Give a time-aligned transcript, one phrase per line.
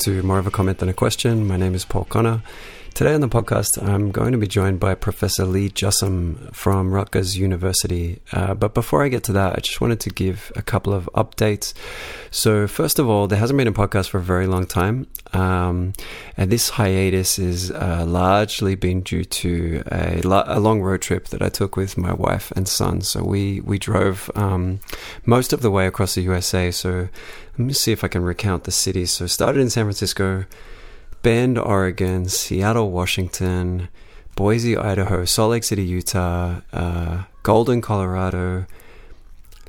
[0.00, 1.46] To More of a Comment Than a Question.
[1.46, 2.40] My name is Paul Connor.
[3.00, 7.34] Today on the podcast, I'm going to be joined by Professor Lee Jussim from Rutgers
[7.34, 8.20] University.
[8.30, 11.08] Uh, but before I get to that, I just wanted to give a couple of
[11.14, 11.72] updates.
[12.30, 15.06] So, first of all, there hasn't been a podcast for a very long time.
[15.32, 15.94] Um,
[16.36, 21.40] and this hiatus is uh, largely been due to a, a, long road trip that
[21.40, 23.00] I took with my wife and son.
[23.00, 24.80] So, we, we drove um,
[25.24, 26.70] most of the way across the USA.
[26.70, 27.08] So,
[27.52, 29.10] let me see if I can recount the cities.
[29.10, 30.44] So, started in San Francisco.
[31.22, 33.88] Bend, Oregon, Seattle, Washington,
[34.36, 38.66] Boise, Idaho, Salt Lake City, Utah, uh, Golden, Colorado,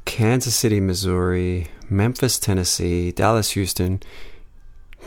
[0.05, 4.02] Kansas City, Missouri, Memphis, Tennessee, Dallas, Houston,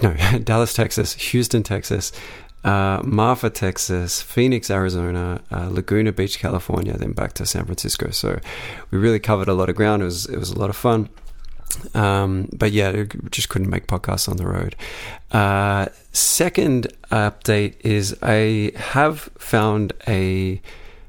[0.03, 0.15] no,
[0.45, 2.13] Dallas, Texas, Houston, Texas,
[2.65, 8.11] uh, Marfa, Texas, Phoenix, Arizona, uh, Laguna Beach, California, then back to San Francisco.
[8.11, 8.41] So
[8.91, 10.03] we really covered a lot of ground.
[10.03, 11.09] It was it was a lot of fun.
[11.95, 14.77] Um, but yeah, just couldn't make podcasts on the road.
[15.33, 20.61] Uh, second update is I have found a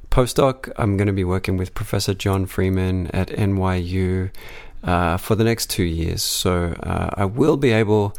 [0.10, 0.72] postdoc.
[0.78, 4.32] I'm going to be working with Professor John Freeman at NYU
[4.84, 6.24] uh, for the next two years.
[6.24, 8.16] So uh, I will be able.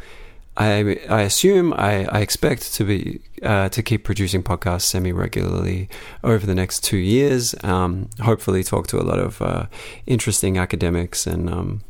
[0.55, 5.87] I, I assume I, I expect to be uh, to keep producing podcasts semi regularly
[6.23, 7.53] over the next two years.
[7.63, 9.67] Um, hopefully, talk to a lot of uh,
[10.07, 11.81] interesting academics and um,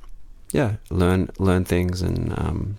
[0.52, 2.78] yeah, learn learn things and um,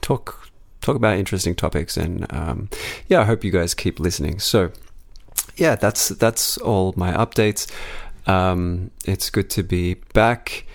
[0.00, 1.96] talk talk about interesting topics.
[1.96, 2.68] And um,
[3.08, 4.38] yeah, I hope you guys keep listening.
[4.38, 4.72] So
[5.56, 7.70] yeah, that's that's all my updates.
[8.26, 10.66] Um, it's good to be back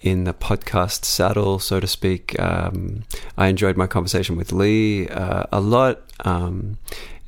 [0.00, 2.38] in the podcast saddle, so to speak.
[2.40, 3.04] Um,
[3.36, 6.78] I enjoyed my conversation with Lee uh, a lot, um,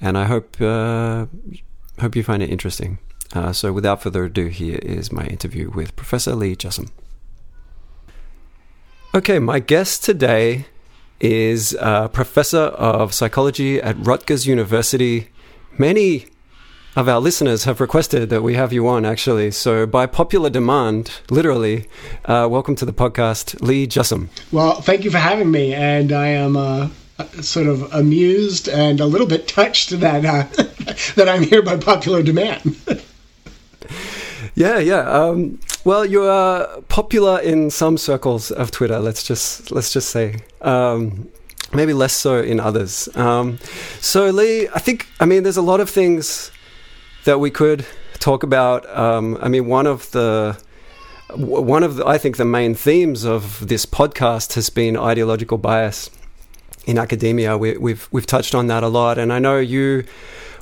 [0.01, 1.27] and I hope uh,
[2.01, 2.99] hope you find it interesting.
[3.35, 6.91] Uh, so, without further ado, here is my interview with Professor Lee Jussim.
[9.15, 10.67] Okay, my guest today
[11.19, 15.29] is a professor of psychology at Rutgers University.
[15.79, 16.27] Many
[16.95, 19.51] of our listeners have requested that we have you on, actually.
[19.51, 21.89] So, by popular demand, literally,
[22.27, 24.29] uh, welcome to the podcast, Lee Jussim.
[24.53, 26.91] Well, thank you for having me, and I am uh,
[27.41, 30.43] sort of amused and a little bit touched that uh,
[31.15, 32.77] that I'm here by popular demand.
[34.59, 35.09] yeah, yeah.
[35.09, 38.99] Um, well, you are popular in some circles of Twitter.
[38.99, 40.41] Let's just let's just say.
[40.61, 41.29] Um,
[41.73, 43.09] maybe less so in others.
[43.15, 43.59] Um,
[44.01, 46.51] so, Lee, I think I mean there's a lot of things
[47.25, 47.87] that we could
[48.19, 48.89] talk about.
[48.97, 50.61] Um, I mean, one of the
[51.37, 56.11] one of the, I think the main themes of this podcast has been ideological bias
[56.85, 57.57] in academia.
[57.57, 60.05] We, we've, we've touched on that a lot, and I know you.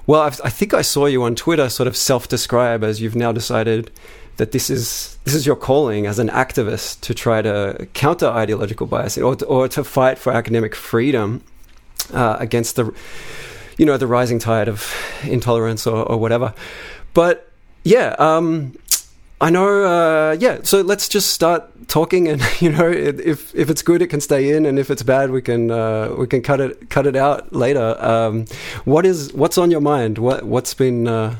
[0.07, 3.33] Well, I've, i think I saw you on Twitter sort of self-describe as you've now
[3.33, 3.91] decided
[4.37, 8.87] that this is this is your calling as an activist to try to counter ideological
[8.87, 11.43] bias or to, or to fight for academic freedom
[12.13, 12.95] uh, against the
[13.79, 14.95] you know the rising tide of
[15.25, 16.55] intolerance or, or whatever.
[17.15, 17.51] But
[17.83, 18.77] yeah, um,
[19.41, 19.85] I know.
[19.85, 24.09] Uh, yeah, so let's just start talking, and you know, if if it's good, it
[24.09, 27.07] can stay in, and if it's bad, we can uh, we can cut it cut
[27.07, 27.97] it out later.
[28.03, 28.47] Um,
[28.85, 30.19] what is what's on your mind?
[30.19, 31.37] What what's been uh,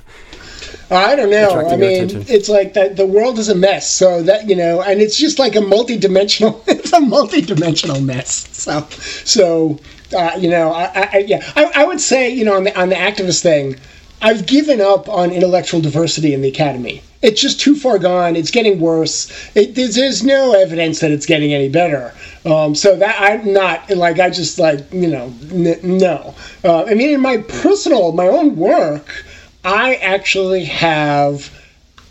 [0.91, 1.67] I don't know.
[1.69, 2.25] I mean, attention.
[2.29, 2.97] it's like that.
[2.97, 3.91] The world is a mess.
[3.91, 6.63] So that you know, and it's just like a multi-dimensional.
[6.69, 8.49] it's a multi-dimensional mess.
[8.57, 8.87] So,
[9.25, 9.79] so
[10.17, 12.89] uh, you know, I, I yeah, I, I, would say you know on the on
[12.89, 13.77] the activist thing,
[14.23, 17.03] I've given up on intellectual diversity in the academy.
[17.23, 18.37] It's just too far gone.
[18.37, 19.31] It's getting worse.
[19.55, 22.15] It, there's, there's, no evidence that it's getting any better.
[22.45, 26.35] Um, so that I'm not like I just like you know n- no.
[26.63, 29.25] Uh, I mean, in my personal, my own work.
[29.65, 31.51] I actually have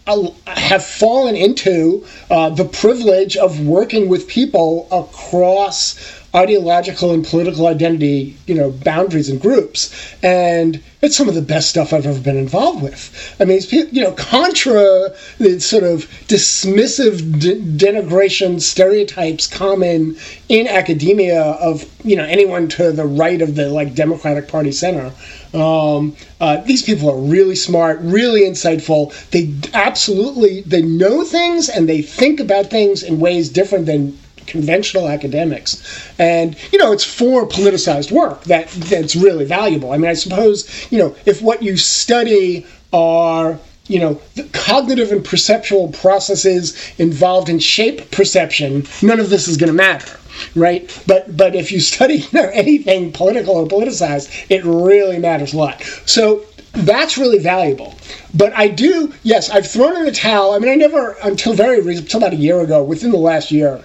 [0.07, 5.95] uh, have fallen into uh, the privilege of working with people across
[6.35, 10.15] ideological and political identity, you know, boundaries and groups.
[10.21, 13.35] And it's some of the best stuff I've ever been involved with.
[13.39, 20.17] I mean, you know, contra the sort of dismissive de- denigration stereotypes common
[20.49, 25.13] in academia of, you know, anyone to the right of the, like, Democratic Party center.
[25.53, 29.13] Um, uh, these people are really smart, really insightful.
[29.29, 34.17] They absolutely, they know things and they think about things in ways different than
[34.47, 36.09] conventional academics.
[36.19, 39.91] And, you know, it's for politicized work that that's really valuable.
[39.91, 45.11] I mean, I suppose, you know, if what you study are you know, the cognitive
[45.11, 50.17] and perceptual processes involved in shape perception, none of this is going to matter,
[50.55, 50.89] right?
[51.05, 55.57] But but if you study you know, anything political or politicized, it really matters a
[55.57, 55.83] lot.
[56.05, 57.95] So that's really valuable.
[58.33, 60.53] But I do, yes, I've thrown in the towel.
[60.53, 63.51] I mean, I never, until very recent, until about a year ago, within the last
[63.51, 63.81] year,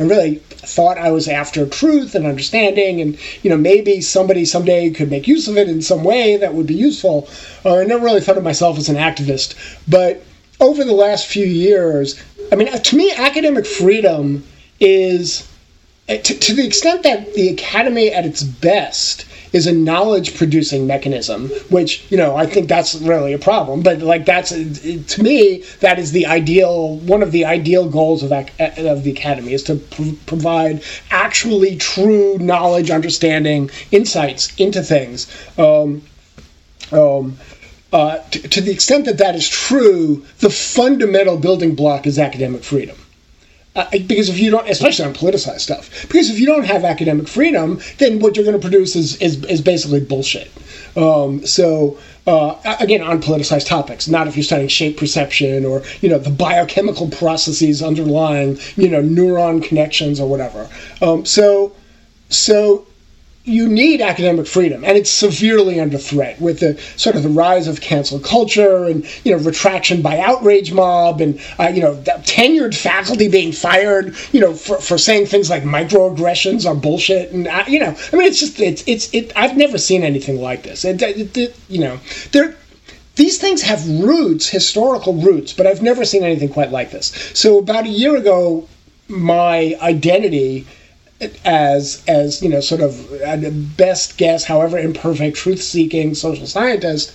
[0.00, 4.90] I really thought I was after truth and understanding, and you know maybe somebody someday
[4.90, 7.28] could make use of it in some way that would be useful.
[7.64, 9.54] Uh, I never really thought of myself as an activist,
[9.86, 10.22] but
[10.58, 12.18] over the last few years,
[12.50, 14.44] I mean, to me, academic freedom
[14.80, 15.46] is
[16.08, 21.48] to, to the extent that the academy at its best is a knowledge producing mechanism,
[21.70, 23.82] which, you know, I think that's really a problem.
[23.82, 28.32] But, like, that's, to me, that is the ideal, one of the ideal goals of,
[28.32, 35.26] of the academy is to pr- provide actually true knowledge, understanding, insights into things.
[35.58, 36.02] Um,
[36.92, 37.38] um,
[37.92, 42.62] uh, to, to the extent that that is true, the fundamental building block is academic
[42.62, 42.96] freedom.
[43.76, 47.28] Uh, because if you don't, especially on politicized stuff, because if you don't have academic
[47.28, 50.50] freedom, then what you're going to produce is is, is basically bullshit.
[50.96, 51.96] Um, so
[52.26, 56.30] uh, again, on politicized topics, not if you're studying shape perception or you know the
[56.30, 60.68] biochemical processes underlying you know neuron connections or whatever.
[61.00, 61.72] Um, so
[62.28, 62.86] so
[63.44, 67.68] you need academic freedom, and it's severely under threat with the sort of the rise
[67.68, 72.76] of cancel culture and you know retraction by outrage mob and uh, you know tenured
[72.76, 77.64] faculty being fired, you know for, for saying things like microaggressions are bullshit, and uh,
[77.66, 80.84] you know I mean it's just it's it's it I've never seen anything like this.
[80.84, 81.98] It, you know
[82.32, 82.56] there
[83.16, 87.06] these things have roots, historical roots, but I've never seen anything quite like this.
[87.34, 88.68] So about a year ago,
[89.08, 90.66] my identity
[91.44, 97.14] as as you know sort of a best guess however imperfect truth seeking social scientist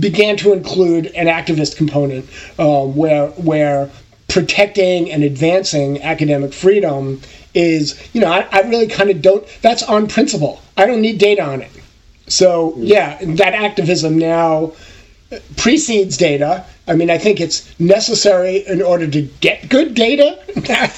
[0.00, 2.28] began to include an activist component
[2.58, 3.90] um, where where
[4.28, 7.20] protecting and advancing academic freedom
[7.54, 10.60] is you know I, I really kind of don't that's on principle.
[10.76, 11.70] I don't need data on it.
[12.26, 14.72] So yeah that activism now
[15.56, 16.64] precedes data.
[16.88, 20.38] I mean, I think it's necessary in order to get good data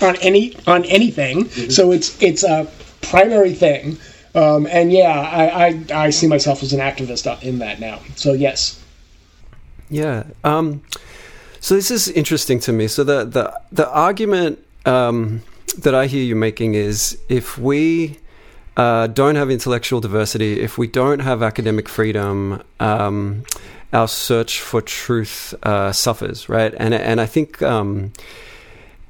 [0.02, 1.44] on any on anything.
[1.44, 1.70] Mm-hmm.
[1.70, 2.68] So it's it's a
[3.00, 3.98] primary thing.
[4.34, 8.00] Um, and yeah, I, I, I see myself as an activist in that now.
[8.14, 8.82] So yes.
[9.88, 10.24] Yeah.
[10.44, 10.82] Um,
[11.60, 12.88] so this is interesting to me.
[12.88, 15.42] So the the the argument um,
[15.78, 18.18] that I hear you making is if we
[18.76, 23.44] uh, don't have intellectual diversity, if we don't have academic freedom, um,
[23.92, 26.74] our search for truth uh, suffers, right?
[26.76, 28.12] And and I think um,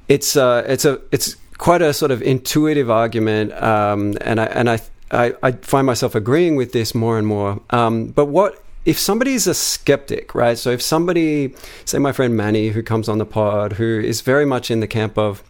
[0.07, 4.69] it's uh, it's a it's quite a sort of intuitive argument, um, and I and
[4.69, 4.79] I,
[5.11, 7.61] I, I find myself agreeing with this more and more.
[7.69, 10.57] Um, but what if somebody is a skeptic, right?
[10.57, 11.53] So if somebody,
[11.85, 14.87] say my friend Manny, who comes on the pod, who is very much in the
[14.87, 15.43] camp of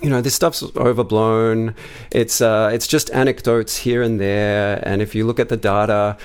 [0.00, 1.74] you know this stuff's overblown
[2.10, 6.16] it's uh, it's just anecdotes here and there and if you look at the data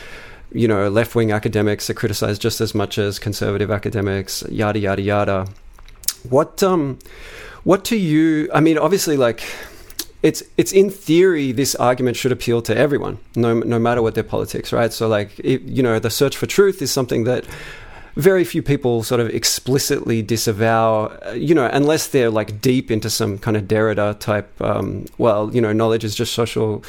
[0.55, 5.01] you know, left wing academics are criticized just as much as conservative academics, yada yada
[5.01, 5.47] yada.
[6.29, 6.99] What um,
[7.63, 8.49] what to you?
[8.53, 9.43] I mean, obviously, like
[10.23, 14.23] it's it's in theory this argument should appeal to everyone, no no matter what their
[14.23, 14.91] politics, right?
[14.91, 17.45] So like, it, you know, the search for truth is something that
[18.15, 23.09] very few people sort of explicitly disavow, uh, you know, unless they're like deep into
[23.09, 26.83] some kind of Derrida type, um, well, you know, knowledge is just social,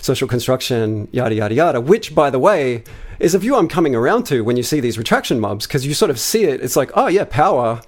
[0.00, 2.84] social construction, yada, yada, yada, which, by the way,
[3.18, 5.94] is a view I'm coming around to when you see these retraction mobs, because you
[5.94, 6.60] sort of see it.
[6.60, 7.82] It's like, oh, yeah, power.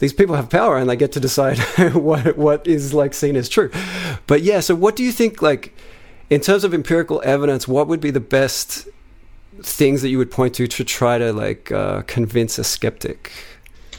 [0.00, 1.58] These people have power and they get to decide
[1.92, 3.70] what, what is like seen as true.
[4.26, 5.76] But yeah, so what do you think, like,
[6.28, 8.88] in terms of empirical evidence, what would be the best
[9.60, 13.32] things that you would point to to try to like uh, convince a skeptic?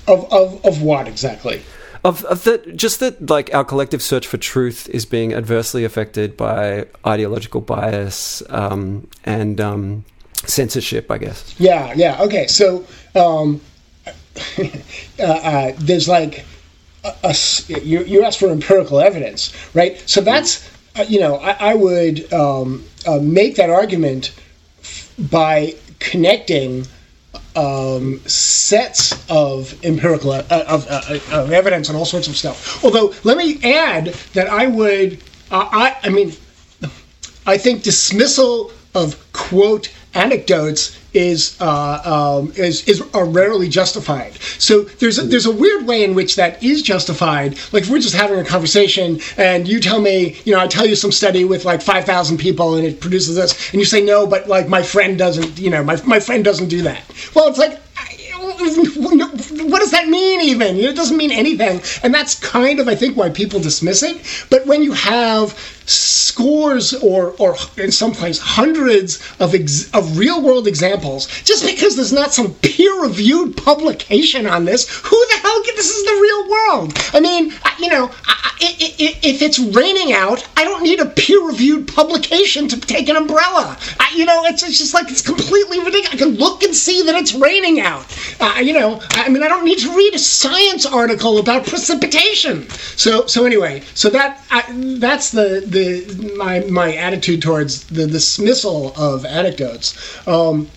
[0.07, 1.61] Of, of of what exactly?
[2.03, 6.35] Of, of that just that like our collective search for truth is being adversely affected
[6.35, 10.03] by ideological bias um, and um,
[10.45, 11.55] censorship i guess.
[11.57, 13.61] Yeah yeah okay so um,
[14.59, 16.45] uh, uh, there's like
[17.05, 17.35] a, a,
[17.81, 19.97] you, you asked for empirical evidence right?
[20.05, 24.35] So that's uh, you know i, I would um, uh, make that argument
[25.17, 26.85] by connecting
[27.55, 31.01] um, sets of empirical uh, of, uh,
[31.31, 32.83] of, evidence and all sorts of stuff.
[32.83, 36.33] Although, let me add that I would, uh, I, I mean,
[37.45, 44.33] I think dismissal of quote anecdotes is uh, um, is is are rarely justified.
[44.57, 47.57] So there's a, there's a weird way in which that is justified.
[47.71, 50.85] Like if we're just having a conversation and you tell me, you know, I tell
[50.85, 54.03] you some study with like five thousand people and it produces this, and you say
[54.03, 57.03] no, but like my friend doesn't, you know, my my friend doesn't do that.
[57.35, 57.79] Well, it's like
[59.51, 63.15] what does that mean even it doesn't mean anything and that's kind of i think
[63.17, 69.21] why people dismiss it but when you have scores or, or in some place hundreds
[69.39, 71.27] of, ex- of real world examples.
[71.43, 75.63] Just because there's not some peer reviewed publication on this, who the hell?
[75.63, 76.93] can, This is the real world.
[77.13, 78.11] I mean, you know,
[78.59, 83.77] if it's raining out, I don't need a peer reviewed publication to take an umbrella.
[84.15, 86.13] You know, it's, it's just like it's completely ridiculous.
[86.13, 88.05] I can look and see that it's raining out.
[88.39, 92.69] Uh, you know, I mean, I don't need to read a science article about precipitation.
[92.95, 94.63] So, so anyway, so that I,
[94.99, 99.95] that's the the my my attitude towards the dismissal of anecdotes.
[100.27, 100.69] Um,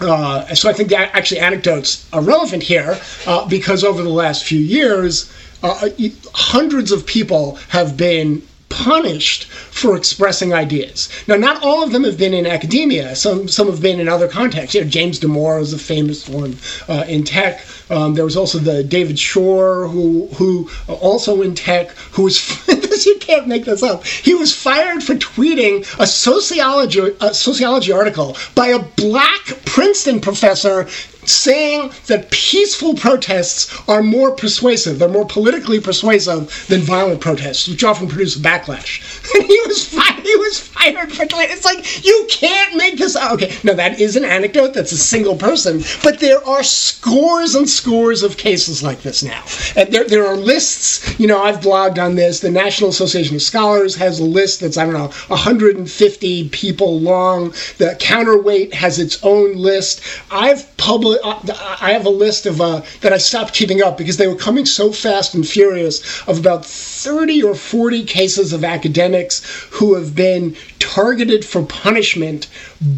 [0.00, 4.44] uh, so I think that actually anecdotes are relevant here uh, because over the last
[4.44, 5.32] few years,
[5.62, 5.88] uh,
[6.34, 8.42] hundreds of people have been
[8.74, 11.08] punished for expressing ideas.
[11.28, 13.14] Now, not all of them have been in academia.
[13.14, 14.74] Some some have been in other contexts.
[14.74, 16.56] You know, James Damore is a famous one
[16.88, 17.64] uh, in tech.
[17.90, 22.38] Um, there was also the David Shor, who who uh, also in tech, who was
[23.02, 24.04] you can't make this up.
[24.06, 30.86] He was fired for tweeting a sociology a sociology article by a black Princeton professor
[31.28, 37.84] saying that peaceful protests are more persuasive, they're more politically persuasive than violent protests, which
[37.84, 39.00] often produce backlash.
[39.34, 40.22] And he was fired.
[40.24, 41.52] He was fired for tweeting.
[41.52, 43.16] It's like you can't make this.
[43.16, 43.32] Up.
[43.32, 44.74] Okay, now that is an anecdote.
[44.74, 49.44] That's a single person, but there are scores and scores of cases like this now.
[49.76, 51.18] And there, there are lists.
[51.20, 52.40] You know, I've blogged on this.
[52.40, 57.50] The National Association of Scholars has a list that's I don't know 150 people long.
[57.78, 60.00] The Counterweight has its own list.
[60.30, 64.26] I've published I have a list of uh, that I stopped keeping up because they
[64.26, 69.94] were coming so fast and furious of about 30 or 40 cases of academics who
[69.94, 72.46] have been targeted for punishment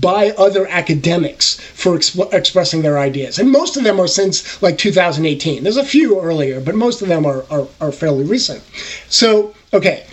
[0.01, 3.39] by other academics for exp- expressing their ideas.
[3.39, 5.63] And most of them are since like 2018.
[5.63, 8.63] There's a few earlier, but most of them are, are, are fairly recent.
[9.09, 10.07] So, okay.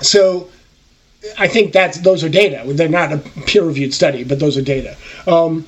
[0.00, 0.48] So,
[1.38, 2.62] I think that's those are data.
[2.72, 4.96] They're not a peer-reviewed study, but those are data.
[5.26, 5.66] Um,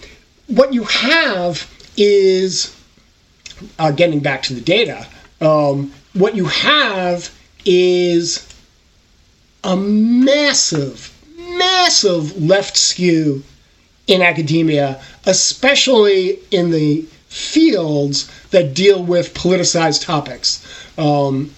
[0.49, 2.77] what you have is
[3.79, 5.07] uh, getting back to the data.
[5.41, 8.47] Um, what you have is
[9.65, 13.43] a massive, massive left skew
[14.07, 20.65] in academia, especially in the fields that deal with politicized topics.
[20.97, 21.51] Um,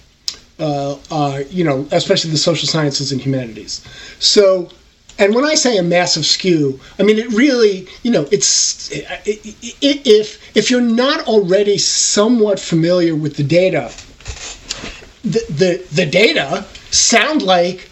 [0.59, 3.85] uh, uh, you know, especially the social sciences and humanities.
[4.19, 4.69] So
[5.19, 10.57] and when I say a massive skew, I mean it really, you know, it's if
[10.57, 13.91] if you're not already somewhat familiar with the data,
[15.23, 17.89] the the, the data sound like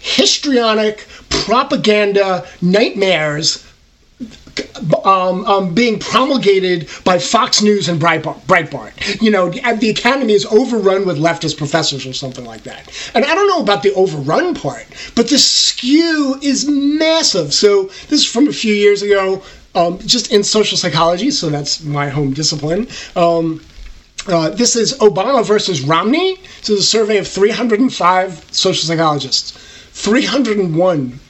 [0.00, 3.63] histrionic propaganda nightmares
[5.04, 9.22] um, um, being promulgated by Fox News and Breitbart.
[9.22, 12.90] You know, the academy is overrun with leftist professors or something like that.
[13.14, 17.52] And I don't know about the overrun part, but the skew is massive.
[17.52, 19.42] So this is from a few years ago,
[19.74, 21.30] um, just in social psychology.
[21.30, 22.88] So that's my home discipline.
[23.16, 23.60] Um,
[24.26, 26.36] uh, this is Obama versus Romney.
[26.60, 29.52] This is a survey of 305 social psychologists.
[29.92, 31.20] 301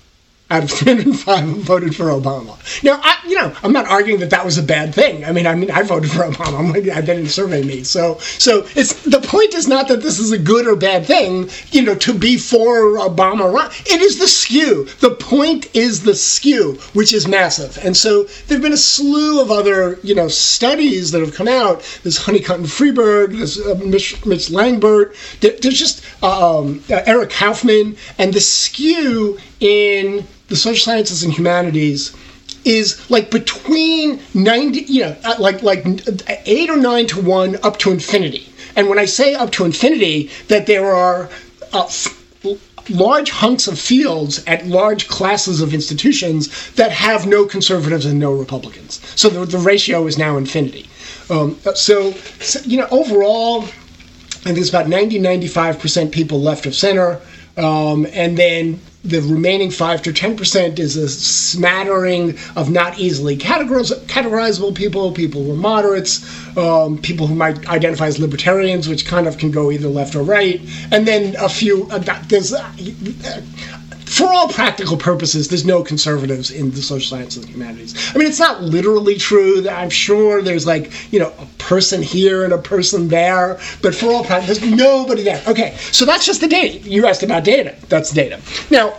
[0.51, 2.55] out of 305 voted for Obama.
[2.85, 5.25] Now, I, you know, I'm not arguing that that was a bad thing.
[5.25, 6.59] I mean, I mean, I voted for Obama.
[6.59, 7.83] I'm like, I didn't survey me.
[7.83, 11.49] So, so it's the point is not that this is a good or bad thing.
[11.71, 13.55] You know, to be for Obama,
[13.87, 14.85] it is the skew.
[15.01, 17.79] The point is the skew, which is massive.
[17.83, 21.83] And so there've been a slew of other, you know, studies that have come out.
[22.03, 23.37] There's Honeycutt and Freberg.
[23.39, 25.15] There's uh, Mitch, Mitch Langbert.
[25.41, 31.23] There, there's just uh, um, uh, Eric Kaufmann, and the skew in the social sciences
[31.23, 32.15] and humanities
[32.67, 35.85] is like between 90 you know like like
[36.29, 38.53] 8 or 9 to 1 up to infinity.
[38.77, 41.31] And when i say up to infinity that there are
[41.73, 41.91] uh,
[42.91, 48.35] large hunks of fields at large classes of institutions that have no conservatives and no
[48.35, 49.01] republicans.
[49.17, 50.91] So the, the ratio is now infinity.
[51.31, 56.75] Um, so, so, you know overall i think it's about 90 95% people left of
[56.75, 57.19] center
[57.57, 64.75] um, and then the remaining 5 to 10% is a smattering of not easily categorizable
[64.75, 66.25] people, people who are moderates,
[66.57, 70.23] um, people who might identify as libertarians, which kind of can go either left or
[70.23, 71.87] right, and then a few.
[71.91, 72.73] Uh, there's uh,
[74.05, 77.95] for all practical purposes, there's no conservatives in the social sciences and humanities.
[78.15, 79.61] I mean, it's not literally true.
[79.63, 83.95] That I'm sure there's like, you know, a person here and a person there, but
[83.95, 85.43] for all practical, there's nobody there.
[85.47, 86.79] Okay, so that's just the data.
[86.89, 87.75] You asked about data.
[87.89, 88.41] That's data.
[88.71, 88.99] Now,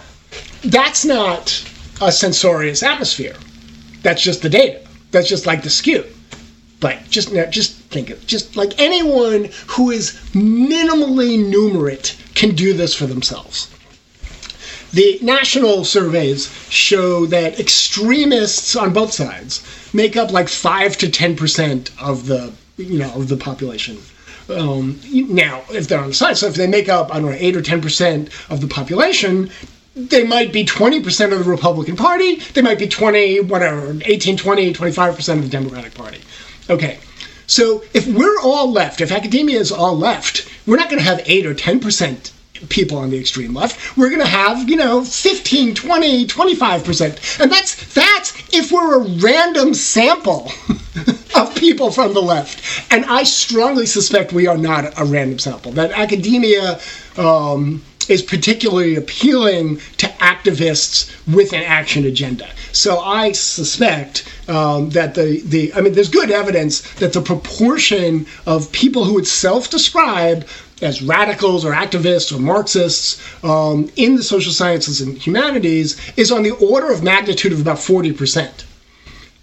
[0.63, 1.63] that's not
[2.01, 3.35] a censorious atmosphere.
[4.01, 4.81] That's just the data.
[5.11, 6.03] That's just like the skew.
[6.79, 12.93] But just just think of just like anyone who is minimally numerate can do this
[12.93, 13.74] for themselves
[14.95, 19.61] the national surveys show that extremists on both sides
[19.93, 23.97] make up like five to ten percent of the you know of the population.
[24.47, 27.37] Um, now, if they're on the side, so if they make up I don't know
[27.37, 29.51] eight or ten percent of the population,
[29.95, 32.35] they might be 20% of the Republican Party.
[32.35, 36.19] They might be 20, whatever, 18, 20, 25% of the Democratic Party.
[36.69, 36.99] Okay.
[37.47, 41.21] So if we're all left, if academia is all left, we're not going to have
[41.25, 42.31] 8 or 10%
[42.69, 43.97] people on the extreme left.
[43.97, 47.39] We're going to have, you know, 15, 20, 25%.
[47.39, 50.51] And that's that's if we're a random sample
[51.35, 52.91] of people from the left.
[52.91, 55.71] And I strongly suspect we are not a random sample.
[55.73, 56.79] That academia
[57.17, 62.47] um, is particularly appealing to activists with an action agenda.
[62.71, 68.25] So I suspect um, that the, the, I mean, there's good evidence that the proportion
[68.45, 70.45] of people who would self describe
[70.81, 76.43] as radicals or activists or Marxists um, in the social sciences and humanities is on
[76.43, 78.65] the order of magnitude of about 40%.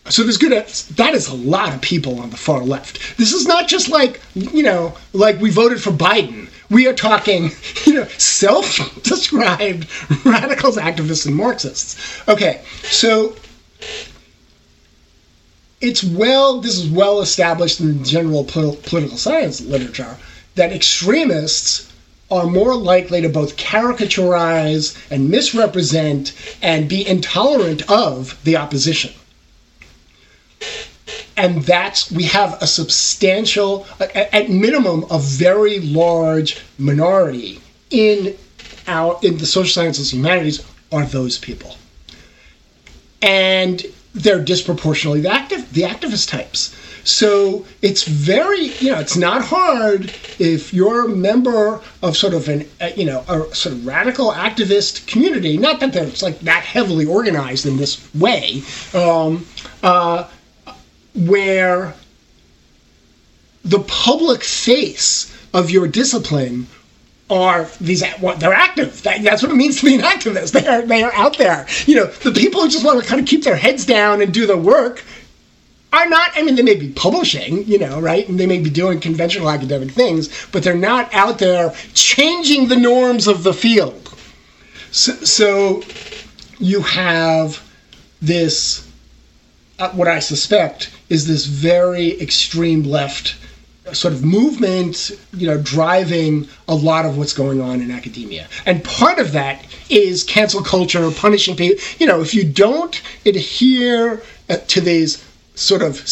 [0.08, 0.52] So there's good.
[0.96, 3.16] That is a lot of people on the far left.
[3.18, 6.48] This is not just like you know, like we voted for Biden.
[6.70, 7.50] We are talking,
[7.86, 9.86] you know, self-described
[10.26, 12.28] radicals, activists, and Marxists.
[12.28, 13.36] Okay, so
[15.80, 16.60] it's well.
[16.60, 20.16] This is well established in general pol- political science literature
[20.54, 21.92] that extremists
[22.30, 26.32] are more likely to both caricaturize and misrepresent
[26.62, 29.12] and be intolerant of the opposition.
[31.36, 38.36] And that's we have a substantial at minimum a very large minority in
[38.86, 41.76] our in the social sciences and humanities are those people.
[43.20, 49.42] And they're disproportionately the active the activist types so it's very you know it's not
[49.44, 53.86] hard if you're a member of sort of an uh, you know a sort of
[53.86, 55.56] radical activist community.
[55.56, 58.62] Not that they're like that heavily organized in this way
[58.94, 59.46] um,
[59.82, 60.28] uh,
[61.14, 61.94] where
[63.64, 66.66] the public face of your discipline
[67.30, 69.02] are these they're active.
[69.02, 70.52] That, that's what it means to be an activist.
[70.52, 71.66] They are they are out there.
[71.86, 74.32] You know the people who just want to kind of keep their heads down and
[74.32, 75.02] do the work
[75.92, 78.70] are not i mean they may be publishing you know right and they may be
[78.70, 84.14] doing conventional academic things but they're not out there changing the norms of the field
[84.90, 85.82] so, so
[86.58, 87.62] you have
[88.20, 88.88] this
[89.78, 93.36] uh, what i suspect is this very extreme left
[93.92, 98.46] sort of movement, you know, driving a lot of what's going on in academia.
[98.64, 101.82] And part of that is cancel culture, punishing people.
[101.98, 106.02] You know, if you don't adhere uh, to these sort of,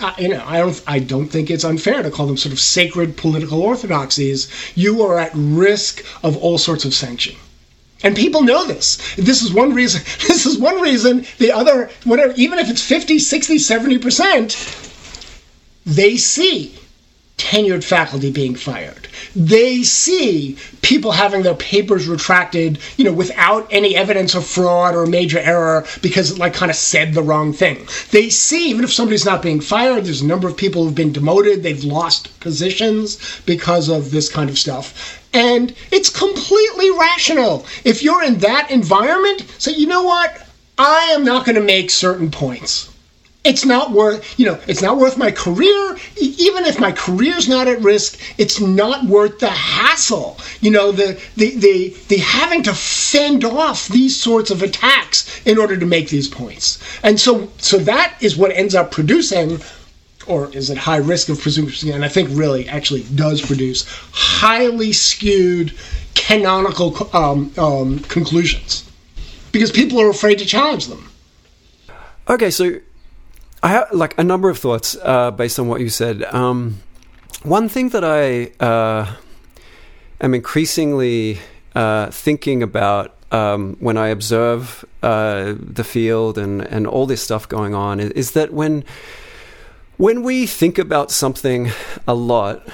[0.00, 2.60] uh, you know, I don't, I don't think it's unfair to call them sort of
[2.60, 4.48] sacred political orthodoxies.
[4.74, 7.36] You are at risk of all sorts of sanction.
[8.02, 8.98] And people know this.
[9.16, 10.02] This is one reason.
[10.28, 11.26] This is one reason.
[11.38, 14.92] The other, whatever, even if it's 50, 60, 70%,
[15.86, 16.78] they see
[17.38, 19.08] tenured faculty being fired.
[19.34, 25.04] They see people having their papers retracted, you know, without any evidence of fraud or
[25.04, 27.86] major error because it like kind of said the wrong thing.
[28.10, 31.12] They see even if somebody's not being fired, there's a number of people who've been
[31.12, 35.22] demoted, they've lost positions because of this kind of stuff.
[35.34, 37.66] And it's completely rational.
[37.84, 40.46] If you're in that environment, say, you know what?
[40.78, 42.90] I am not going to make certain points
[43.46, 45.96] it's not worth you know it's not worth my career.
[46.16, 50.38] Even if my career's not at risk it's not worth the hassle.
[50.60, 55.58] You know the the the, the having to fend off these sorts of attacks in
[55.58, 56.78] order to make these points.
[57.02, 59.60] And so so that is what ends up producing
[60.26, 64.92] or is at high risk of producing and i think really actually does produce highly
[64.92, 65.72] skewed
[66.16, 68.90] canonical um, um, conclusions.
[69.52, 71.08] Because people are afraid to challenge them.
[72.28, 72.80] Okay so
[73.66, 76.22] I have like a number of thoughts uh, based on what you said.
[76.32, 76.82] Um,
[77.42, 79.12] one thing that I uh,
[80.20, 81.40] am increasingly
[81.74, 87.48] uh, thinking about um, when I observe uh, the field and, and all this stuff
[87.48, 88.84] going on is, is, that when
[89.96, 91.72] when we think about something
[92.06, 92.68] a lot,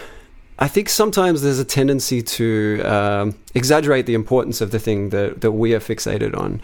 [0.59, 5.40] I think sometimes there's a tendency to um, exaggerate the importance of the thing that,
[5.40, 6.61] that we are fixated on.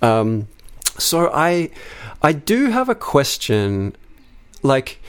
[0.00, 0.48] Um,
[0.98, 1.68] so I
[2.22, 3.96] I do have a question,
[4.62, 5.00] like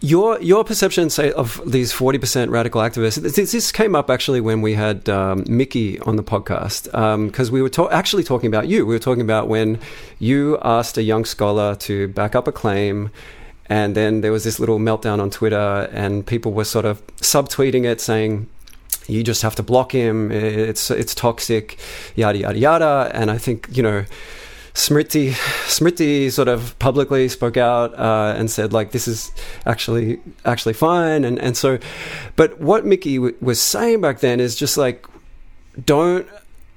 [0.00, 4.60] your your perception say of these 40% radical activists this, this came up actually when
[4.60, 6.84] we had um, mickey on the podcast
[7.26, 9.80] because um, we were ta- actually talking about you we were talking about when
[10.18, 13.10] you asked a young scholar to back up a claim
[13.70, 17.86] and then there was this little meltdown on twitter and people were sort of subtweeting
[17.86, 18.46] it saying
[19.08, 20.30] you just have to block him.
[20.32, 21.78] It's it's toxic,
[22.14, 23.10] yada yada yada.
[23.14, 24.04] And I think you know.
[24.76, 25.30] Smriti,
[25.66, 29.32] Smriti sort of publicly spoke out uh, and said like this is
[29.64, 31.78] actually actually fine and and so,
[32.36, 35.06] but what Mickey w- was saying back then is just like
[35.84, 36.28] don't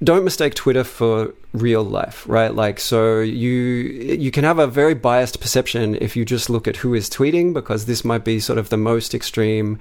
[0.02, 2.54] don't mistake Twitter for real life, right?
[2.54, 6.76] Like, so you you can have a very biased perception if you just look at
[6.76, 9.78] who is tweeting, because this might be sort of the most extreme.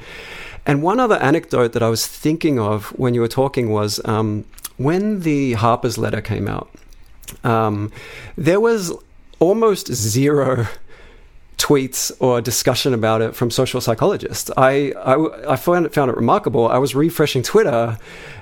[0.65, 4.43] And one other anecdote that I was thinking of when you were talking was um,
[4.75, 6.69] when the Harper's letter came out.
[7.43, 7.91] Um,
[8.37, 8.91] there was
[9.39, 10.67] almost zero
[11.57, 14.49] tweets or discussion about it from social psychologists.
[14.57, 16.67] I, I, I found, it, found it remarkable.
[16.67, 17.97] I was refreshing Twitter.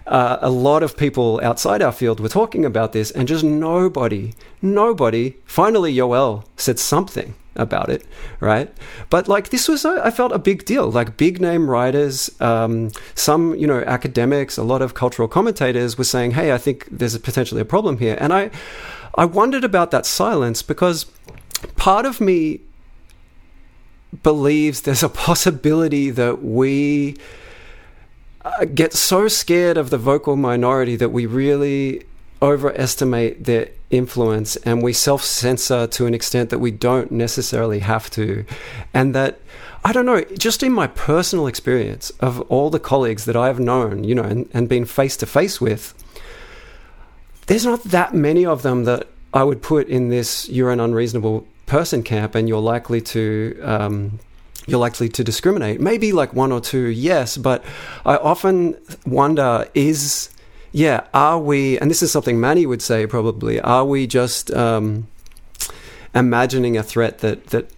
[0.05, 4.33] Uh, a lot of people outside our field were talking about this, and just nobody,
[4.61, 8.05] nobody, finally, Yoel said something about it,
[8.39, 8.71] right?
[9.09, 10.89] But like this was, a, I felt a big deal.
[10.89, 16.03] Like big name writers, um, some you know academics, a lot of cultural commentators were
[16.03, 18.51] saying, "Hey, I think there's a potentially a problem here," and I,
[19.15, 21.05] I wondered about that silence because
[21.75, 22.61] part of me
[24.23, 27.17] believes there's a possibility that we
[28.45, 32.03] uh, get so scared of the vocal minority that we really
[32.41, 38.09] overestimate their influence and we self censor to an extent that we don't necessarily have
[38.11, 38.45] to.
[38.93, 39.39] And that,
[39.83, 44.03] I don't know, just in my personal experience of all the colleagues that I've known,
[44.03, 45.93] you know, and, and been face to face with,
[47.47, 51.47] there's not that many of them that I would put in this you're an unreasonable
[51.65, 54.19] person camp and you're likely to um,
[54.67, 55.79] you're likely to discriminate.
[55.79, 57.63] Maybe like one or two, yes, but
[58.05, 60.29] I often wonder is
[60.77, 61.79] yeah, are we?
[61.79, 63.59] And this is something Manny would say probably.
[63.59, 65.07] Are we just um,
[66.13, 67.71] imagining a threat that that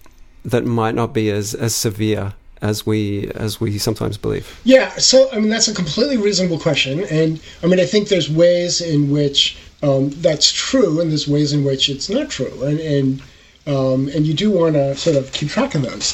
[0.43, 4.59] that might not be as as severe as we as we sometimes believe?
[4.65, 8.29] Yeah, so I mean that's a completely reasonable question, and I mean I think there's
[8.29, 12.81] ways in which um, that's true, and there's ways in which it's not true, and
[12.81, 13.21] and
[13.65, 16.07] um, and you do want to sort of keep track of those.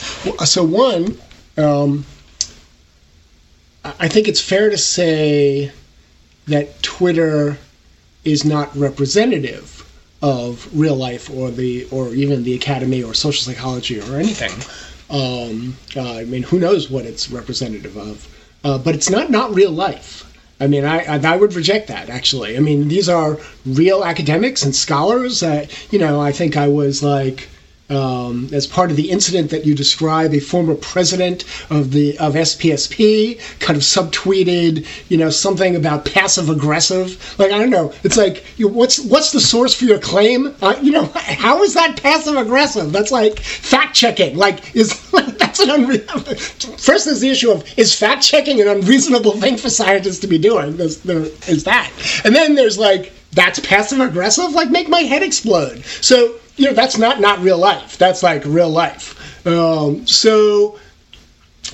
[0.47, 1.17] So one,
[1.57, 2.05] um,
[3.83, 5.71] I think it's fair to say
[6.47, 7.57] that Twitter
[8.23, 9.81] is not representative
[10.21, 14.51] of real life or the or even the academy or social psychology or anything.
[15.09, 18.27] Um, uh, I mean, who knows what it's representative of?
[18.63, 20.23] Uh, but it's not not real life.
[20.59, 22.57] I mean, I, I, I would reject that actually.
[22.57, 25.41] I mean, these are real academics and scholars.
[25.41, 27.49] That you know, I think I was like
[27.89, 32.33] um, as part of the incident that you describe, a former president of the of
[32.33, 37.35] SPSP kind of subtweeted, you know, something about passive aggressive.
[37.37, 37.93] Like I don't know.
[38.03, 40.55] It's like, you, what's what's the source for your claim?
[40.61, 42.91] Uh, you know, how is that passive aggressive?
[42.91, 44.35] That's like fact checking.
[44.35, 44.99] Like is
[45.37, 46.35] that's an unreasonable.
[46.35, 50.39] First, there's the issue of is fact checking an unreasonable thing for scientists to be
[50.39, 50.77] doing?
[50.77, 51.91] There's, there is that,
[52.23, 54.51] and then there's like that's passive aggressive.
[54.53, 55.85] Like make my head explode.
[56.01, 57.97] So you know that's not not real life.
[57.97, 59.45] That's like real life.
[59.45, 60.79] Um, so,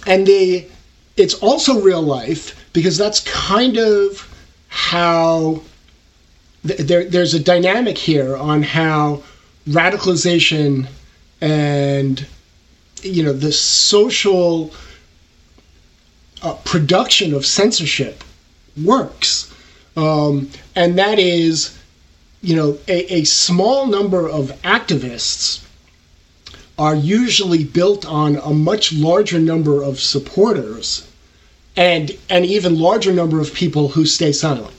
[0.06, 0.67] and the
[1.15, 4.28] it's also real life because that's kind of
[4.67, 5.62] how
[6.65, 9.21] th- there, there's a dynamic here on how
[9.67, 10.88] radicalization
[11.41, 12.26] and
[13.04, 14.71] you know the social
[16.41, 18.24] uh, production of censorship
[18.84, 19.54] works,
[19.97, 21.77] um, and that is
[22.41, 25.63] you know, a, a small number of activists
[26.77, 31.08] are usually built on a much larger number of supporters
[31.75, 34.73] and an even larger number of people who stay silent.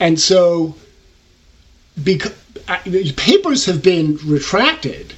[0.00, 0.74] And so,
[2.02, 2.34] because,
[2.68, 2.78] uh,
[3.16, 5.14] papers have been retracted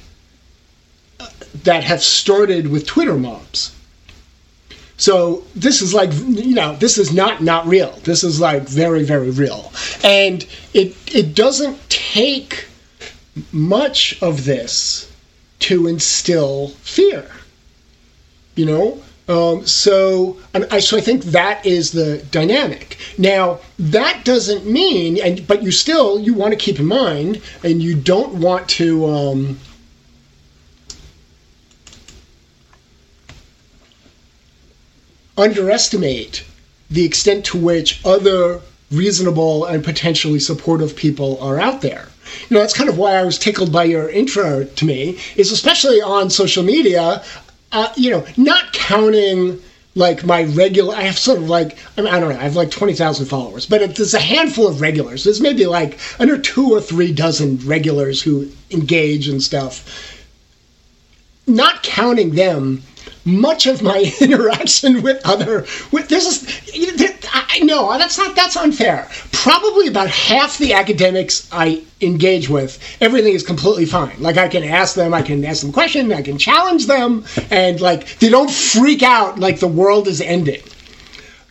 [1.63, 3.71] that have started with Twitter mobs.
[4.99, 7.91] So this is like you know this is not not real.
[8.03, 9.71] This is like very very real,
[10.03, 12.65] and it it doesn't take
[13.53, 15.09] much of this
[15.59, 17.25] to instill fear.
[18.55, 22.97] You know, um, so I, so I think that is the dynamic.
[23.17, 27.81] Now that doesn't mean, and but you still you want to keep in mind, and
[27.81, 29.05] you don't want to.
[29.05, 29.59] Um,
[35.39, 36.43] underestimate
[36.91, 42.07] the extent to which other reasonable and potentially supportive people are out there.
[42.49, 45.51] You know, that's kind of why I was tickled by your intro to me, is
[45.51, 47.23] especially on social media,
[47.71, 49.61] uh, you know, not counting
[49.95, 52.55] like my regular i have sort of like I, mean, I don't know i have
[52.55, 56.79] like 20000 followers but there's a handful of regulars there's maybe like under two or
[56.79, 60.25] three dozen regulars who engage and stuff
[61.47, 62.83] not counting them
[63.29, 67.19] much of my interaction with other with this is
[67.59, 69.09] I know that's not that's unfair.
[69.31, 74.21] Probably about half the academics I engage with, everything is completely fine.
[74.21, 77.81] Like I can ask them, I can ask them questions, I can challenge them, and
[77.81, 80.61] like they don't freak out like the world is ending.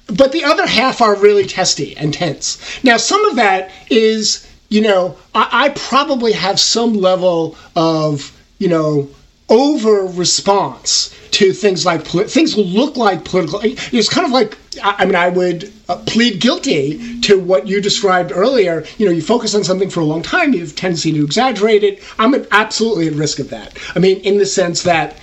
[0.07, 2.59] But the other half are really testy and tense.
[2.83, 8.69] Now some of that is, you know, I, I probably have some level of, you
[8.69, 9.09] know,
[9.49, 13.61] over response to things like things look like political.
[13.63, 18.33] It's kind of like I mean I would uh, plead guilty to what you described
[18.35, 18.85] earlier.
[18.99, 21.85] You know, you focus on something for a long time, you have tendency to exaggerate
[21.85, 22.03] it.
[22.19, 23.79] I'm absolutely at risk of that.
[23.95, 25.17] I mean, in the sense that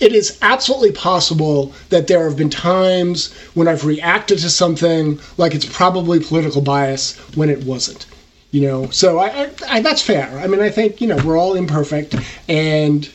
[0.00, 5.54] it is absolutely possible that there have been times when I've reacted to something like
[5.54, 8.06] it's probably political bias when it wasn't.
[8.50, 10.36] You know, so I, I, I that's fair.
[10.38, 12.16] I mean, I think you know we're all imperfect,
[12.48, 13.08] and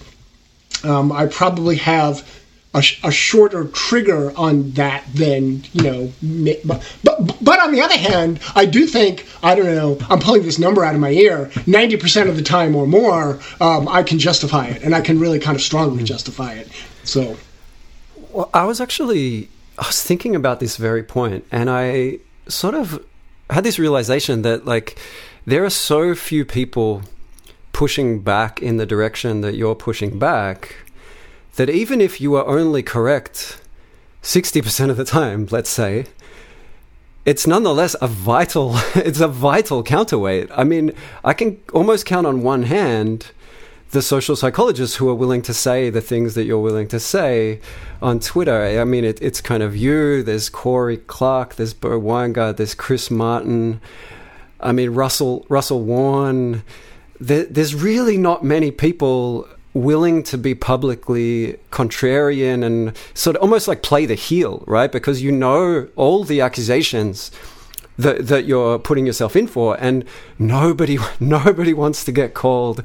[0.83, 2.27] um, I probably have
[2.73, 6.11] a, a, shorter trigger on that than you know.
[6.65, 9.97] But, but but on the other hand, I do think I don't know.
[10.09, 11.49] I'm pulling this number out of my ear.
[11.65, 15.19] Ninety percent of the time or more, um, I can justify it, and I can
[15.19, 16.07] really kind of strongly mm.
[16.07, 16.69] justify it.
[17.03, 17.37] So,
[18.31, 23.03] well, I was actually I was thinking about this very point, and I sort of
[23.49, 24.99] had this realization that like
[25.45, 27.03] there are so few people
[27.75, 30.77] pushing back in the direction that you're pushing back,
[31.57, 33.61] that even if you are only correct
[34.23, 36.05] 60% of the time, let's say,
[37.25, 40.49] it's nonetheless a vital it's a vital counterweight.
[40.55, 40.93] I mean,
[41.25, 43.31] I can almost count on one hand
[43.91, 47.59] the social psychologists who are willing to say the things that you're willing to say
[48.01, 48.79] on Twitter.
[48.79, 50.23] I mean, it, it's kind of you.
[50.23, 51.55] There's Cory Clark.
[51.55, 52.55] There's Bo Winegard.
[52.55, 53.81] There's Chris Martin.
[54.61, 56.63] I mean, Russell Russell Warne
[57.19, 63.67] there, there's really not many people willing to be publicly contrarian and sort of almost
[63.67, 64.91] like play the heel, right?
[64.91, 67.29] Because you know all the accusations
[67.97, 70.05] that that you're putting yourself in for, and
[70.39, 72.83] nobody nobody wants to get called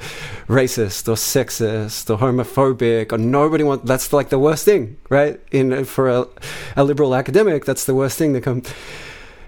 [0.48, 3.86] racist or sexist or homophobic, or nobody wants.
[3.86, 5.40] That's like the worst thing, right?
[5.50, 6.26] In for a,
[6.76, 8.62] a liberal academic, that's the worst thing that can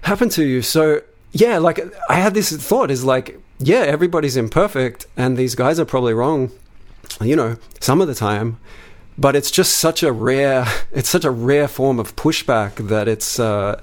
[0.01, 0.61] happen to you.
[0.61, 1.01] So
[1.33, 5.85] yeah, like I had this thought is like yeah, everybody's imperfect, and these guys are
[5.85, 6.51] probably wrong,
[7.21, 8.57] you know, some of the time.
[9.17, 13.39] But it's just such a rare, it's such a rare form of pushback that it's,
[13.39, 13.81] uh,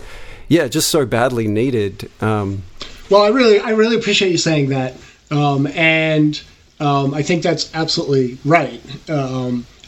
[0.48, 2.10] yeah, just so badly needed.
[2.20, 2.62] Um,
[3.08, 4.94] well, I really, I really appreciate you saying that,
[5.30, 6.40] um, and
[6.80, 8.82] um, I think that's absolutely right.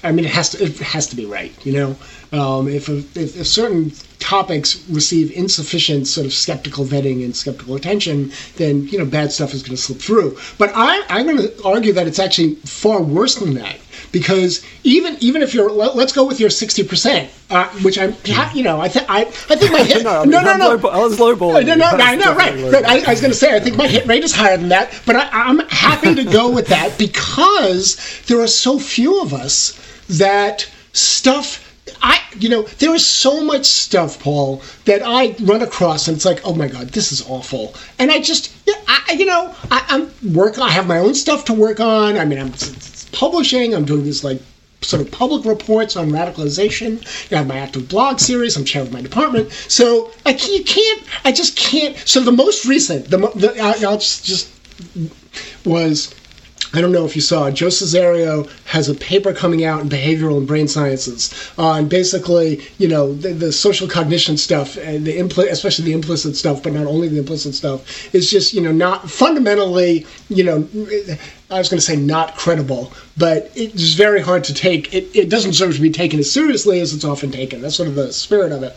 [0.03, 1.97] I mean, it has to, it has to be right, you know.
[2.33, 7.77] Um, if, a, if, if certain topics receive insufficient sort of skeptical vetting and skeptical
[7.77, 10.39] attention, then you know bad stuff is going to slip through.
[10.59, 13.79] But I, I'm going to argue that it's actually far worse than that
[14.13, 18.15] because even even if you're let, us go with your 60 percent, uh, which I'm
[18.55, 20.89] you know I think I I think my hit no no no, no, no.
[20.89, 21.67] I was lowballing.
[21.67, 22.85] No no, no I know right right.
[22.85, 25.01] I, I, was going to say I think my hit rate is higher than that,
[25.05, 29.79] but I, I'm happy to go with that because there are so few of us
[30.09, 31.69] that stuff
[32.01, 36.25] I, you know, there is so much stuff, Paul, that I run across, and it's
[36.25, 37.75] like, oh my god, this is awful.
[37.99, 38.53] And I just,
[38.89, 40.59] I, you know, I, am work.
[40.59, 42.17] I have my own stuff to work on.
[42.17, 42.53] I mean, I'm
[43.13, 43.75] publishing.
[43.75, 44.41] I'm doing this like
[44.81, 47.05] sort of public reports on radicalization.
[47.33, 48.57] I have my active blog series.
[48.57, 49.51] I'm chair of my department.
[49.53, 51.03] So I can't, you can't.
[51.25, 51.97] I just can't.
[51.99, 54.51] So the most recent, the, the I'll just just
[55.65, 56.15] was
[56.75, 60.39] I don't know if you saw, Joe Cesario has a paper coming out in behavioral
[60.39, 65.51] and brain sciences on basically, you know, the, the social cognition stuff, and the impl-
[65.51, 69.11] especially the implicit stuff, but not only the implicit stuff, is just, you know, not
[69.11, 70.69] fundamentally, you know,
[71.53, 74.93] I was going to say not credible, but it's very hard to take.
[74.95, 77.61] It, it doesn't deserve to be taken as seriously as it's often taken.
[77.61, 78.75] That's sort of the spirit of it.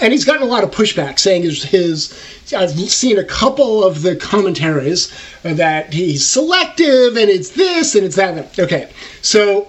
[0.00, 4.02] And he's gotten a lot of pushback saying his, his I've seen a couple of
[4.02, 5.12] the commentaries
[5.42, 8.58] that he's selective and it's this and it's that.
[8.58, 8.90] Okay,
[9.22, 9.68] so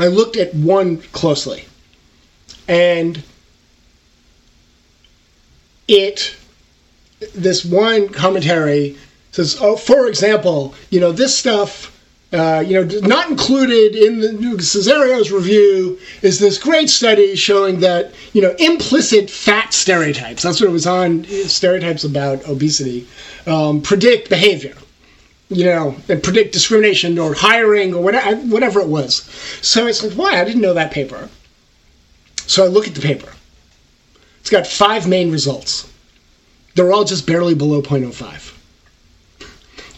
[0.00, 1.64] I looked at one closely
[2.66, 3.22] and
[5.86, 6.36] it,
[7.34, 8.96] this one commentary
[9.32, 11.94] says, oh, for example, you know, this stuff,
[12.32, 18.12] uh, you know, not included in the Cesario's review is this great study showing that,
[18.32, 23.06] you know, implicit fat stereotypes, that's what it was on, stereotypes about obesity,
[23.46, 24.74] um, predict behavior.
[25.50, 29.22] You know, and predict discrimination or hiring or whatever, whatever it was.
[29.62, 30.38] So it's like, why?
[30.38, 31.30] I didn't know that paper.
[32.46, 33.32] So I look at the paper.
[34.40, 35.90] It's got five main results.
[36.74, 38.57] They're all just barely below 0.05.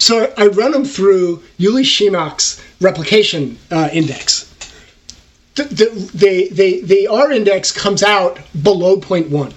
[0.00, 4.46] So I run them through Uli Schimmack's replication uh, index.
[5.54, 9.52] the, the, the, the, the R index comes out below 0.1.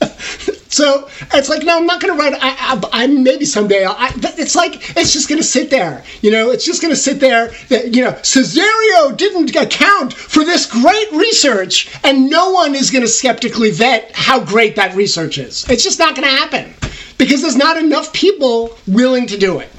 [0.68, 2.34] So it's like, no, I'm not going to write.
[2.34, 3.86] I, I, I, maybe someday.
[3.86, 6.04] I, it's like it's just going to sit there.
[6.20, 7.50] You know, it's just going to sit there.
[7.70, 13.00] That you know, Cesario didn't account for this great research, and no one is going
[13.00, 15.66] to skeptically vet how great that research is.
[15.70, 16.74] It's just not going to happen
[17.18, 19.70] because there's not enough people willing to do it.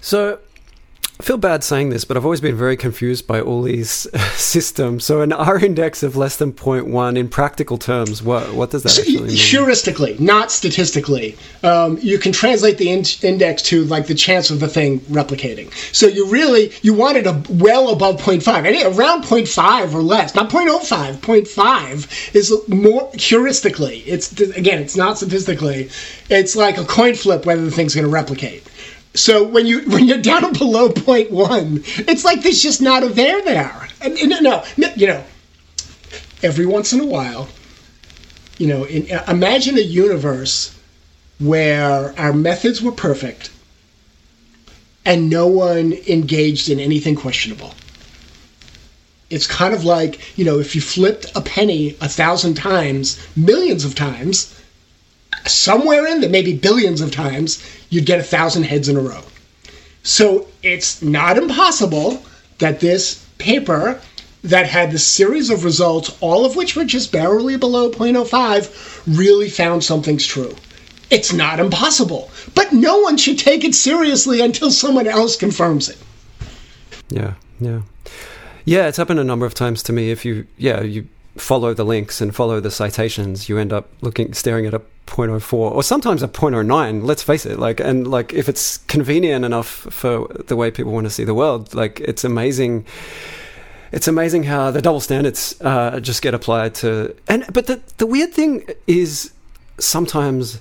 [0.00, 0.38] So
[1.20, 3.90] I feel bad saying this, but I've always been very confused by all these
[4.34, 5.04] systems.
[5.04, 8.90] So, an R index of less than 0.1 in practical terms, what, what does that
[8.90, 9.36] so, actually mean?
[9.36, 11.36] Heuristically, not statistically.
[11.64, 15.72] Um, you can translate the in- index to like the chance of the thing replicating.
[15.92, 20.36] So, you really, you want it a, well above 0.5, any, around 0.5 or less,
[20.36, 24.04] not 0.05, 0.5 is more heuristically.
[24.06, 25.90] It's, again, it's not statistically.
[26.30, 28.62] It's like a coin flip whether the thing's going to replicate.
[29.14, 33.42] So when you when you're down below 0.1, it's like there's just not a there
[33.42, 33.88] there.
[34.00, 35.24] And, and no, no, you know,
[36.42, 37.48] every once in a while,
[38.58, 40.74] you know, in, uh, imagine a universe
[41.38, 43.50] where our methods were perfect
[45.04, 47.74] and no one engaged in anything questionable.
[49.30, 53.84] It's kind of like, you know, if you flipped a penny a thousand times, millions
[53.84, 54.57] of times,
[55.46, 59.22] somewhere in there, maybe billions of times, you'd get a thousand heads in a row.
[60.02, 62.22] So it's not impossible
[62.58, 64.00] that this paper
[64.44, 69.48] that had the series of results, all of which were just barely below 0.05, really
[69.48, 70.54] found something's true.
[71.10, 75.98] It's not impossible, but no one should take it seriously until someone else confirms it.
[77.08, 77.82] Yeah, yeah.
[78.64, 80.10] Yeah, it's happened a number of times to me.
[80.10, 84.34] If you, yeah, you follow the links and follow the citations, you end up looking,
[84.34, 88.46] staring at a 0.04 or sometimes a 0.09 let's face it like and like if
[88.46, 92.84] it's convenient enough for the way people want to see the world like it's amazing
[93.90, 98.06] it's amazing how the double standards uh, just get applied to and but the the
[98.06, 99.32] weird thing is
[99.78, 100.60] sometimes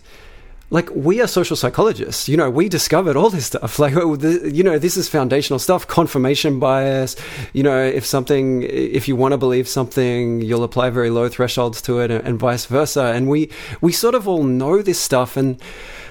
[0.69, 2.27] like we are social psychologists.
[2.27, 3.79] You know we discovered all this stuff.
[3.87, 5.87] Like oh, you know this is foundational stuff.
[5.87, 7.15] Confirmation bias.
[7.53, 11.81] You know if something if you want to believe something you'll apply very low thresholds
[11.83, 13.13] to it and, vice versa.
[13.15, 13.49] And we
[13.81, 15.61] we sort of all know this stuff and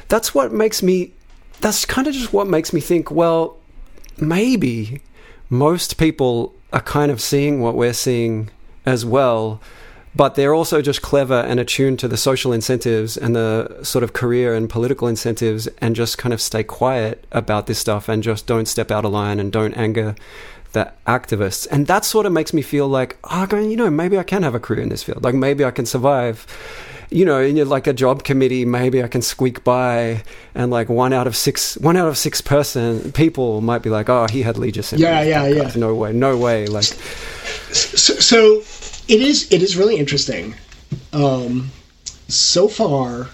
[0.09, 1.13] that's what makes me
[1.61, 3.59] that's kind of just what makes me think well
[4.19, 5.03] maybe
[5.51, 8.51] most people are kind of seeing what we're seeing
[8.85, 9.61] as well
[10.17, 14.15] but they're also just clever and attuned to the social incentives and the sort of
[14.15, 18.47] career and political incentives and just kind of stay quiet about this stuff and just
[18.47, 20.15] don't step out of line and don't anger
[20.73, 21.67] the activists.
[21.71, 24.55] And that sort of makes me feel like, oh, you know, maybe I can have
[24.55, 25.23] a career in this field.
[25.23, 26.47] Like maybe I can survive.
[27.09, 30.25] You know, in like a job committee, maybe I can squeak by,
[30.57, 34.09] and like one out of six, one out of six person people might be like,
[34.09, 35.73] "Oh, he had Legion syndrome." Yeah, yeah, yeah.
[35.77, 36.67] No way, no way.
[36.67, 38.61] Like, so, so
[39.09, 40.55] it is it is really interesting.
[41.13, 41.71] Um,
[42.29, 43.29] so far,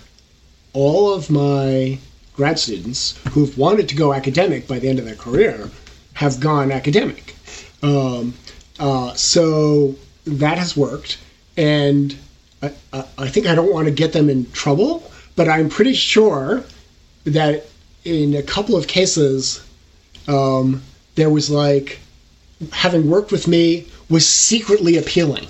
[0.73, 1.99] all of my
[2.35, 5.71] grad students who've wanted to go academic by the end of their career
[6.15, 7.35] have gone academic.
[7.83, 8.35] Um,
[8.79, 9.95] uh, so
[10.27, 11.19] that has worked,
[11.57, 12.17] and
[12.63, 12.73] I,
[13.19, 16.65] I think I don't want to get them in trouble, but I'm pretty sure
[17.25, 17.65] that
[18.05, 19.65] in a couple of cases,
[20.29, 20.83] um,
[21.15, 21.99] there was like
[22.73, 25.47] having worked with me was secretly appealing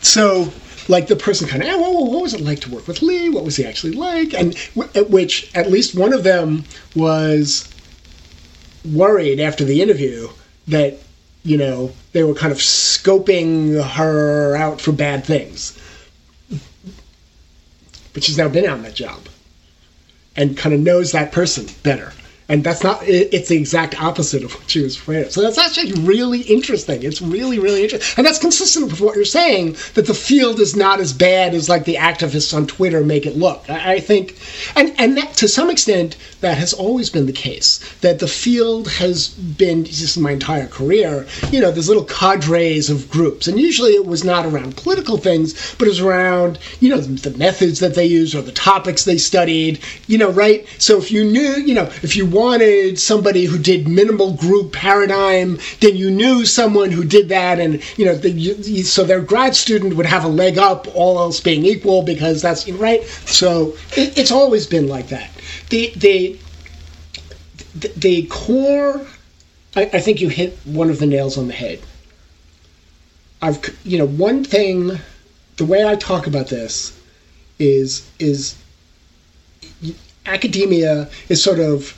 [0.00, 0.52] so
[0.88, 3.28] like the person kind of, well, what was it like to work with Lee?
[3.28, 4.34] What was he actually like?
[4.34, 7.72] And w- which at least one of them was
[8.84, 10.28] worried after the interview
[10.68, 10.98] that
[11.42, 15.78] you know they were kind of scoping her out for bad things.
[18.12, 19.28] But she's now been on that job
[20.36, 22.12] and kind of knows that person better
[22.48, 25.32] and that's not it's the exact opposite of what she was afraid of.
[25.32, 27.02] So that's actually really interesting.
[27.02, 28.14] It's really really interesting.
[28.16, 31.68] And that's consistent with what you're saying that the field is not as bad as
[31.68, 33.68] like the activists on twitter make it look.
[33.68, 34.38] I, think
[34.76, 38.88] and and that to some extent that has always been the case that the field
[38.92, 43.48] has been just my entire career you know there's little cadres of groups.
[43.48, 47.36] And usually it was not around political things but it was around you know the
[47.36, 50.66] methods that they use or the topics they studied you know right?
[50.78, 55.58] So if you knew you know if you wanted somebody who did minimal group paradigm,
[55.80, 59.56] then you knew someone who did that, and you know, the, you, so their grad
[59.56, 63.02] student would have a leg up, all else being equal, because that's right.
[63.04, 65.30] So it, it's always been like that.
[65.70, 66.38] The the
[67.96, 69.06] the, core,
[69.74, 71.80] I, I think you hit one of the nails on the head.
[73.42, 74.98] I've you know one thing,
[75.56, 76.98] the way I talk about this
[77.58, 78.56] is is
[80.26, 81.95] academia is sort of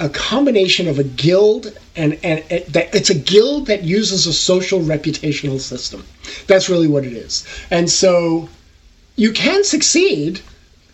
[0.00, 5.60] a combination of a guild and, and, it's a guild that uses a social reputational
[5.60, 6.04] system.
[6.46, 7.44] That's really what it is.
[7.70, 8.48] And so
[9.16, 10.40] you can succeed,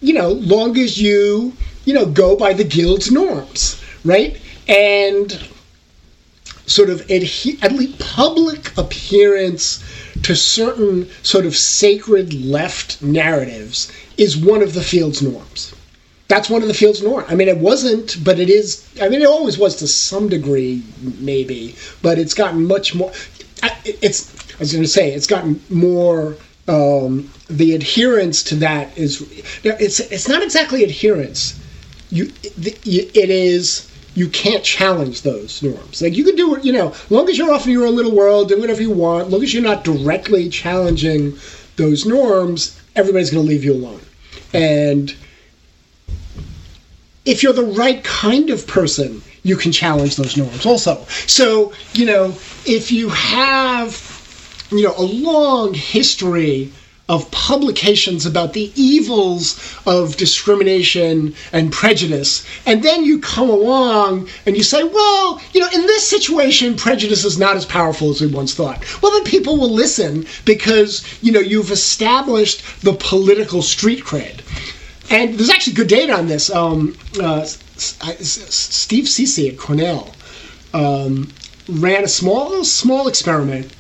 [0.00, 1.52] you know, long as you,
[1.84, 4.40] you know, go by the guild's norms, right?
[4.66, 5.48] And
[6.66, 9.84] sort of adhe- at least public appearance
[10.24, 15.76] to certain sort of sacred left narratives is one of the field's norms
[16.29, 17.24] that's one of the field's norm.
[17.29, 18.89] I mean, it wasn't, but it is.
[19.01, 20.83] I mean, it always was to some degree,
[21.18, 23.12] maybe, but it's gotten much more.
[23.85, 24.35] It's.
[24.55, 26.37] I was going to say it's gotten more.
[26.68, 29.22] Um, the adherence to that is.
[29.62, 30.01] It's.
[30.01, 31.61] It's not exactly adherence.
[32.11, 32.33] You.
[32.43, 33.91] It is.
[34.14, 36.01] You can't challenge those norms.
[36.01, 36.64] Like you can do, it.
[36.64, 39.29] you know, long as you're off in your own little world, do whatever you want.
[39.31, 41.37] Long as you're not directly challenging
[41.77, 44.01] those norms, everybody's going to leave you alone.
[44.55, 45.14] And
[47.27, 51.05] if you're the right kind of person, you can challenge those norms also.
[51.27, 53.91] So, you know, if you have,
[54.70, 56.72] you know, a long history
[57.09, 62.45] of publications about the evils of discrimination and prejudice.
[62.66, 67.24] And then you come along and you say, well, you know, in this situation, prejudice
[67.24, 68.85] is not as powerful as we once thought.
[69.03, 74.41] Well, then people will listen because, you know, you've established the political street cred.
[75.11, 76.50] And there's actually good data on this.
[76.50, 80.12] Um, uh, Steve Ceci at Cornell
[80.74, 81.32] um,
[81.68, 83.72] ran a small, small experiment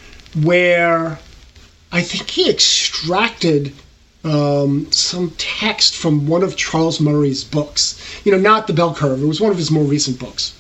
[0.42, 1.18] where
[1.92, 3.72] I think he extracted
[4.24, 8.00] um, some text from one of Charles Murray's books.
[8.24, 9.22] You know, not the Bell Curve.
[9.22, 10.56] It was one of his more recent books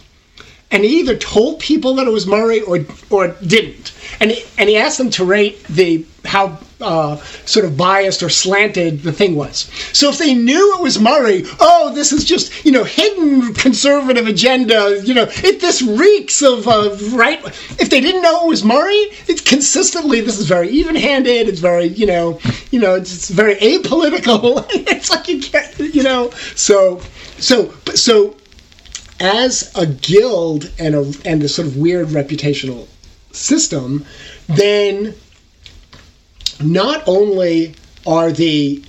[0.70, 3.92] and he either told people that it was Murray or or didn't.
[4.20, 9.02] And and he asked them to rate the how uh, sort of biased or slanted
[9.02, 9.70] the thing was.
[9.92, 14.26] So if they knew it was Murray, oh, this is just you know hidden conservative
[14.26, 15.00] agenda.
[15.02, 17.44] You know, it this reeks of uh, right.
[17.80, 21.48] If they didn't know it was Murray, it's consistently this is very even-handed.
[21.48, 22.40] It's very you know
[22.70, 24.66] you know it's, it's very apolitical.
[24.70, 27.00] it's like you can't you know so
[27.38, 28.36] so so
[29.20, 32.86] as a guild and a and a sort of weird reputational
[33.36, 34.04] system,
[34.48, 35.14] then
[36.60, 37.74] not only
[38.06, 38.82] are the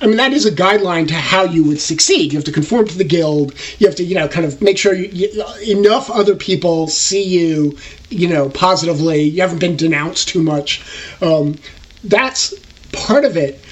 [0.00, 2.32] I mean, that is a guideline to how you would succeed.
[2.32, 3.54] You have to conform to the guild.
[3.80, 5.44] You have to, you know, kind of make sure you, you,
[5.76, 7.76] enough other people see you,
[8.08, 9.22] you know, positively.
[9.22, 10.84] You haven't been denounced too much.
[11.20, 11.56] Um,
[12.04, 12.54] that's
[12.92, 13.64] part of it.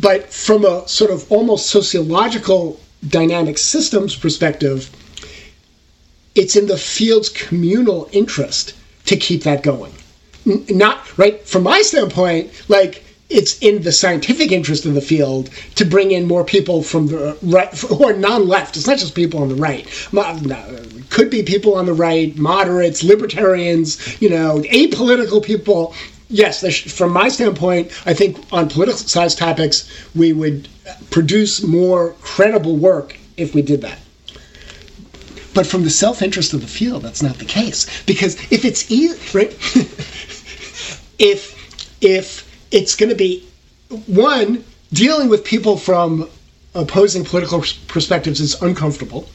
[0.00, 4.88] But from a sort of almost sociological dynamic systems perspective,
[6.34, 8.74] it's in the field's communal interest
[9.10, 9.92] to keep that going.
[10.44, 15.84] Not right from my standpoint, like it's in the scientific interest of the field to
[15.84, 18.76] bring in more people from the right who are non-left.
[18.76, 19.84] It's not just people on the right.
[21.10, 25.92] Could be people on the right, moderates, libertarians, you know, apolitical people.
[26.28, 32.76] Yes, from my standpoint, I think on politicized topics, we would uh, produce more credible
[32.76, 33.98] work if we did that.
[35.52, 37.86] But from the self interest of the field, that's not the case.
[38.04, 38.90] Because if it's
[39.34, 39.50] right?
[41.18, 41.56] if
[42.00, 43.44] if it's going to be
[44.06, 46.28] one dealing with people from
[46.74, 49.28] opposing political perspectives is uncomfortable.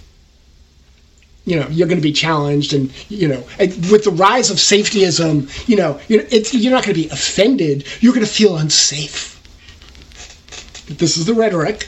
[1.45, 4.57] You know, you're going to be challenged, and you know, and with the rise of
[4.57, 6.24] safetyism, you know, you're
[6.72, 7.86] not going to be offended.
[7.99, 9.34] You're going to feel unsafe.
[10.88, 11.88] This is the rhetoric.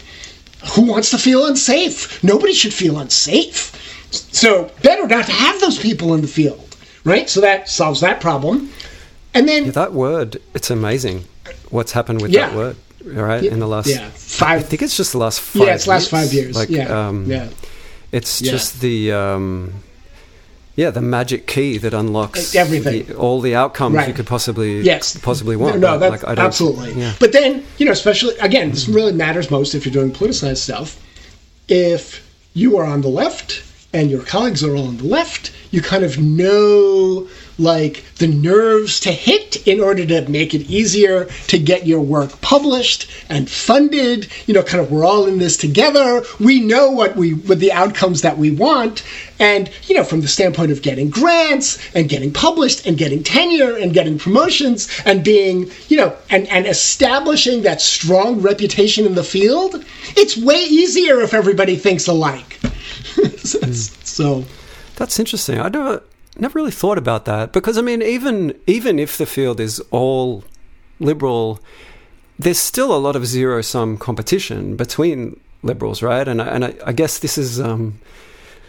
[0.76, 2.24] Who wants to feel unsafe?
[2.24, 3.74] Nobody should feel unsafe.
[4.12, 7.30] So better not to have those people in the field, right?
[7.30, 8.72] So that solves that problem.
[9.34, 11.26] And then yeah, that word, it's amazing
[11.70, 12.48] what's happened with yeah.
[12.48, 13.44] that word, right?
[13.44, 13.52] Yeah.
[13.52, 14.62] In the last yeah five.
[14.62, 15.68] I think it's just the last five.
[15.68, 15.88] Yeah, it's years.
[15.88, 16.56] last five years.
[16.56, 17.50] Like, yeah, um, yeah.
[18.12, 19.12] It's just the.
[19.12, 19.84] Um,
[20.78, 24.08] yeah, the magic key that unlocks everything, the, all the outcomes right.
[24.08, 25.18] you could possibly yes.
[25.18, 25.80] possibly want.
[25.80, 26.94] No, no that's like, absolutely.
[26.94, 27.16] Yeah.
[27.20, 31.04] But then you know, especially again, this really matters most if you're doing politicized stuff.
[31.68, 33.64] If you are on the left
[33.98, 37.28] and your colleagues are all on the left, you kind of know
[37.58, 42.40] like the nerves to hit in order to make it easier to get your work
[42.42, 44.28] published and funded.
[44.46, 46.24] You know kind of we're all in this together.
[46.40, 49.04] We know what we what the outcomes that we want.
[49.40, 53.76] And you know from the standpoint of getting grants and getting published and getting tenure
[53.76, 59.24] and getting promotions and being you know and and establishing that strong reputation in the
[59.24, 59.84] field
[60.16, 62.60] it's way easier if everybody thinks alike.
[63.48, 63.72] Hmm.
[63.72, 64.44] So
[64.98, 65.58] that's interesting.
[65.62, 66.04] I never
[66.40, 70.44] never really thought about that because I mean, even even if the field is all
[71.00, 71.60] liberal,
[72.40, 76.28] there's still a lot of zero sum competition between liberals, right?
[76.28, 78.00] And I, and I, I guess this is um,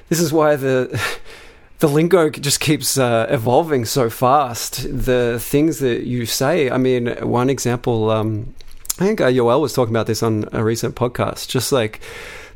[0.09, 1.01] this is why the
[1.79, 4.87] the lingo just keeps uh, evolving so fast.
[4.89, 6.71] The things that you say.
[6.71, 8.11] I mean, one example.
[8.11, 8.55] Um,
[9.01, 11.49] I think uh, Yoel was talking about this on a recent podcast.
[11.49, 12.01] Just like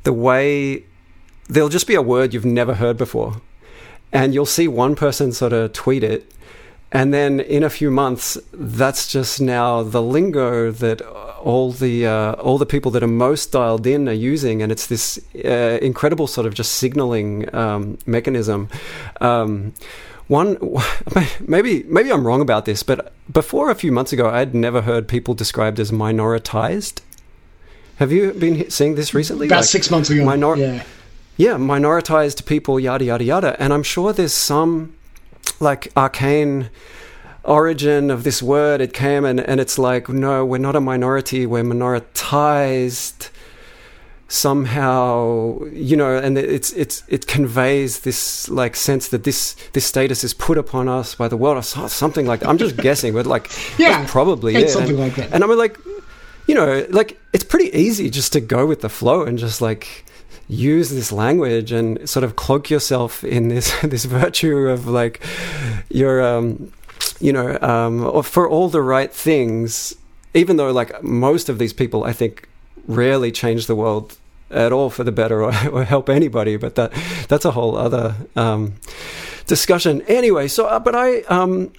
[0.02, 0.84] the way
[1.48, 3.40] there'll just be a word you've never heard before,
[4.12, 6.32] and you'll see one person sort of tweet it,
[6.92, 11.00] and then in a few months, that's just now the lingo that
[11.40, 14.86] all the uh, all the people that are most dialed in are using, and it's
[14.86, 18.68] this uh, incredible sort of just signaling um, mechanism.
[19.22, 19.72] Um,
[20.28, 20.58] one,
[21.40, 25.08] maybe maybe I'm wrong about this, but before a few months ago, I'd never heard
[25.08, 27.00] people described as minoritized.
[27.96, 29.46] Have you been seeing this recently?
[29.46, 30.24] About like six months ago.
[30.24, 30.84] Minor- yeah.
[31.42, 34.94] Yeah, minoritized people, yada yada yada, and I'm sure there's some
[35.58, 36.70] like arcane
[37.42, 38.80] origin of this word.
[38.80, 43.30] It came and, and it's like, no, we're not a minority, we're minoritized
[44.28, 50.24] somehow you know and it's it's it conveys this like sense that this this status
[50.24, 52.48] is put upon us by the world or something like that.
[52.48, 54.06] I'm just guessing but like yeah.
[54.08, 55.34] probably yeah something and, like that.
[55.34, 55.76] and i'm like
[56.46, 60.04] you know like it's pretty easy just to go with the flow and just like
[60.48, 65.24] use this language and sort of cloak yourself in this this virtue of like
[65.88, 66.72] your um
[67.20, 69.94] you know um for all the right things
[70.34, 72.48] even though like most of these people i think
[72.86, 74.18] rarely change the world
[74.50, 76.92] at all for the better or, or help anybody but that
[77.28, 78.74] that's a whole other um
[79.46, 80.02] discussion.
[80.02, 81.72] Anyway so uh, but i um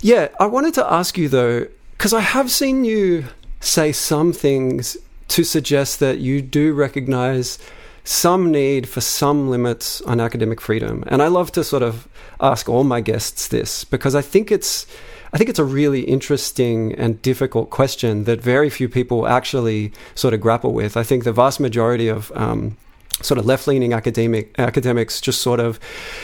[0.00, 3.24] yeah i wanted to ask you though because i have seen you
[3.60, 4.96] say some things
[5.28, 7.58] to suggest that you do recognize
[8.04, 11.04] some need for some limits on academic freedom.
[11.08, 12.08] And I love to sort of
[12.40, 14.86] ask all my guests this because I think it's
[15.30, 20.32] I think it's a really interesting and difficult question that very few people actually sort
[20.32, 20.96] of grapple with.
[20.96, 22.78] I think the vast majority of um,
[23.20, 25.78] sort of left-leaning academic academics just sort of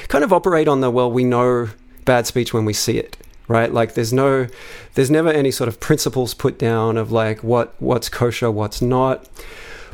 [0.09, 1.69] kind of operate on the well, we know
[2.07, 4.47] bad speech when we see it right like there's no
[4.95, 9.29] there's never any sort of principles put down of like what what's kosher what's not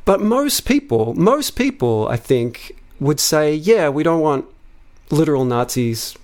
[0.05, 4.47] but most people, most people, I think, would say, yeah, we don't want
[5.11, 6.17] literal Nazis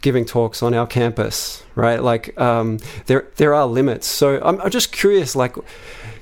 [0.00, 2.02] giving talks on our campus, right?
[2.02, 4.06] Like, um, there there are limits.
[4.06, 5.56] So I'm, I'm, just curious, like.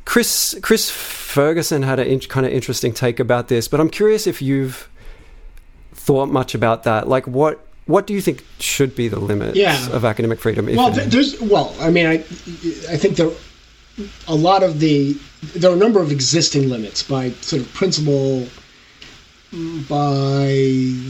[0.04, 4.26] Chris Chris Ferguson had a in, kind of interesting take about this, but I'm curious
[4.26, 4.90] if you've
[5.92, 7.06] thought much about that.
[7.06, 9.90] Like, what what do you think should be the limits yeah.
[9.90, 10.64] of academic freedom?
[10.74, 12.14] Well, there's well, I mean, I
[12.94, 13.30] I think there
[14.26, 15.12] a lot of the
[15.54, 18.46] there are a number of existing limits by sort of principle
[19.86, 20.48] by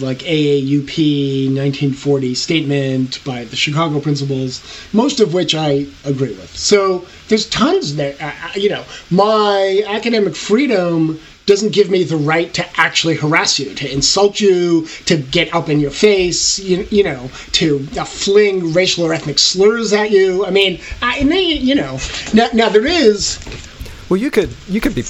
[0.02, 4.60] like AAUP 1940 statement by the Chicago principles,
[4.92, 6.56] most of which I agree with.
[6.56, 8.16] So there's tons there.
[8.56, 11.20] You know, my academic freedom
[11.52, 15.68] doesn't give me the right to actually harass you, to insult you, to get up
[15.68, 20.46] in your face, you, you know, to uh, fling racial or ethnic slurs at you.
[20.46, 21.98] I mean, I, you know,
[22.32, 23.38] now, now there is.
[24.08, 25.04] Well, you could you could be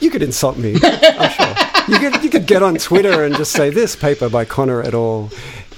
[0.00, 0.74] you could insult me.
[0.82, 1.54] I'm sure.
[1.88, 4.94] You could you could get on Twitter and just say this paper by Connor et
[4.94, 5.30] al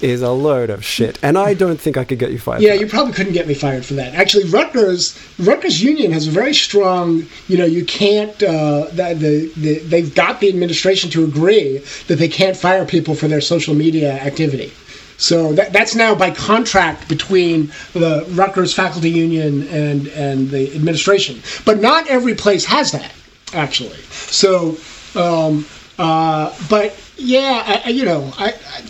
[0.03, 2.63] is a load of shit, and I don't think I could get you fired.
[2.63, 4.15] Yeah, you probably couldn't get me fired for that.
[4.15, 7.27] Actually, Rutgers Rutgers Union has a very strong.
[7.49, 8.43] You know, you can't.
[8.43, 11.79] Uh, the, the they've got the administration to agree
[12.09, 14.73] that they can't fire people for their social media activity.
[15.17, 21.41] So that, that's now by contract between the Rutgers faculty union and and the administration.
[21.65, 23.13] But not every place has that
[23.55, 23.99] actually.
[24.11, 24.77] So,
[25.15, 25.65] um,
[25.99, 28.81] uh, but yeah, I, you know, I, I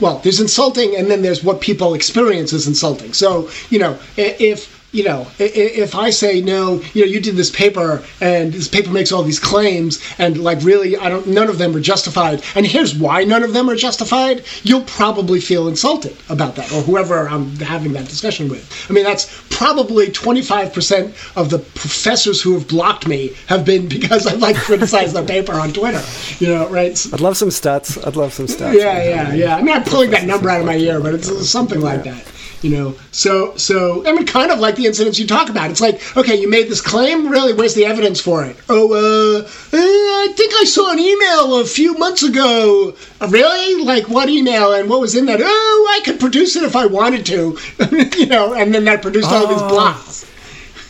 [0.00, 3.12] well, there's insulting, and then there's what people experience as insulting.
[3.12, 7.50] So, you know, if you know, if I say no, you know, you did this
[7.50, 11.58] paper and this paper makes all these claims and like really, I don't, none of
[11.58, 12.44] them are justified.
[12.54, 14.44] And here's why none of them are justified.
[14.62, 18.86] You'll probably feel insulted about that, or whoever I'm having that discussion with.
[18.88, 24.28] I mean, that's probably 25% of the professors who have blocked me have been because
[24.28, 26.02] I've like criticized their paper on Twitter.
[26.38, 26.94] You know, right?
[27.12, 28.04] I'd love some stats.
[28.06, 28.74] I'd love some stats.
[28.74, 29.56] Yeah, yeah, yeah.
[29.56, 32.30] I mean, I'm pulling that number out of my ear, but it's something like that
[32.64, 35.70] you know so so i mean kind of like the incidents you talk about.
[35.70, 38.56] It's like okay you made this claim really where's the evidence for it?
[38.68, 39.78] Oh uh, eh,
[40.24, 42.96] i think i saw an email a few months ago.
[43.20, 43.84] Uh, really?
[43.84, 45.40] Like what email and what was in that?
[45.42, 47.58] Oh i could produce it if i wanted to
[48.18, 49.68] you know and then that produced all these oh.
[49.68, 50.30] blocks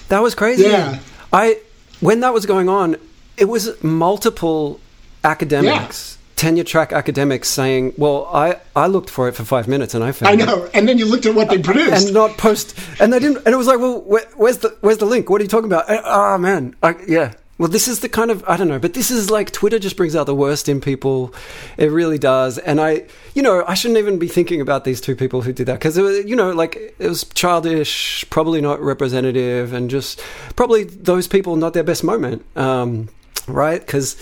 [0.08, 0.64] that was crazy.
[0.64, 1.00] Yeah.
[1.32, 1.58] I
[2.00, 2.96] when that was going on
[3.36, 4.80] it was multiple
[5.24, 9.95] academics yeah tenure track academics saying, "Well, I, I looked for it for five minutes
[9.95, 10.70] and I found." I know, it.
[10.74, 13.49] and then you looked at what they produced, and not post, and they didn't, and
[13.49, 15.30] it was like, "Well, where, where's the where's the link?
[15.30, 18.45] What are you talking about?" oh man, I, yeah, well, this is the kind of
[18.49, 21.32] I don't know, but this is like Twitter just brings out the worst in people.
[21.76, 23.05] It really does, and I,
[23.35, 25.97] you know, I shouldn't even be thinking about these two people who did that because
[25.97, 30.20] it was, you know, like it was childish, probably not representative, and just
[30.57, 33.09] probably those people not their best moment, um,
[33.47, 33.80] right?
[33.80, 34.16] Because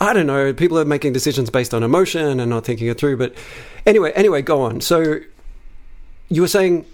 [0.00, 3.18] I don't know, people are making decisions based on emotion and not thinking it through.
[3.18, 3.34] But
[3.84, 4.80] anyway, anyway, go on.
[4.80, 5.20] So
[6.30, 6.86] you were saying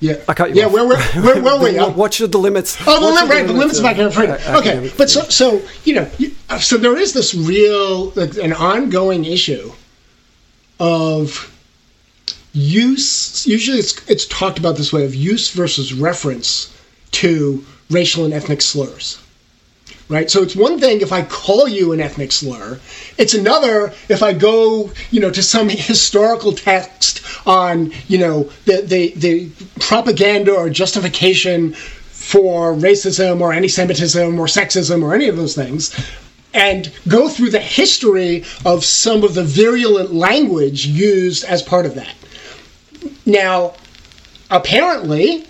[0.00, 0.66] yeah, I cut you yeah.
[0.66, 0.72] Off.
[0.72, 1.86] Where, where, where, where were you?
[1.94, 2.76] What should the limits?
[2.86, 4.38] Oh, the, right, the limits of academic freedom.
[4.46, 6.10] Uh, okay, but so, so you know,
[6.58, 9.72] so there is this real, like, an ongoing issue
[10.78, 11.50] of
[12.52, 13.46] use.
[13.46, 16.76] Usually, it's it's talked about this way of use versus reference
[17.12, 19.22] to racial and ethnic slurs
[20.08, 20.30] right?
[20.30, 22.78] So it's one thing if I call you an ethnic slur.
[23.18, 28.82] It's another if I go, you know, to some historical text on, you know, the
[28.82, 29.50] the, the
[29.80, 35.94] propaganda or justification for racism or anti-Semitism or sexism or any of those things.
[36.54, 41.94] And go through the history of some of the virulent language used as part of
[41.96, 42.14] that.
[43.26, 43.74] Now,
[44.50, 45.46] apparently,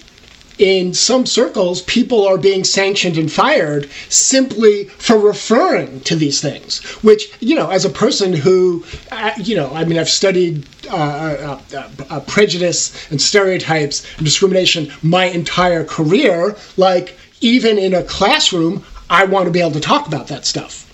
[0.58, 6.82] in some circles, people are being sanctioned and fired simply for referring to these things.
[7.02, 10.96] Which, you know, as a person who, uh, you know, I mean, I've studied uh,
[10.96, 16.56] uh, uh, uh prejudice and stereotypes and discrimination my entire career.
[16.76, 20.85] Like, even in a classroom, I want to be able to talk about that stuff.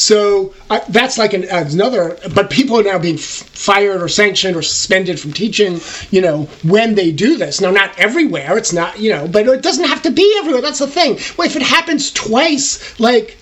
[0.00, 2.18] So uh, that's like an, another.
[2.34, 5.78] But people are now being f- fired or sanctioned or suspended from teaching.
[6.10, 7.60] You know when they do this.
[7.60, 8.56] Now, not everywhere.
[8.56, 8.98] It's not.
[8.98, 10.62] You know, but it doesn't have to be everywhere.
[10.62, 11.18] That's the thing.
[11.36, 13.36] Well, if it happens twice, like,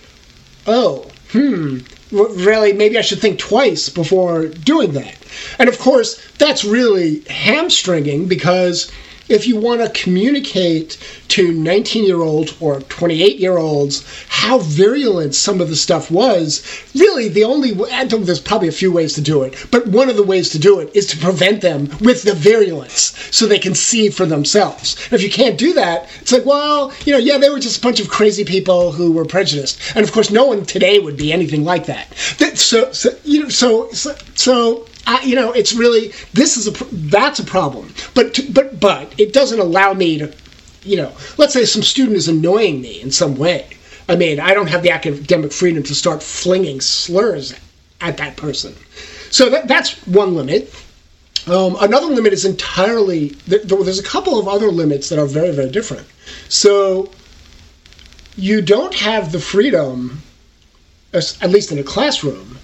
[0.67, 1.79] oh, hmm,
[2.11, 5.17] really, maybe I should think twice before doing that.
[5.61, 8.91] And of course, that's really hamstringing because
[9.29, 10.99] if you want to communicate
[11.29, 16.63] to 19 year olds or 28 year olds how virulent some of the stuff was,
[16.95, 20.23] really the only there's probably a few ways to do it, but one of the
[20.23, 24.09] ways to do it is to prevent them with the virulence so they can see
[24.09, 24.97] for themselves.
[25.05, 27.79] And if you can't do that, it's like, well, you know, yeah, they were just
[27.79, 31.17] a bunch of crazy people who were prejudiced, and of course, no one today would
[31.17, 32.13] be anything like that.
[32.59, 36.85] So, so you know, so so, so I, you know, it's really this is a
[37.09, 37.95] that's a problem.
[38.15, 40.33] But but but it doesn't allow me to,
[40.83, 43.67] you know, let's say some student is annoying me in some way.
[44.07, 47.55] I mean, I don't have the academic freedom to start flinging slurs
[48.03, 48.75] at that person.
[49.31, 50.75] So that, that's one limit.
[51.47, 55.71] Um, another limit is entirely there's a couple of other limits that are very very
[55.71, 56.07] different.
[56.51, 57.11] So
[58.37, 60.21] you don't have the freedom,
[61.15, 62.59] at least in a classroom,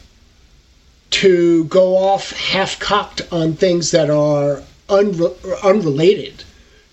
[1.11, 6.45] to go off half cocked on things that are unre- unrelated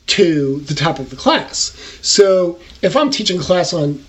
[0.08, 1.76] to the topic of the class.
[2.02, 4.04] So if I'm teaching a class on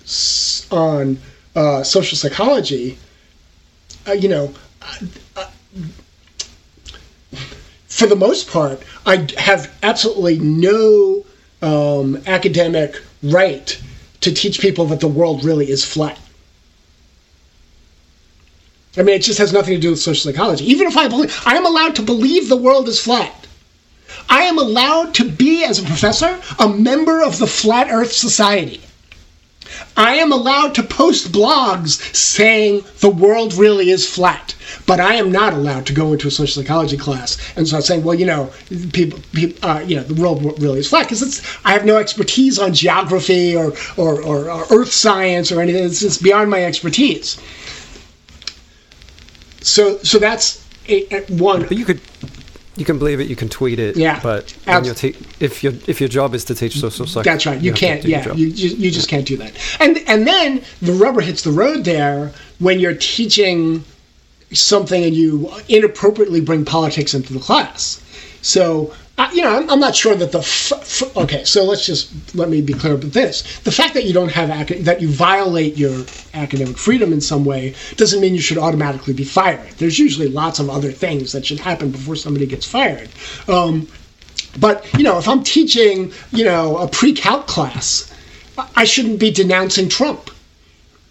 [0.71, 1.17] on
[1.55, 2.97] uh, social psychology,
[4.07, 4.53] uh, you know,
[5.35, 5.47] uh,
[7.87, 11.25] for the most part, I have absolutely no
[11.61, 13.81] um, academic right
[14.21, 16.19] to teach people that the world really is flat.
[18.95, 20.65] I mean, it just has nothing to do with social psychology.
[20.65, 23.47] Even if I believe, I am allowed to believe the world is flat.
[24.29, 28.81] I am allowed to be, as a professor, a member of the Flat Earth Society.
[29.97, 34.53] I am allowed to post blogs saying the world really is flat,
[34.85, 38.03] but I am not allowed to go into a social psychology class and start saying,
[38.03, 38.51] well, you know,
[38.91, 42.59] people, people uh, you know, the world really is flat because I have no expertise
[42.59, 45.85] on geography or, or, or, or earth science or anything.
[45.85, 47.39] It's, it's beyond my expertise.
[49.63, 51.61] So so that's a, a one.
[51.61, 52.01] But you could
[52.75, 53.27] you can believe it.
[53.27, 53.95] You can tweet it.
[53.95, 54.19] Yeah.
[54.21, 57.59] But te- if your if your job is to teach social psych, that's right.
[57.59, 58.03] You, you can't.
[58.03, 58.33] Yeah.
[58.33, 59.53] You you just can't do that.
[59.79, 63.83] And and then the rubber hits the road there when you're teaching
[64.51, 68.01] something and you inappropriately bring politics into the class.
[68.41, 71.43] So uh, you know, I'm, I'm, not sure that the f- f- okay.
[71.43, 74.49] So let's just let me be clear about this: the fact that you don't have
[74.49, 79.13] ac- that you violate your academic freedom in some way doesn't mean you should automatically
[79.13, 79.69] be fired.
[79.73, 83.09] There's usually lots of other things that should happen before somebody gets fired.
[83.47, 83.87] Um,
[84.59, 88.11] but you know, if I'm teaching, you know, a pre-calc class,
[88.75, 90.31] I shouldn't be denouncing Trump.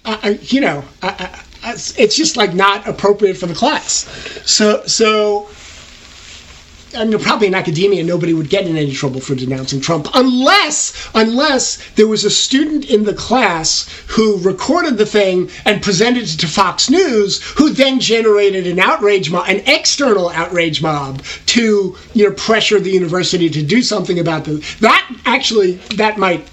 [0.05, 4.09] I, you know, I, it's just like not appropriate for the class.
[4.45, 5.49] So, so
[6.95, 11.11] I mean, probably in academia, nobody would get in any trouble for denouncing Trump unless,
[11.14, 16.38] unless there was a student in the class who recorded the thing and presented it
[16.40, 22.28] to Fox News, who then generated an outrage mob, an external outrage mob, to you
[22.28, 24.78] know pressure the university to do something about this.
[24.80, 26.49] That actually, that might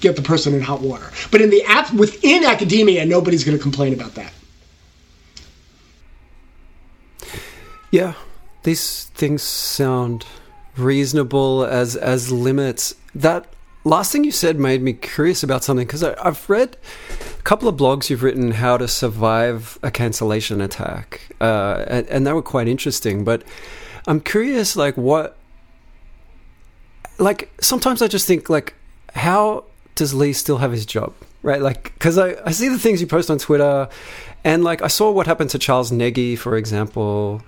[0.00, 1.10] get the person in hot water.
[1.30, 4.32] But in the app within academia, nobody's going to complain about that.
[7.90, 8.12] Yeah,
[8.68, 10.26] these things sound
[10.76, 12.94] reasonable as as limits.
[13.14, 13.46] That
[13.84, 16.76] last thing you said made me curious about something because I've read
[17.38, 22.26] a couple of blogs you've written how to survive a cancellation attack, uh, and, and
[22.26, 23.24] they were quite interesting.
[23.24, 23.42] But
[24.06, 25.38] I'm curious, like what,
[27.18, 28.74] like sometimes I just think like,
[29.14, 29.64] how
[29.94, 31.14] does Lee still have his job?
[31.42, 33.88] Right, like because I, I see the things you post on Twitter,
[34.44, 37.40] and like I saw what happened to Charles Negy, for example,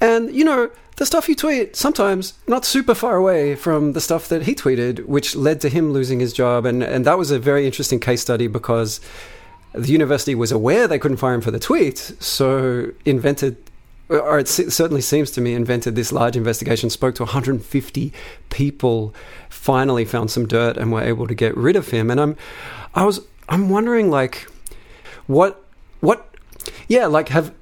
[0.00, 4.28] and, you know, the stuff you tweet sometimes not super far away from the stuff
[4.28, 6.66] that he tweeted, which led to him losing his job.
[6.66, 9.00] And, and that was a very interesting case study because
[9.72, 13.56] the university was aware they couldn't fire him for the tweet, so invented,
[14.08, 18.12] or it certainly seems to me, invented this large investigation, spoke to 150
[18.50, 19.14] people,
[19.48, 22.10] finally found some dirt, and were able to get rid of him.
[22.10, 22.36] And I'm,
[22.94, 24.48] I was, I'm wondering, like,
[25.28, 25.64] what,
[26.00, 26.34] what,
[26.88, 27.54] yeah, like, have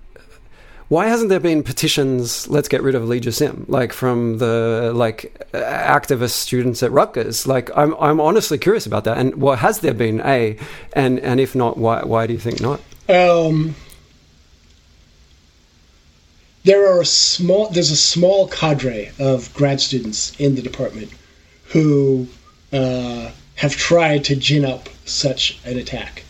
[0.88, 5.46] why hasn't there been petitions let's get rid of Lee Jussim like from the like
[5.52, 7.46] activist students at Rutgers.
[7.46, 9.18] Like I'm I'm honestly curious about that.
[9.18, 10.58] And what has there been a
[10.94, 12.80] and and if not why why do you think not?
[13.08, 13.74] Um
[16.64, 21.12] there are a small there's a small cadre of grad students in the department
[21.64, 22.26] who
[22.72, 26.24] uh, have tried to gin up such an attack.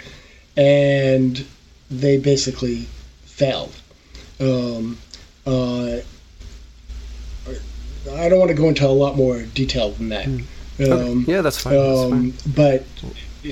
[0.57, 1.45] And
[1.91, 2.87] they basically
[3.25, 3.73] failed
[4.41, 4.99] um,
[5.47, 5.99] uh,
[8.13, 10.27] I don't want to go into a lot more detail than that.
[10.27, 10.45] Mm.
[10.81, 11.33] Um, okay.
[11.33, 11.75] Yeah, that's fine.
[11.75, 12.53] that's um, fine.
[12.55, 12.85] But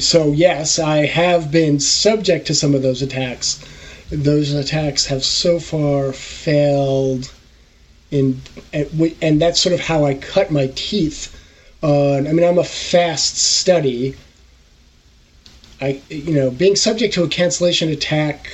[0.00, 3.64] so yes, I have been subject to some of those attacks.
[4.10, 7.32] Those attacks have so far failed,
[8.10, 8.40] in
[8.72, 11.32] and that's sort of how I cut my teeth.
[11.82, 14.14] On, I mean, I'm a fast study.
[15.80, 18.48] I, you know, being subject to a cancellation attack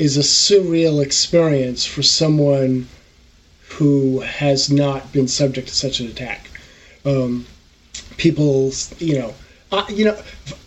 [0.00, 2.88] is a surreal experience for someone
[3.68, 6.48] who has not been subject to such an attack.
[7.04, 7.44] Um,
[8.16, 9.34] people, you know,
[9.70, 10.18] uh, you know,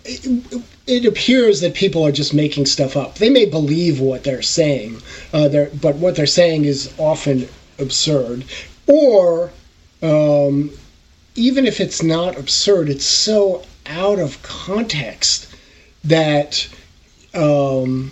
[0.06, 3.16] it, it, appears that people are just making stuff up.
[3.16, 5.02] They may believe what they're saying,
[5.34, 8.46] uh, they're, but what they're saying is often absurd.
[8.86, 9.52] Or
[10.04, 10.70] um,
[11.34, 15.48] even if it's not absurd, it's so out of context
[16.04, 16.68] that
[17.34, 18.12] um,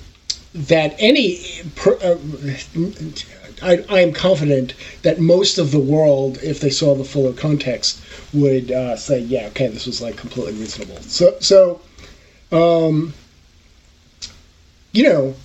[0.53, 1.39] that any
[1.85, 2.17] uh,
[3.61, 4.73] I, I, am confident
[5.03, 8.01] that most of the world, if they saw the fuller context,
[8.33, 11.81] would uh, say, "Yeah, okay, this was like completely reasonable." So, so,
[12.51, 13.13] um,
[14.91, 15.35] you know,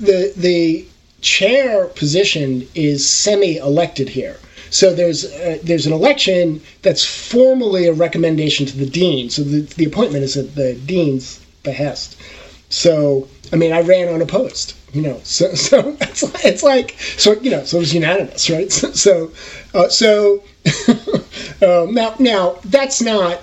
[0.00, 0.86] the the
[1.20, 4.38] chair position is semi-elected here.
[4.70, 9.30] So there's uh, there's an election that's formally a recommendation to the dean.
[9.30, 12.16] So the, the appointment is at the dean's behest.
[12.72, 14.74] So I mean, I ran unopposed.
[14.92, 18.72] You know, so so it's, it's like so you know, so it was unanimous, right?
[18.94, 19.30] So
[19.74, 20.42] uh, so
[21.62, 23.40] um, now now that's not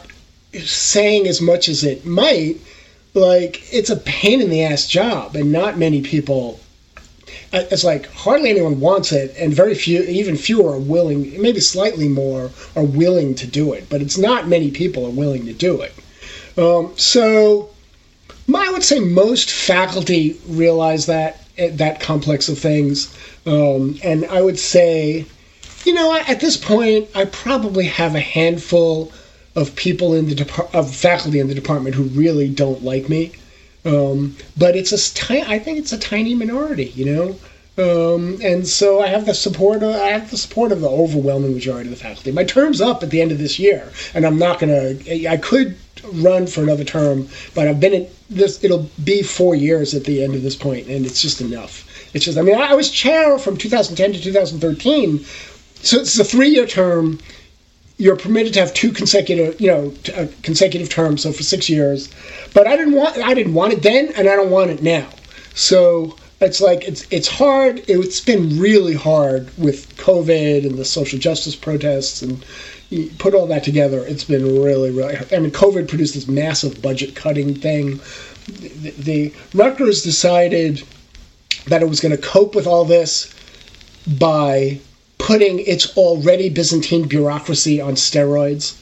[0.64, 2.58] saying as much as it might.
[3.14, 6.60] Like it's a pain in the ass job, and not many people.
[7.52, 11.40] Uh, it's like hardly anyone wants it, and very few, even fewer, are willing.
[11.42, 15.46] Maybe slightly more are willing to do it, but it's not many people are willing
[15.46, 15.94] to do it.
[16.58, 17.70] Um, so
[18.56, 23.14] I would say most faculty realize that eh, that complex of things,
[23.46, 25.26] um, and I would say,
[25.86, 29.12] you know, at this point, I probably have a handful
[29.56, 33.32] of people in the depart- of faculty in the department who really don't like me.
[33.86, 35.00] Um, but it's a
[35.48, 37.36] I think it's a tiny minority, you know.
[37.80, 39.84] Um, and so I have the support.
[39.84, 42.32] Of, I have the support of the overwhelming majority of the faculty.
[42.32, 44.96] My term's up at the end of this year, and I'm not gonna.
[45.30, 45.78] I could
[46.12, 48.62] run for another term, but I've been in this.
[48.64, 51.86] It'll be four years at the end of this point, and it's just enough.
[52.14, 52.38] It's just.
[52.38, 55.24] I mean, I was chair from 2010 to 2013,
[55.82, 57.20] so it's a three-year term.
[57.98, 61.24] You're permitted to have two consecutive, you know, uh, consecutive terms.
[61.24, 62.10] So for six years,
[62.54, 63.18] but I didn't want.
[63.20, 65.08] I didn't want it then, and I don't want it now.
[65.54, 67.84] So it's like it's it's hard.
[67.88, 72.44] It's been really hard with COVID and the social justice protests and
[72.90, 75.16] you put all that together, it's been really, really.
[75.32, 78.00] I mean, COVID produced this massive budget cutting thing.
[78.48, 80.84] The, the Rutgers decided
[81.68, 83.34] that it was going to cope with all this
[84.18, 84.80] by
[85.20, 88.82] putting its already Byzantine bureaucracy on steroids.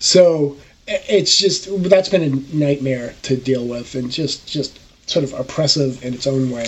[0.00, 5.32] So it's just that's been a nightmare to deal with, and just just sort of
[5.34, 6.66] oppressive in its own way.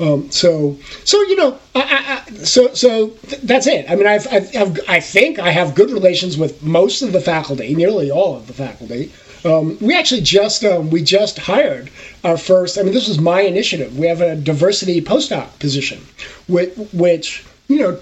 [0.00, 3.90] Um, so, so you know, I, I, so so th- that's it.
[3.90, 7.20] I mean, I've, I've, I've, i think I have good relations with most of the
[7.20, 9.12] faculty, nearly all of the faculty.
[9.44, 11.90] Um, we actually just um, we just hired
[12.22, 12.78] our first.
[12.78, 13.98] I mean, this was my initiative.
[13.98, 16.00] We have a diversity postdoc position,
[16.46, 17.98] which, which you know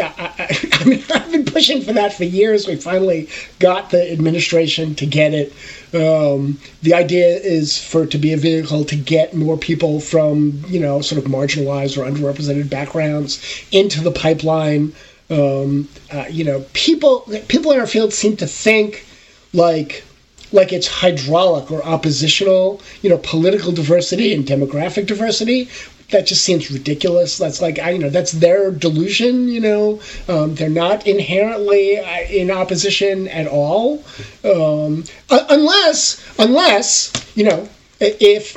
[0.00, 2.66] I, I, mean, I've been pushing for that for years.
[2.66, 3.28] We finally
[3.58, 5.52] got the administration to get it.
[5.94, 10.62] Um, the idea is for it to be a vehicle to get more people from,
[10.68, 13.40] you know, sort of marginalized or underrepresented backgrounds
[13.72, 14.92] into the pipeline.
[15.30, 19.06] Um, uh, you know, people people in our field seem to think
[19.52, 20.04] like
[20.52, 25.68] like it's hydraulic or oppositional, you know, political diversity and demographic diversity,
[26.10, 27.36] that just seems ridiculous.
[27.38, 29.48] That's like I, you know, that's their delusion.
[29.48, 34.04] You know, um, they're not inherently uh, in opposition at all,
[34.44, 37.68] um, unless unless you know
[38.00, 38.56] if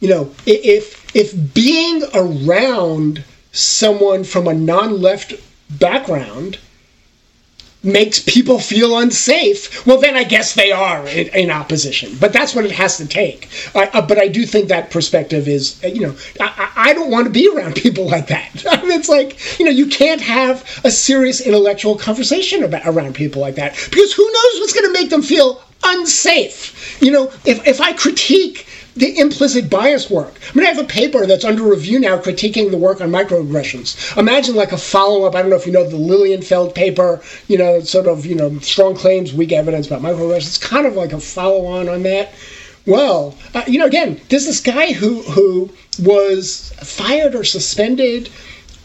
[0.00, 5.34] you know if if being around someone from a non-left
[5.78, 6.58] background
[7.86, 12.16] makes people feel unsafe, well, then I guess they are in, in opposition.
[12.20, 13.48] But that's what it has to take.
[13.74, 17.10] I, uh, but I do think that perspective is, uh, you know, I, I don't
[17.10, 18.50] want to be around people like that.
[18.96, 23.56] It's like, you know, you can't have a serious intellectual conversation about around people like
[23.56, 27.00] that because who knows what's going to make them feel unsafe.
[27.02, 28.66] You know, if, if I critique
[28.96, 30.34] the implicit bias work.
[30.48, 34.16] I mean, I have a paper that's under review now critiquing the work on microaggressions.
[34.16, 35.34] Imagine like a follow up.
[35.34, 38.58] I don't know if you know the Lilienfeld paper, you know, sort of, you know,
[38.60, 40.46] strong claims, weak evidence about microaggressions.
[40.46, 42.32] It's kind of like a follow on on that.
[42.86, 48.30] Well, uh, you know, again, there's this guy who who was fired or suspended.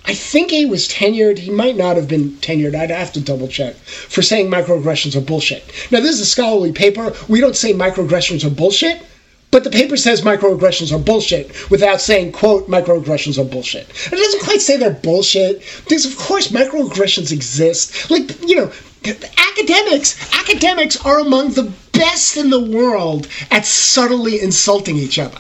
[0.04, 1.38] I think he was tenured.
[1.38, 2.76] He might not have been tenured.
[2.76, 5.64] I'd have to double check for saying microaggressions are bullshit.
[5.92, 7.14] Now, this is a scholarly paper.
[7.30, 9.04] We don't say microaggressions are bullshit.
[9.52, 13.90] But the paper says microaggressions are bullshit without saying, quote, microaggressions are bullshit.
[13.90, 18.10] It doesn't quite say they're bullshit, because of course microaggressions exist.
[18.10, 18.72] Like, you know,
[19.06, 25.38] academics, academics are among the best in the world at subtly insulting each other.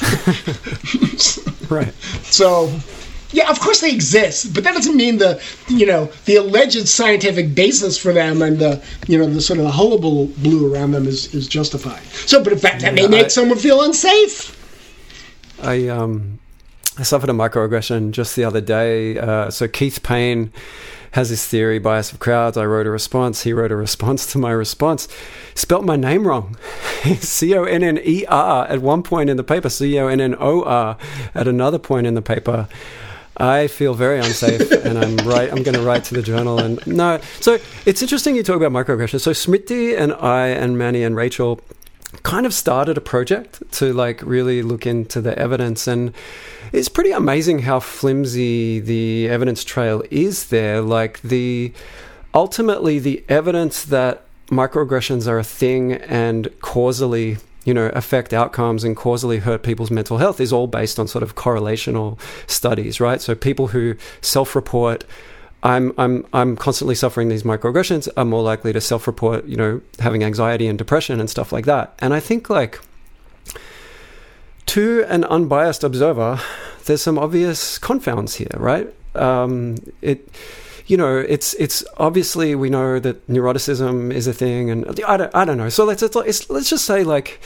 [1.68, 1.92] right.
[2.24, 2.72] So
[3.32, 7.54] yeah, of course they exist, but that doesn't mean the you know the alleged scientific
[7.54, 11.34] basis for them and the you know the sort of the hullabaloo around them is,
[11.34, 12.02] is justified.
[12.26, 14.58] So, but in fact, that yeah, may make I, someone feel unsafe.
[15.62, 16.38] I um
[16.98, 19.18] I suffered a microaggression just the other day.
[19.18, 20.52] Uh, so Keith Payne
[21.12, 22.56] has this theory, bias of crowds.
[22.56, 23.42] I wrote a response.
[23.42, 25.08] He wrote a response to my response.
[25.54, 26.56] Spelt my name wrong.
[27.20, 29.70] C O N N E R at one point in the paper.
[29.70, 30.98] C O N N O R
[31.34, 32.68] at another point in the paper.
[33.36, 35.50] I feel very unsafe, and I'm right.
[35.50, 36.58] I'm going to write to the journal.
[36.58, 39.20] And no, so it's interesting you talk about microaggressions.
[39.20, 41.60] So Smriti and I and Manny and Rachel
[42.22, 46.12] kind of started a project to like really look into the evidence and
[46.70, 51.72] it's pretty amazing how flimsy the evidence trail is there like the
[52.34, 58.96] ultimately the evidence that microaggressions are a thing and causally you know, affect outcomes and
[58.96, 63.20] causally hurt people's mental health is all based on sort of correlational studies, right?
[63.20, 65.04] So people who self-report
[65.62, 70.24] I'm I'm I'm constantly suffering these microaggressions are more likely to self-report, you know, having
[70.24, 71.94] anxiety and depression and stuff like that.
[72.00, 72.80] And I think like
[74.66, 76.40] to an unbiased observer,
[76.86, 78.92] there's some obvious confounds here, right?
[79.14, 80.28] Um, it
[80.86, 85.34] you know, it's it's obviously we know that neuroticism is a thing, and I don't
[85.34, 85.68] I don't know.
[85.68, 87.40] So let's let's let's just say like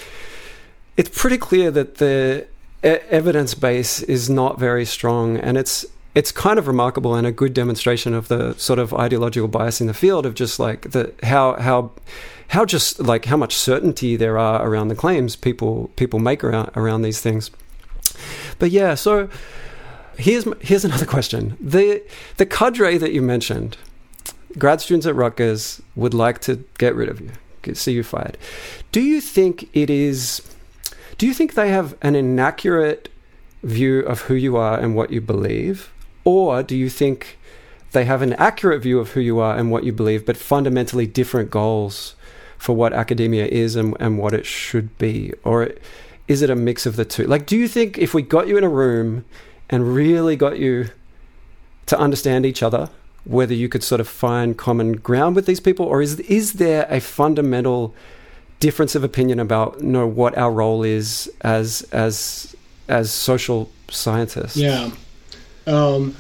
[0.97, 2.47] it's pretty clear that the
[2.83, 5.85] evidence base is not very strong, and it's
[6.15, 9.87] it's kind of remarkable and a good demonstration of the sort of ideological bias in
[9.87, 11.93] the field of just like the how how
[12.49, 16.71] how just like how much certainty there are around the claims people people make around
[16.75, 17.51] around these things.
[18.59, 19.29] But yeah, so
[20.17, 21.57] here's here's another question.
[21.61, 22.03] The
[22.37, 23.77] the cadre that you mentioned,
[24.59, 28.39] grad students at Rutgers would like to get rid of you, see you fired.
[28.93, 30.43] Do you think it is?
[31.19, 33.09] Do you think they have an inaccurate
[33.63, 35.93] view of who you are and what you believe,
[36.25, 37.39] or do you think
[37.93, 41.07] they have an accurate view of who you are and what you believe, but fundamentally
[41.07, 42.15] different goals
[42.59, 45.71] for what academia is and, and what it should be, or
[46.29, 47.25] is it a mix of the two?
[47.25, 49.25] Like, do you think if we got you in a room
[49.69, 50.91] and really got you
[51.87, 52.91] to understand each other,
[53.25, 56.87] whether you could sort of find common ground with these people, or is is there
[56.91, 57.95] a fundamental
[58.61, 62.55] difference of opinion about you know what our role is as as
[62.89, 64.57] as social scientists?
[64.57, 64.91] Yeah.
[65.67, 66.17] Um,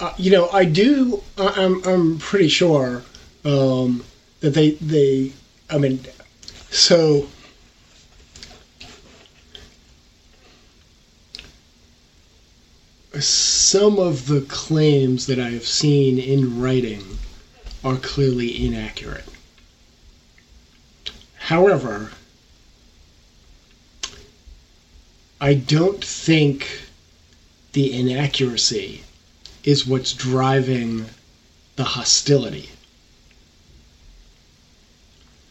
[0.00, 1.22] uh, you know, I do.
[1.36, 3.02] I'm I'm pretty sure
[3.44, 4.04] um,
[4.40, 5.32] that they they.
[5.70, 6.00] I mean,
[6.70, 7.28] so.
[13.18, 17.18] Some of the claims that I have seen in writing
[17.82, 19.24] are clearly inaccurate.
[21.36, 22.12] However,
[25.40, 26.68] I don't think
[27.72, 29.02] the inaccuracy
[29.64, 31.06] is what's driving
[31.76, 32.68] the hostility.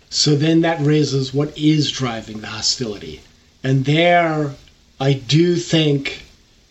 [0.10, 3.22] So then that raises what is driving the hostility.
[3.64, 4.56] And there,
[5.00, 6.24] I do think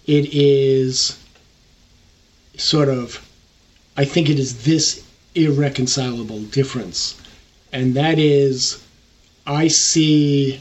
[0.06, 1.18] it is
[2.56, 3.20] sort of,
[3.96, 5.04] I think it is this
[5.34, 7.20] irreconcilable difference.
[7.72, 8.82] And that is,
[9.46, 10.60] I see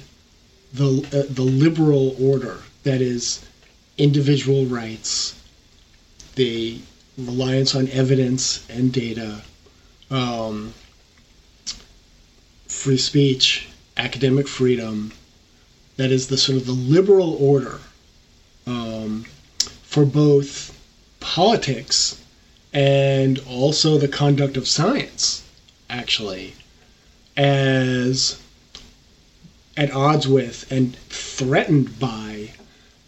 [0.74, 3.46] the, uh, the liberal order, that is,
[3.98, 5.40] individual rights,
[6.36, 6.80] the
[7.18, 9.42] reliance on evidence and data,
[10.12, 10.74] um,
[12.68, 15.14] free speech, academic freedom,
[15.98, 17.80] that is the sort of the liberal order
[18.68, 19.26] um,
[19.96, 20.78] for both
[21.22, 22.22] politics
[22.74, 25.42] and also the conduct of science,
[25.90, 26.54] actually,
[27.38, 28.38] as
[29.78, 32.52] at odds with and threatened by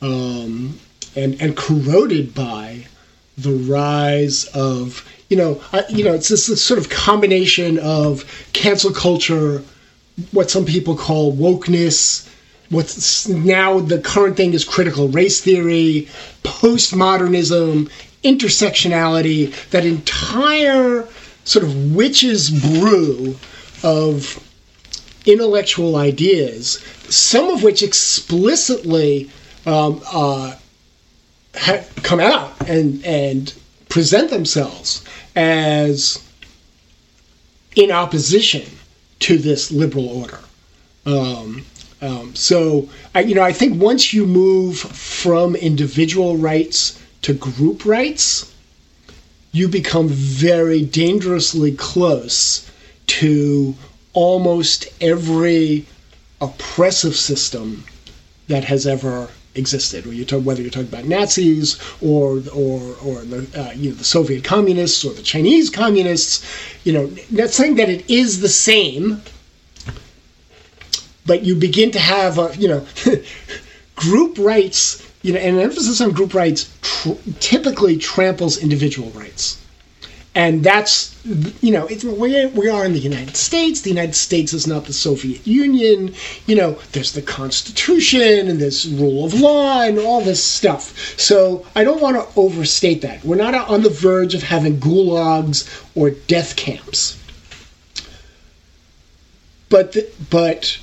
[0.01, 0.79] um,
[1.13, 2.85] and and corroded by
[3.37, 8.23] the rise of you know I, you know it's this, this sort of combination of
[8.53, 9.61] cancel culture,
[10.31, 12.26] what some people call wokeness,
[12.69, 16.07] what's now the current thing is critical race theory,
[16.43, 17.89] postmodernism,
[18.23, 21.07] intersectionality, that entire
[21.43, 23.35] sort of witch's brew
[23.83, 24.43] of
[25.25, 29.29] intellectual ideas, some of which explicitly
[29.65, 30.55] um, uh,
[32.03, 33.53] come out and and
[33.89, 35.03] present themselves
[35.35, 36.23] as
[37.75, 38.63] in opposition
[39.19, 40.39] to this liberal order.
[41.05, 41.65] Um,
[42.01, 47.85] um, so, I, you know, I think once you move from individual rights to group
[47.85, 48.53] rights,
[49.51, 52.69] you become very dangerously close
[53.07, 53.73] to
[54.13, 55.85] almost every
[56.39, 57.83] oppressive system
[58.47, 60.05] that has ever existed.
[60.05, 63.95] Or you talk, whether you're talking about Nazis or or or the uh, you know
[63.95, 66.45] the Soviet communists or the Chinese communists,
[66.83, 69.21] you know, not saying that it is the same,
[71.27, 72.85] but you begin to have a, you know
[73.95, 75.03] group rights.
[75.23, 79.61] You know, an emphasis on group rights tr- typically tramples individual rights.
[80.35, 81.15] And that's
[81.61, 83.81] you know we, we are in the united states.
[83.81, 86.13] The united states is not the soviet union.
[86.45, 91.19] You know there's the constitution and there's rule of law and all this stuff.
[91.19, 93.25] So i don't want to overstate that.
[93.25, 97.17] We're not on the verge of having gulags or death camps.
[99.69, 100.77] But the, but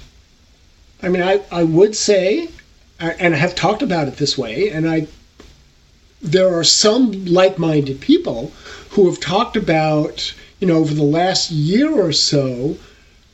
[1.04, 2.48] i mean i i would say
[2.98, 5.06] and i have talked about it this way and i
[6.24, 8.50] there are some like-minded people
[8.90, 12.76] who have talked about, you know, over the last year or so,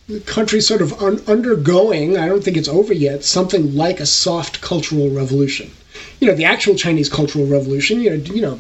[0.09, 4.07] the country sort of un- undergoing, I don't think it's over yet, something like a
[4.07, 5.71] soft cultural revolution.
[6.19, 8.59] You know, the actual Chinese cultural revolution, you know, you know,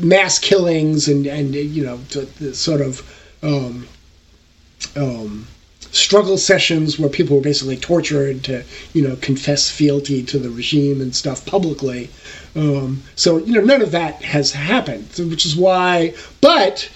[0.00, 1.98] mass killings and, and you know,
[2.38, 3.02] the sort of
[3.42, 3.86] um,
[4.96, 5.46] um,
[5.92, 11.00] struggle sessions where people were basically tortured to, you know, confess fealty to the regime
[11.00, 12.10] and stuff publicly.
[12.56, 16.14] Um, so you know none of that has happened, which is why.
[16.40, 16.90] But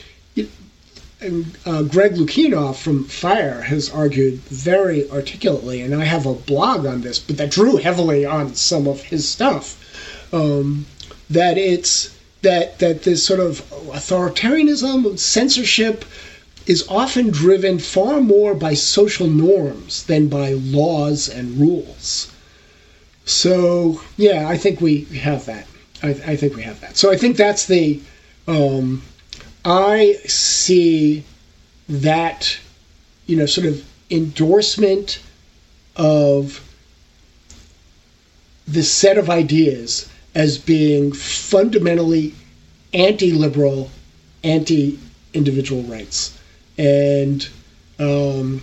[1.21, 6.85] and, uh, Greg Lukianoff from Fire has argued very articulately, and I have a blog
[6.87, 9.81] on this, but that drew heavily on some of his stuff.
[10.33, 10.87] Um,
[11.31, 16.05] that it's that that this sort of authoritarianism, censorship,
[16.67, 22.33] is often driven far more by social norms than by laws and rules.
[23.25, 25.67] So yeah, I think we have that.
[26.03, 26.97] I, I think we have that.
[26.97, 28.01] So I think that's the.
[28.47, 29.03] Um,
[29.65, 31.25] I see
[31.89, 32.59] that,
[33.27, 35.21] you know, sort of endorsement
[35.97, 36.61] of
[38.67, 42.35] this set of ideas as being fundamentally
[42.93, 43.91] anti-liberal,
[44.43, 46.34] anti-individual rights,
[46.79, 47.49] and
[47.99, 48.63] um,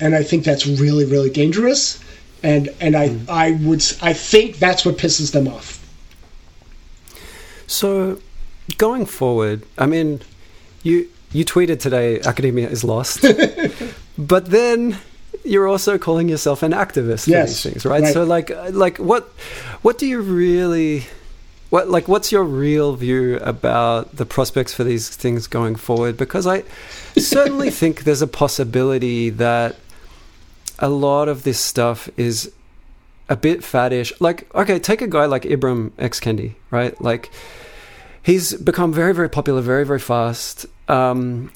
[0.00, 2.02] and I think that's really really dangerous
[2.42, 3.28] and and I mm.
[3.28, 5.78] I would I think that's what pisses them off.
[7.66, 8.20] So,
[8.78, 10.20] going forward, I mean,
[10.82, 13.24] you you tweeted today, academia is lost,
[14.18, 14.98] but then
[15.44, 18.02] you're also calling yourself an activist for yes, these things, right?
[18.02, 18.12] right?
[18.12, 19.24] So, like, like what
[19.82, 21.04] what do you really
[21.72, 26.18] what like what's your real view about the prospects for these things going forward?
[26.18, 26.64] Because I
[27.16, 29.76] certainly think there's a possibility that
[30.78, 32.52] a lot of this stuff is
[33.30, 34.12] a bit faddish.
[34.20, 37.00] Like, okay, take a guy like Ibram X Kendi, right?
[37.00, 37.30] Like,
[38.22, 40.66] he's become very, very popular very, very fast.
[40.88, 41.50] Um,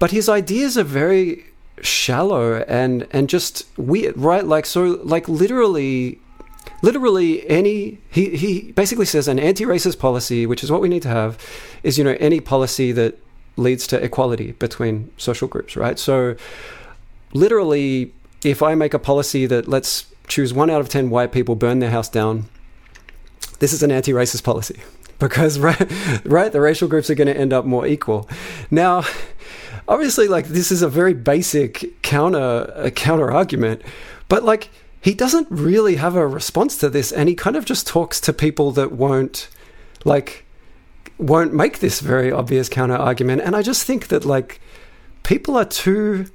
[0.00, 1.44] but his ideas are very
[1.82, 4.44] shallow and and just weird, right?
[4.44, 6.18] Like, so, like, literally
[6.82, 11.08] literally any he, he basically says an anti-racist policy which is what we need to
[11.08, 11.38] have
[11.82, 13.18] is you know any policy that
[13.56, 15.98] leads to equality between social groups right?
[15.98, 16.36] So
[17.32, 18.12] literally
[18.44, 21.78] if i make a policy that let's choose one out of 10 white people burn
[21.78, 22.46] their house down
[23.60, 24.80] this is an anti-racist policy.
[25.18, 28.28] Because right right the racial groups are going to end up more equal.
[28.72, 29.04] Now
[29.86, 33.82] obviously like this is a very basic counter counter argument
[34.28, 34.70] but like
[35.02, 38.32] he doesn't really have a response to this and he kind of just talks to
[38.32, 39.48] people that won't
[40.04, 40.46] like
[41.18, 43.42] won't make this very obvious counter argument.
[43.42, 44.60] And i just think that like
[45.24, 46.26] people are too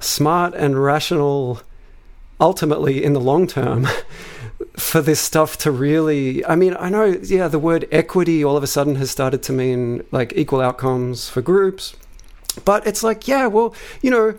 [0.00, 1.60] smart and rational
[2.40, 3.86] ultimately in the long term
[4.76, 8.62] for this stuff to really i mean i know yeah the word equity all of
[8.62, 11.94] a sudden has started to mean like equal outcomes for groups.
[12.64, 13.72] But it's like yeah well
[14.02, 14.34] you know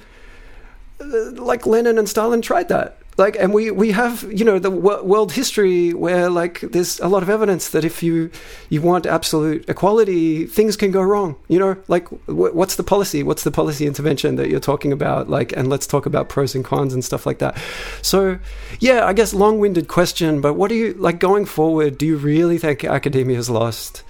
[1.00, 4.70] uh, like lenin and stalin tried that like and we we have you know the
[4.70, 8.30] world history where like there's a lot of evidence that if you
[8.70, 11.78] you want absolute equality things can go wrong you know?
[11.88, 13.24] Like what's the policy?
[13.24, 15.30] What's the policy intervention that you're talking about?
[15.30, 17.58] Like and let's talk about pros and cons and stuff like that.
[18.02, 18.40] So
[18.80, 22.58] yeah i guess long-winded question but what do you like going forward do you really
[22.58, 24.04] think academia is lost?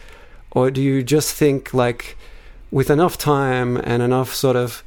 [0.52, 2.18] Or do you just think like
[2.72, 4.84] with enough time and enough sort of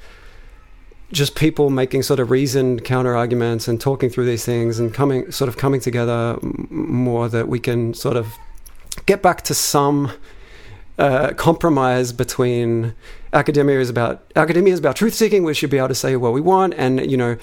[1.13, 5.31] just people making sort of reasoned counter arguments and talking through these things and coming
[5.33, 8.35] sort of coming together more that we can sort of
[9.07, 10.13] get back to some
[10.99, 12.95] uh, compromise between
[13.33, 15.45] academia is about academia is about truth seeking.
[15.45, 17.37] We should be able to say what we want and you know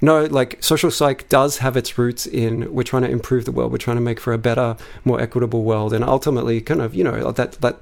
[0.00, 3.70] no like social psych does have its roots in we're trying to improve the world.
[3.70, 5.92] We're trying to make for a better more equitable world.
[5.92, 7.78] And ultimately kind of you know that that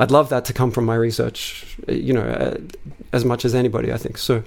[0.00, 2.56] I'd love that to come from my research, you know, uh,
[3.12, 4.16] as much as anybody, I think.
[4.16, 4.42] So,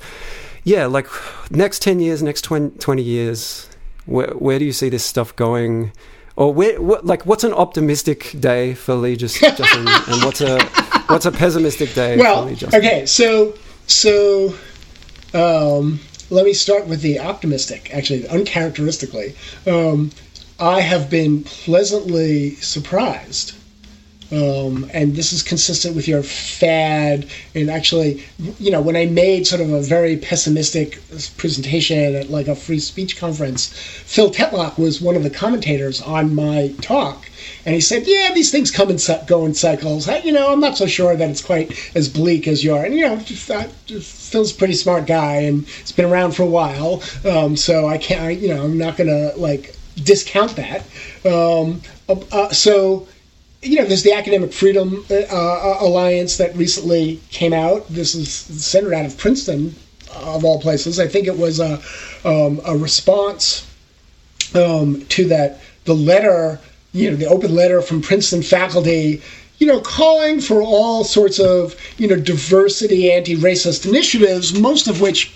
[0.63, 1.05] yeah, like
[1.51, 3.69] next 10 years, next 20, 20 years,
[4.07, 5.91] where, where do you see this stuff going?
[6.35, 10.59] Or where, what, like, what's an optimistic day for Lee just, Jussim, and what's a
[11.05, 12.79] what's a pessimistic day well, for Lee Jussim?
[12.79, 13.53] Okay, so
[13.85, 14.55] so
[15.35, 15.99] um,
[16.31, 17.93] let me start with the optimistic.
[17.93, 19.35] Actually, uncharacteristically,
[19.67, 20.09] um,
[20.59, 23.53] I have been pleasantly surprised
[24.31, 27.27] um, and this is consistent with your fad.
[27.53, 28.23] And actually,
[28.59, 30.99] you know, when I made sort of a very pessimistic
[31.37, 36.33] presentation at like a free speech conference, Phil Tetlock was one of the commentators on
[36.33, 37.29] my talk.
[37.65, 40.07] And he said, "Yeah, these things come and go in cycles.
[40.23, 42.95] You know, I'm not so sure that it's quite as bleak as you are." And
[42.95, 47.03] you know, Phil's a pretty smart guy, and it's been around for a while.
[47.25, 50.85] Um, so I can't, I, you know, I'm not gonna like discount that.
[51.25, 53.07] Um, uh, so
[53.63, 57.87] you know, there's the Academic Freedom uh, uh, Alliance that recently came out.
[57.87, 59.73] This is centered out of Princeton,
[60.13, 60.99] of all places.
[60.99, 61.81] I think it was a,
[62.25, 63.67] um, a response
[64.53, 66.59] um, to that the letter,
[66.91, 69.21] you know, the open letter from Princeton faculty,
[69.57, 75.33] you know, calling for all sorts of you know diversity, anti-racist initiatives, most of which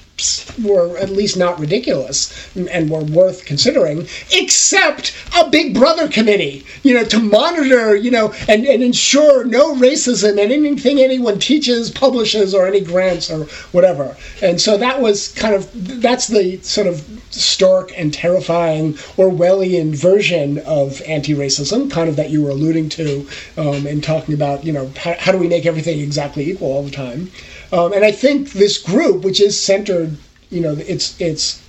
[0.63, 6.93] were at least not ridiculous and were worth considering, except a big brother committee, you
[6.93, 12.55] know, to monitor, you know, and, and ensure no racism in anything anyone teaches, publishes,
[12.55, 14.17] or any grants or whatever.
[14.41, 15.69] And so that was kind of,
[16.01, 22.31] that's the sort of stark and terrifying Orwellian version of anti racism, kind of that
[22.31, 23.27] you were alluding to
[23.57, 26.83] um, in talking about, you know, how, how do we make everything exactly equal all
[26.83, 27.29] the time.
[27.71, 30.17] Um, and I think this group, which is centered,
[30.49, 31.61] you know, its its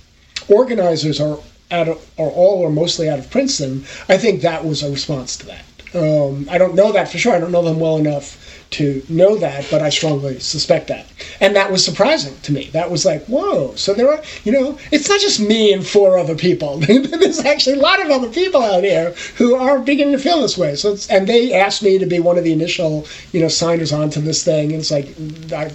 [0.47, 1.39] organizers are
[1.71, 3.85] out of, are all or mostly out of Princeton.
[4.07, 5.65] I think that was a response to that.
[5.93, 7.33] Um, I don't know that for sure.
[7.33, 11.07] I don't know them well enough to know that, but I strongly suspect that.
[11.41, 12.65] And that was surprising to me.
[12.65, 13.73] That was like, whoa.
[13.75, 16.77] So there are, you know, it's not just me and four other people.
[16.79, 20.57] There's actually a lot of other people out here who are beginning to feel this
[20.57, 20.75] way.
[20.75, 24.21] So and they asked me to be one of the initial, you know, signers onto
[24.21, 24.71] this thing.
[24.71, 25.07] And it's like,
[25.51, 25.71] I,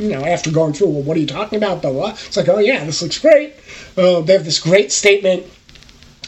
[0.00, 1.82] you know, after going through, well, what are you talking about?
[1.82, 2.12] But what?
[2.26, 3.54] It's like, oh yeah, this looks great.
[3.96, 5.46] Uh, they have this great statement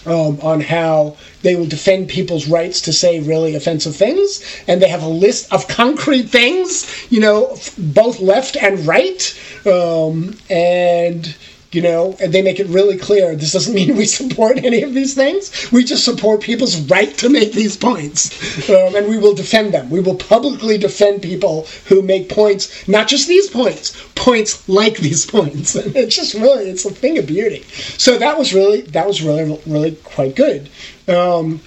[0.07, 4.89] um, on how they will defend people's rights to say really offensive things, and they
[4.89, 11.35] have a list of concrete things, you know, both left and right, um, and
[11.74, 14.94] you know, and they make it really clear this doesn't mean we support any of
[14.94, 15.70] these things.
[15.73, 18.69] We just support people's right to make these points.
[18.69, 19.90] Um, and we will defend them.
[19.90, 25.27] We will publicly defend people who make points, not just these points, points like these
[25.36, 25.74] points.
[25.74, 27.62] And it's just really, it's a thing of beauty.
[27.99, 30.69] So that was really, that was really, really quite good.
[31.09, 31.61] Um,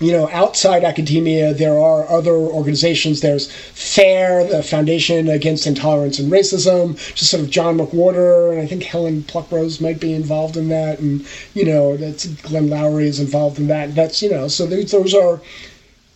[0.00, 3.20] you know, outside academia, there are other organizations.
[3.20, 8.66] There's FAIR, the Foundation Against Intolerance and Racism, just sort of John McWhorter, and I
[8.66, 13.18] think Helen Pluckrose might be involved in that, and you know, that's Glenn Loury is
[13.18, 13.94] involved in that.
[13.94, 15.40] That's you know, so those are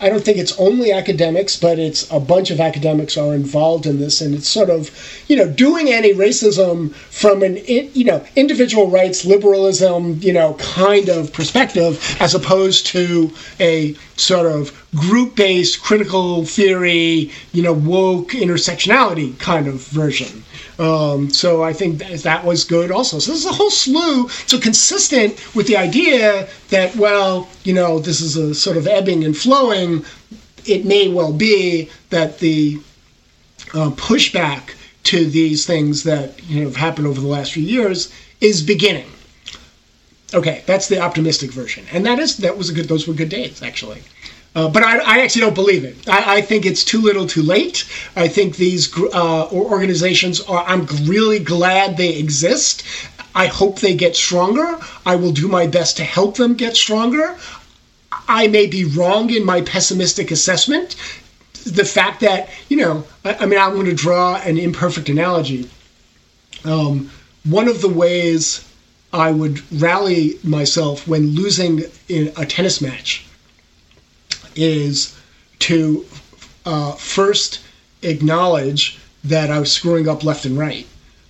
[0.02, 4.00] I don't think it's only academics, but it's a bunch of academics are involved in
[4.00, 4.90] this, and it's sort of,
[5.28, 11.32] you know, doing anti-racism from an, you know, individual rights liberalism, you know, kind of
[11.32, 19.66] perspective, as opposed to a sort of group-based critical theory, you know, woke intersectionality kind
[19.66, 20.44] of version.
[20.78, 23.18] Um, so I think that, that was good also.
[23.18, 24.28] So there's a whole slew.
[24.28, 29.24] So consistent with the idea that, well, you know, this is a sort of ebbing
[29.24, 30.04] and flowing.
[30.66, 32.80] It may well be that the
[33.74, 34.74] uh, pushback
[35.04, 39.06] to these things that you know, have happened over the last few years is beginning.
[40.34, 42.88] Okay, that's the optimistic version, and that is that was a good.
[42.88, 44.02] Those were good days, actually.
[44.54, 46.06] Uh, but I, I, actually don't believe it.
[46.06, 47.86] I, I, think it's too little, too late.
[48.16, 50.62] I think these uh, organizations are.
[50.64, 52.84] I'm really glad they exist.
[53.34, 54.78] I hope they get stronger.
[55.06, 57.34] I will do my best to help them get stronger.
[58.28, 60.96] I may be wrong in my pessimistic assessment.
[61.64, 65.70] The fact that you know, I, I mean, I'm going to draw an imperfect analogy.
[66.66, 67.10] Um,
[67.44, 68.68] one of the ways
[69.14, 73.24] I would rally myself when losing in a tennis match
[74.56, 75.16] is
[75.60, 76.04] to
[76.64, 77.60] uh, first
[78.02, 80.86] acknowledge that I was screwing up left and right,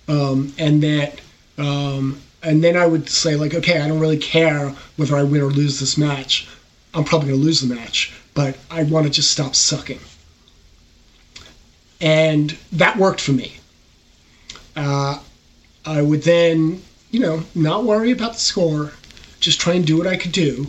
[0.07, 1.21] um, and that,
[1.57, 5.41] um, and then I would say like, okay, I don't really care whether I win
[5.41, 6.47] or lose this match.
[6.93, 9.99] I'm probably going to lose the match, but I want to just stop sucking.
[12.01, 13.53] And that worked for me.
[14.75, 15.19] Uh,
[15.85, 16.81] I would then,
[17.11, 18.93] you know, not worry about the score,
[19.39, 20.67] just try and do what I could do,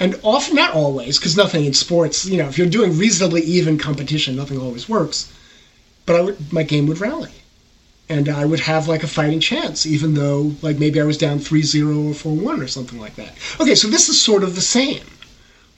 [0.00, 3.78] and often not always because nothing in sports you know if you're doing reasonably even
[3.78, 5.32] competition nothing always works.
[6.06, 7.32] But i would my game would rally.
[8.08, 11.38] And i would have like a fighting chance even though like maybe i was down
[11.38, 13.34] 3-0 or 4-1 or something like that.
[13.60, 15.04] Okay so this is sort of the same.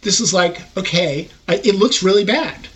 [0.02, 2.68] This is like okay I, it looks really bad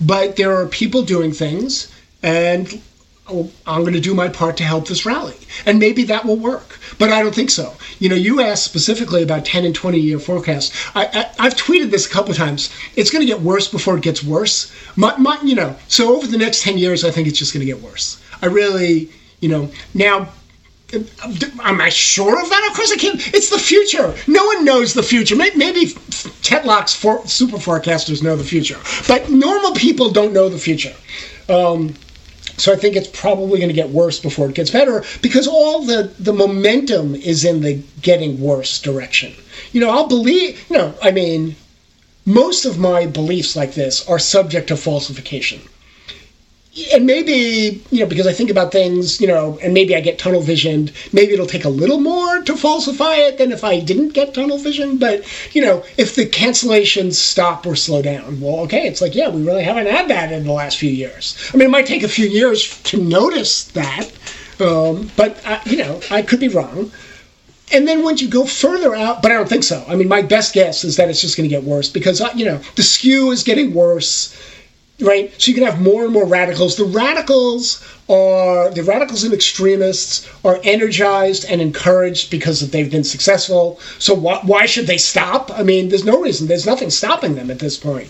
[0.00, 1.88] but there are people doing things
[2.22, 2.80] and
[3.28, 5.36] oh, I'm going to do my part to help this rally.
[5.66, 6.78] And maybe that will work.
[6.98, 7.74] But I don't think so.
[7.98, 10.72] You know, you asked specifically about 10 and 20 year forecasts.
[10.94, 12.70] I, I, have tweeted this a couple times.
[12.96, 14.72] It's going to get worse before it gets worse.
[14.96, 17.66] My, my, you know, so over the next 10 years, I think it's just going
[17.66, 18.20] to get worse.
[18.42, 19.10] I really,
[19.40, 20.28] you know, now
[20.94, 22.68] Am I sure of that?
[22.70, 23.34] Of course I can't.
[23.34, 24.14] It's the future.
[24.26, 25.36] No one knows the future.
[25.36, 25.86] Maybe
[26.40, 30.94] Tetlock's for, super forecasters know the future, but normal people don't know the future.
[31.50, 31.94] Um,
[32.58, 35.84] so I think it's probably going to get worse before it gets better because all
[35.84, 39.32] the, the momentum is in the getting worse direction.
[39.72, 41.56] You know, I'll believe, you know, I mean,
[42.26, 45.60] most of my beliefs like this are subject to falsification
[46.92, 50.18] and maybe you know because I think about things, you know, and maybe I get
[50.18, 50.92] tunnel visioned.
[51.12, 54.58] Maybe it'll take a little more to falsify it than if I didn't get tunnel
[54.58, 54.98] vision.
[54.98, 55.24] But
[55.54, 59.44] you know, if the cancellations stop or slow down, well, okay, it's like yeah, we
[59.44, 61.50] really haven't had that in the last few years.
[61.52, 64.10] I mean, it might take a few years to notice that,
[64.60, 66.92] um, but I, you know, I could be wrong.
[67.70, 69.84] And then once you go further out, but I don't think so.
[69.86, 72.30] I mean, my best guess is that it's just going to get worse because uh,
[72.34, 74.34] you know the skew is getting worse
[75.00, 75.32] right?
[75.40, 76.76] So you can have more and more radicals.
[76.76, 83.78] The radicals are the radicals and extremists are energized and encouraged because they've been successful.
[83.98, 85.50] So why, why should they stop?
[85.52, 86.48] I mean, there's no reason.
[86.48, 88.08] There's nothing stopping them at this point.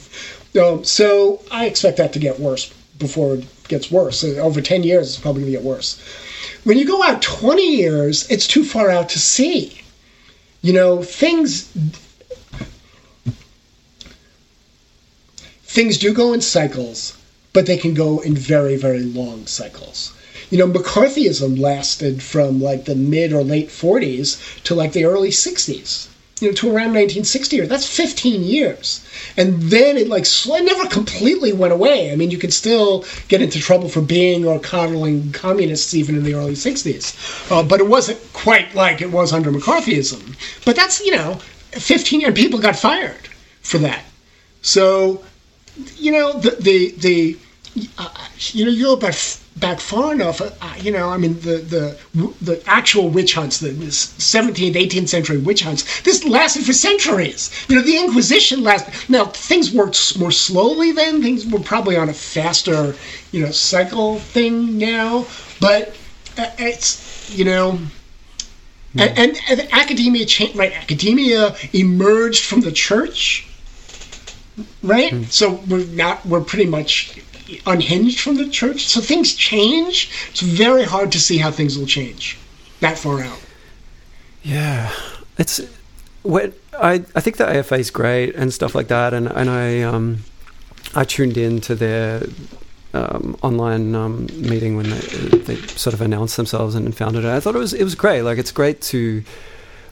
[0.61, 4.25] Um, so I expect that to get worse before it gets worse.
[4.25, 6.01] Over 10 years, it's probably going to get worse.
[6.65, 9.81] When you go out 20 years, it's too far out to see.
[10.63, 11.71] You know, things
[15.69, 17.17] things do go in cycles,
[17.53, 20.13] but they can go in very, very long cycles.
[20.51, 25.29] You know, McCarthyism lasted from like the mid or late 40s to like the early
[25.29, 26.09] 60s,
[26.41, 27.61] you know, to around 1960.
[27.61, 29.05] Or that's 15 years,
[29.37, 32.11] and then it like it never completely went away.
[32.13, 36.25] I mean, you could still get into trouble for being or coddling communists even in
[36.25, 40.35] the early 60s, uh, but it wasn't quite like it was under McCarthyism.
[40.65, 41.35] But that's you know,
[41.73, 43.29] 15 and people got fired
[43.61, 44.03] for that.
[44.63, 45.23] So
[45.97, 47.39] you know the the, the
[47.99, 49.15] uh, you know you know about
[49.59, 53.71] back far enough, uh, you know, I mean, the the the actual witch hunts, the
[53.71, 57.51] 17th, 18th century witch hunts, this lasted for centuries.
[57.69, 58.95] You know, the Inquisition lasted.
[59.09, 61.23] Now things worked more slowly then.
[61.23, 62.95] Things were probably on a faster,
[63.33, 65.27] you know, cycle thing now.
[65.61, 65.97] But
[66.37, 67.79] uh, it's you know.
[68.95, 69.03] Mm.
[69.03, 70.73] And, and, and, academia changed, right?
[70.73, 73.47] Academia emerged from the church,
[74.83, 75.13] right?
[75.13, 75.31] Mm.
[75.31, 77.21] So we're not, we're pretty much
[77.67, 78.87] unhinged from the church.
[78.87, 80.11] So things change.
[80.31, 82.39] It's very hard to see how things will change
[82.81, 83.41] that far out.
[84.43, 84.93] Yeah,
[85.37, 85.61] it's
[86.23, 89.83] what I I think the AFA is great and stuff like that, and and I
[89.83, 90.25] um
[90.95, 92.23] I tuned in to their
[92.95, 97.29] um, online um, meeting when they, they sort of announced themselves and founded it.
[97.29, 98.23] I thought it was it was great.
[98.23, 99.23] Like it's great to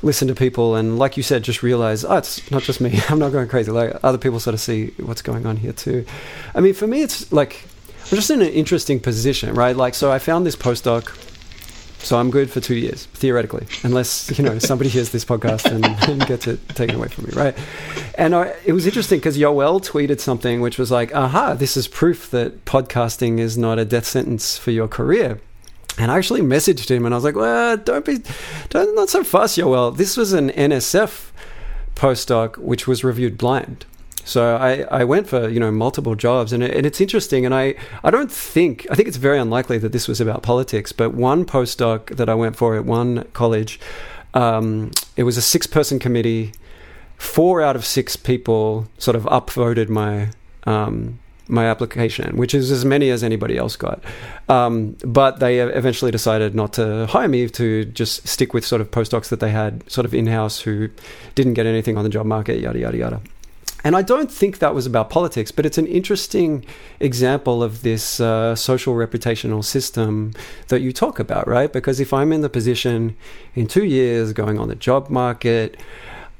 [0.02, 3.00] listen to people and like you said just realize oh it's not just me.
[3.08, 3.70] I'm not going crazy.
[3.70, 6.04] Like other people sort of see what's going on here too.
[6.54, 7.64] I mean for me it's like
[8.04, 9.76] i'm just in an interesting position right?
[9.76, 11.14] Like so i found this postdoc
[11.98, 15.84] so i'm good for two years theoretically unless you know somebody hears this podcast and,
[16.08, 17.56] and gets it taken away from me right?
[18.16, 21.88] And I, it was interesting because yoel tweeted something which was like aha this is
[21.88, 25.40] proof that podcasting is not a death sentence for your career
[25.98, 28.22] and I actually messaged him and I was like, well, don't be,
[28.68, 29.96] don't, not so fast, Yoel.
[29.96, 31.30] This was an NSF
[31.94, 33.86] postdoc which was reviewed blind.
[34.24, 37.76] So I, I went for you know multiple jobs and, and it's interesting and I,
[38.02, 41.44] I don't think I think it's very unlikely that this was about politics but one
[41.44, 43.78] postdoc that I went for at one college
[44.34, 46.52] um, it was a six person committee
[47.16, 50.30] four out of six people sort of upvoted my
[50.64, 54.02] um, my application, which is as many as anybody else got.
[54.48, 58.90] Um, but they eventually decided not to hire me to just stick with sort of
[58.90, 60.88] postdocs that they had sort of in house who
[61.34, 63.20] didn't get anything on the job market, yada, yada, yada.
[63.84, 66.64] And I don't think that was about politics, but it's an interesting
[66.98, 70.32] example of this uh, social reputational system
[70.68, 71.72] that you talk about, right?
[71.72, 73.16] Because if I'm in the position
[73.54, 75.78] in two years going on the job market,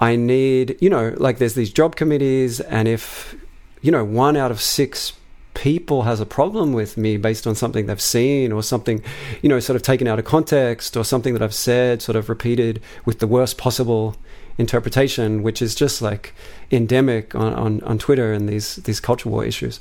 [0.00, 3.36] I need, you know, like there's these job committees, and if
[3.86, 5.12] you know, one out of six
[5.54, 9.00] people has a problem with me based on something they've seen or something,
[9.42, 12.28] you know, sort of taken out of context or something that I've said, sort of
[12.28, 14.16] repeated with the worst possible
[14.58, 16.34] interpretation, which is just like
[16.72, 19.78] endemic on, on, on Twitter and these these culture war issues.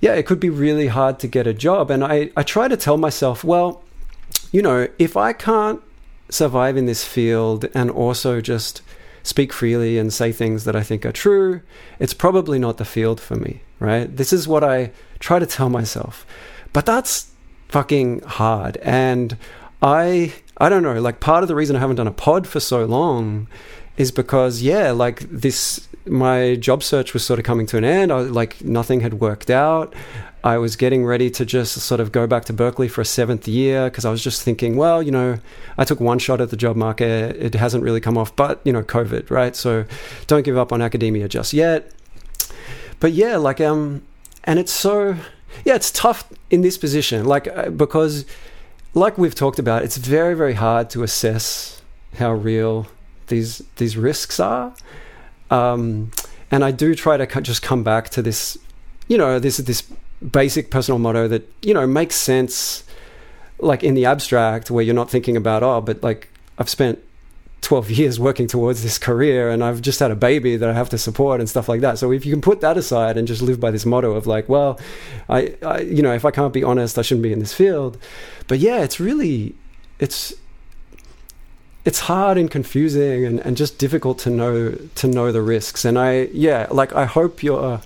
[0.00, 1.90] Yeah, it could be really hard to get a job.
[1.90, 3.82] And I, I try to tell myself, well,
[4.50, 5.82] you know, if I can't
[6.30, 8.80] survive in this field and also just
[9.26, 11.60] speak freely and say things that I think are true,
[11.98, 14.14] it's probably not the field for me, right?
[14.14, 16.26] This is what I try to tell myself.
[16.72, 17.30] But that's
[17.68, 18.76] fucking hard.
[18.78, 19.36] And
[19.82, 22.60] I I don't know, like part of the reason I haven't done a pod for
[22.60, 23.48] so long
[23.96, 28.12] is because yeah, like this my job search was sort of coming to an end.
[28.12, 29.94] I, like nothing had worked out.
[30.46, 33.48] I was getting ready to just sort of go back to Berkeley for a seventh
[33.48, 35.40] year because I was just thinking, well, you know,
[35.76, 37.34] I took one shot at the job market.
[37.34, 39.56] It hasn't really come off, but, you know, COVID, right?
[39.56, 39.84] So
[40.28, 41.90] don't give up on academia just yet.
[43.00, 44.04] But yeah, like, um,
[44.44, 45.16] and it's so,
[45.64, 48.24] yeah, it's tough in this position, like, uh, because,
[48.94, 51.82] like we've talked about, it's very, very hard to assess
[52.18, 52.86] how real
[53.26, 54.72] these these risks are.
[55.50, 56.12] Um,
[56.52, 58.56] and I do try to just come back to this,
[59.08, 59.82] you know, this this
[60.30, 62.84] basic personal motto that you know makes sense
[63.58, 66.28] like in the abstract where you're not thinking about oh but like
[66.58, 66.98] i've spent
[67.62, 70.88] 12 years working towards this career and i've just had a baby that i have
[70.88, 71.98] to support and stuff like that.
[71.98, 74.48] So if you can put that aside and just live by this motto of like
[74.48, 74.78] well
[75.28, 77.98] i, I you know if i can't be honest i shouldn't be in this field.
[78.46, 79.54] But yeah it's really
[79.98, 80.34] it's
[81.84, 85.84] it's hard and confusing and, and just difficult to know to know the risks.
[85.84, 87.80] And i yeah like i hope you're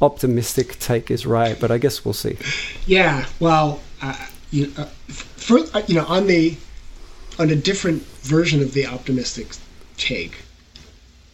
[0.00, 2.36] optimistic take is right, but I guess we'll see.
[2.86, 6.56] Yeah, well, uh, you, uh, for, uh, you know, on the
[7.38, 9.46] on a different version of the optimistic
[9.96, 10.36] take,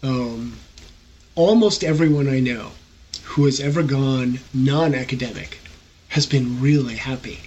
[0.03, 0.57] um,
[1.35, 2.73] almost everyone I know
[3.23, 5.59] who has ever gone non-academic
[6.09, 7.41] has been really happy.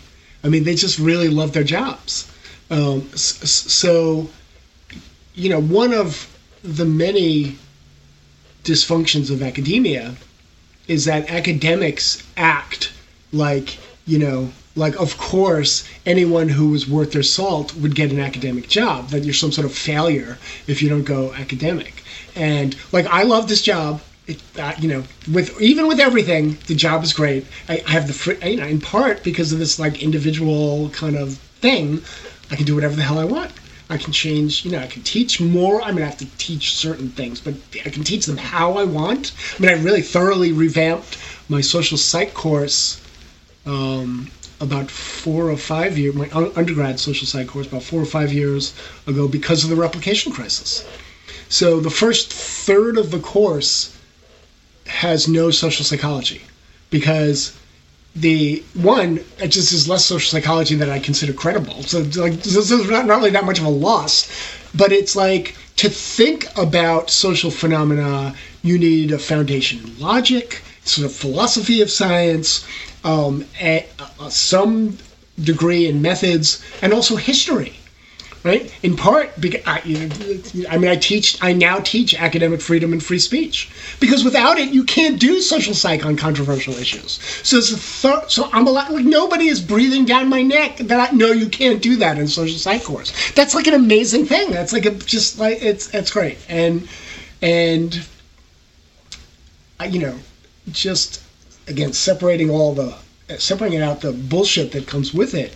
[0.43, 2.31] I mean, they just really love their jobs.
[2.69, 4.27] Um, so,
[5.35, 7.57] you know, one of the many
[8.63, 10.15] dysfunctions of academia
[10.87, 12.91] is that academics act
[13.33, 18.19] like you know like of course anyone who was worth their salt would get an
[18.19, 20.37] academic job that you're some sort of failure
[20.67, 22.03] if you don't go academic.
[22.35, 24.01] And like i love this job.
[24.27, 27.45] It, uh, you know with even with everything the job is great.
[27.69, 31.15] I, I have the free you know in part because of this like individual kind
[31.15, 32.01] of thing
[32.51, 33.51] i can do whatever the hell i want
[33.89, 35.81] I can change, you know, I can teach more.
[35.81, 37.53] I'm going to have to teach certain things, but
[37.85, 39.31] I can teach them how I want.
[39.57, 43.01] I mean, I really thoroughly revamped my social psych course
[43.65, 48.33] um, about four or five years, my undergrad social psych course about four or five
[48.33, 48.73] years
[49.05, 50.85] ago because of the replication crisis.
[51.49, 53.97] So the first third of the course
[54.87, 56.41] has no social psychology
[56.89, 57.57] because
[58.19, 61.83] the one it just is less social psychology that I consider credible.
[61.83, 64.29] So like this is not, not really that much of a loss,
[64.73, 71.05] but it's like to think about social phenomena, you need a foundation in logic, sort
[71.05, 72.65] of philosophy of science,
[73.03, 73.85] um, a,
[74.19, 74.97] a, some
[75.43, 77.77] degree in methods, and also history
[78.43, 78.73] right?
[78.83, 79.81] In part, because I,
[80.69, 83.69] I, mean, I teach, I now teach academic freedom and free speech
[83.99, 87.19] because without it, you can't do social psych on controversial issues.
[87.43, 91.15] So, th- so I'm a lot like nobody is breathing down my neck that I
[91.15, 93.31] know you can't do that in social psych course.
[93.31, 94.51] That's like an amazing thing.
[94.51, 96.87] That's like a just like it's it's great and
[97.41, 98.05] and
[99.85, 100.19] you know,
[100.71, 101.21] just
[101.67, 102.95] again separating all the
[103.37, 105.53] separating out the bullshit that comes with it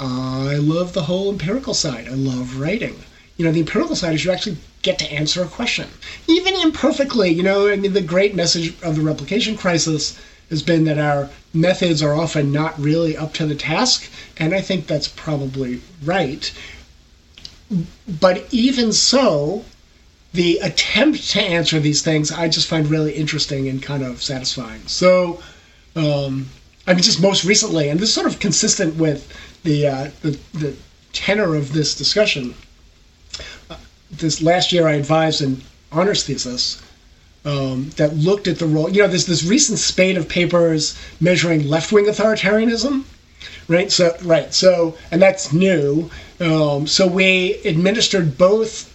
[0.00, 2.06] I love the whole empirical side.
[2.06, 2.96] I love writing.
[3.36, 5.88] You know, the empirical side is you actually get to answer a question,
[6.26, 7.30] even imperfectly.
[7.30, 10.18] You know, I mean, the great message of the replication crisis
[10.50, 14.08] has been that our methods are often not really up to the task,
[14.38, 16.50] and I think that's probably right.
[18.20, 19.64] But even so,
[20.32, 24.82] the attempt to answer these things I just find really interesting and kind of satisfying.
[24.86, 25.42] So,
[25.96, 26.48] um,
[26.88, 29.30] I mean, just most recently, and this is sort of consistent with
[29.62, 30.74] the, uh, the, the
[31.12, 32.54] tenor of this discussion.
[33.68, 33.76] Uh,
[34.10, 35.60] this last year, I advised an
[35.92, 36.80] honors thesis
[37.44, 38.88] um, that looked at the role.
[38.88, 43.04] You know, there's this recent spate of papers measuring left-wing authoritarianism,
[43.68, 43.92] right?
[43.92, 44.54] So, right.
[44.54, 46.10] So, and that's new.
[46.40, 48.90] Um, so we administered both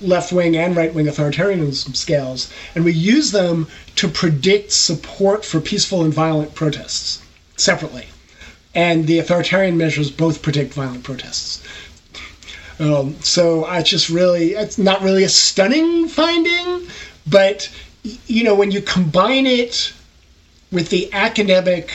[0.00, 6.14] left-wing and right-wing authoritarianism scales, and we use them to predict support for peaceful and
[6.14, 7.20] violent protests
[7.56, 8.06] separately
[8.74, 11.62] and the authoritarian measures both predict violent protests.
[12.78, 16.86] Um, so I just really, it's not really a stunning finding,
[17.26, 17.70] but
[18.26, 19.92] you know, when you combine it
[20.70, 21.90] with the academic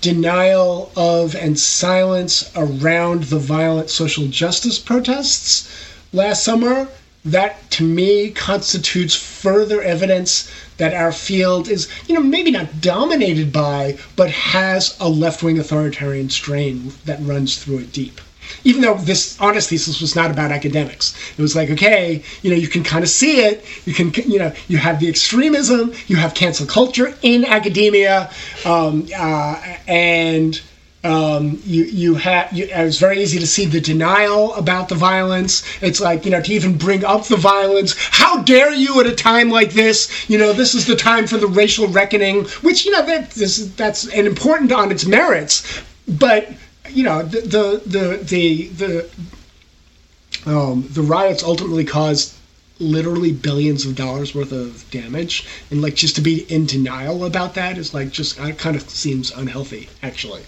[0.00, 5.68] denial of and silence around the violent social justice protests
[6.12, 6.88] last summer,
[7.24, 13.52] that to me constitutes further evidence that our field is, you know, maybe not dominated
[13.52, 18.20] by, but has a left wing authoritarian strain that runs through it deep.
[18.64, 22.56] Even though this honest thesis was not about academics, it was like, okay, you know,
[22.56, 23.64] you can kind of see it.
[23.86, 28.30] You can, you know, you have the extremism, you have cancel culture in academia,
[28.64, 30.60] um, uh, and
[31.04, 32.16] um, you you
[32.52, 35.64] you, it was very easy to see the denial about the violence.
[35.82, 37.94] It's like you know to even bring up the violence.
[37.98, 40.28] How dare you at a time like this?
[40.30, 43.72] You know this is the time for the racial reckoning, which you know that this,
[43.74, 46.52] that's an important on its merits, but
[46.88, 49.10] you know the the the the the,
[50.46, 52.34] um, the riots ultimately caused
[52.78, 57.54] literally billions of dollars worth of damage and like just to be in denial about
[57.54, 60.42] that is like just kind of seems unhealthy actually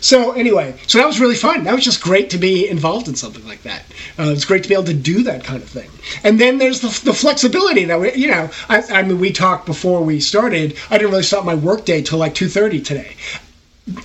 [0.00, 1.64] so anyway, so that was really fun.
[1.64, 3.82] That was just great to be involved in something like that.
[4.18, 5.90] Uh, it's great to be able to do that kind of thing.
[6.24, 9.66] And then there's the, the flexibility that we, you know, I, I mean, we talked
[9.66, 10.76] before we started.
[10.90, 13.16] I didn't really start my work day till like two thirty today.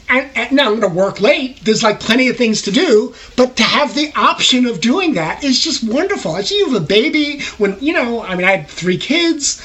[0.09, 1.63] And, and, now I'm going to work late.
[1.63, 5.43] There's like plenty of things to do, but to have the option of doing that
[5.43, 6.31] is just wonderful.
[6.31, 7.41] I see you have a baby.
[7.57, 9.61] When you know, I mean, I had three kids.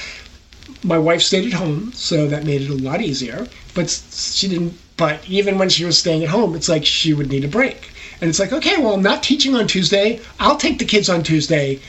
[0.83, 3.47] My wife stayed at home, so that made it a lot easier.
[3.75, 7.31] But she didn't but even when she was staying at home, it's like she would
[7.31, 7.91] need a break.
[8.21, 10.21] And it's like, okay, well, I'm not teaching on Tuesday.
[10.39, 11.81] I'll take the kids on Tuesday.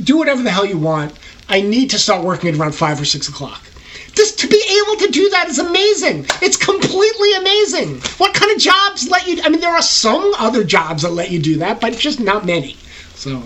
[0.00, 1.12] Do whatever the hell you want.
[1.48, 3.64] I need to start working at around five or six o'clock.
[4.12, 6.26] Just to be able to do that is amazing.
[6.40, 8.00] It's completely amazing.
[8.18, 9.40] What kind of jobs let you?
[9.42, 12.46] I mean, there are some other jobs that let you do that, but just not
[12.46, 12.76] many.
[13.16, 13.42] So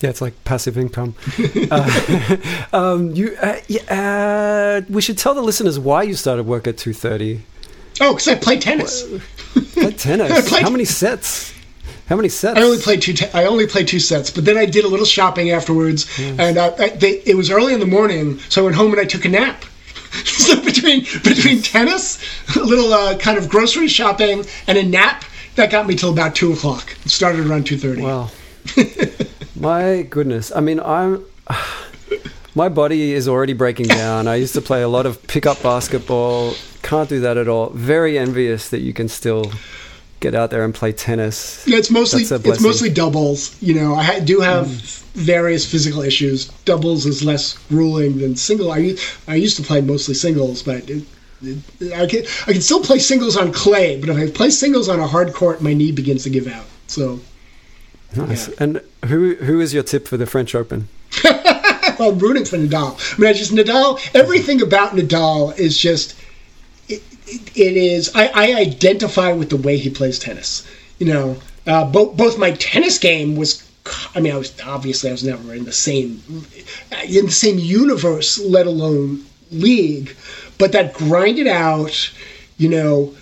[0.00, 1.14] yeah, it's like passive income.
[1.70, 2.36] uh,
[2.72, 6.78] um, you, uh, yeah, uh, we should tell the listeners why you started work at
[6.78, 7.42] two thirty.
[8.00, 9.02] Oh, because I play tennis.
[9.74, 10.48] Play tennis.
[10.48, 11.54] played, How many sets?
[12.08, 12.58] How many sets?
[12.58, 13.12] I only played two.
[13.12, 16.38] Te- I only played two sets, but then I did a little shopping afterwards, yes.
[16.38, 19.00] and uh, I, they, it was early in the morning, so I went home and
[19.00, 19.64] I took a nap.
[20.24, 22.18] so between between tennis,
[22.56, 25.24] a little uh, kind of grocery shopping, and a nap,
[25.56, 26.96] that got me till about two o'clock.
[27.04, 28.02] It started around two thirty.
[28.02, 28.30] Wow.
[29.60, 30.50] My goodness.
[30.54, 31.24] I mean, I'm.
[32.54, 34.26] My body is already breaking down.
[34.26, 36.54] I used to play a lot of pickup basketball.
[36.82, 37.70] Can't do that at all.
[37.70, 39.52] Very envious that you can still
[40.18, 41.64] get out there and play tennis.
[41.66, 43.60] Yeah, it's mostly it's mostly doubles.
[43.62, 45.02] You know, I do have mm.
[45.12, 46.48] various physical issues.
[46.64, 48.72] Doubles is less grueling than single.
[48.72, 48.96] I
[49.28, 51.04] I used to play mostly singles, but it,
[51.94, 54.98] I can I can still play singles on clay, but if I play singles on
[54.98, 56.66] a hard court, my knee begins to give out.
[56.88, 57.20] So
[58.16, 58.48] nice.
[58.48, 58.54] Yeah.
[58.60, 60.88] And who who is your tip for the French Open?
[61.24, 62.98] well, I'm rooting for Nadal.
[63.16, 64.00] I mean, I just Nadal.
[64.14, 66.18] Everything about Nadal is just
[66.88, 68.10] it, it, it is.
[68.14, 70.66] I, I identify with the way he plays tennis.
[70.98, 73.70] You know, uh, both both my tennis game was
[74.14, 76.22] I mean, I was obviously I was never in the same
[77.06, 80.14] in the same universe, let alone league,
[80.58, 82.10] but that grinded out.
[82.58, 83.14] You know,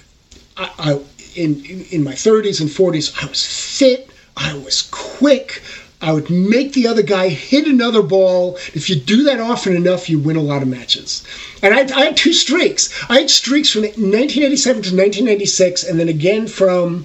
[0.57, 1.01] I, I
[1.37, 5.63] in in my 30s and 40s, I was fit, I was quick.
[6.01, 8.57] I would make the other guy hit another ball.
[8.73, 11.25] If you do that often enough, you win a lot of matches.
[11.61, 12.89] And I, I had two streaks.
[13.11, 17.05] I had streaks from 1987 to 1996, and then again from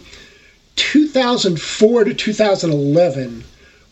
[0.75, 3.43] 2004 to 2011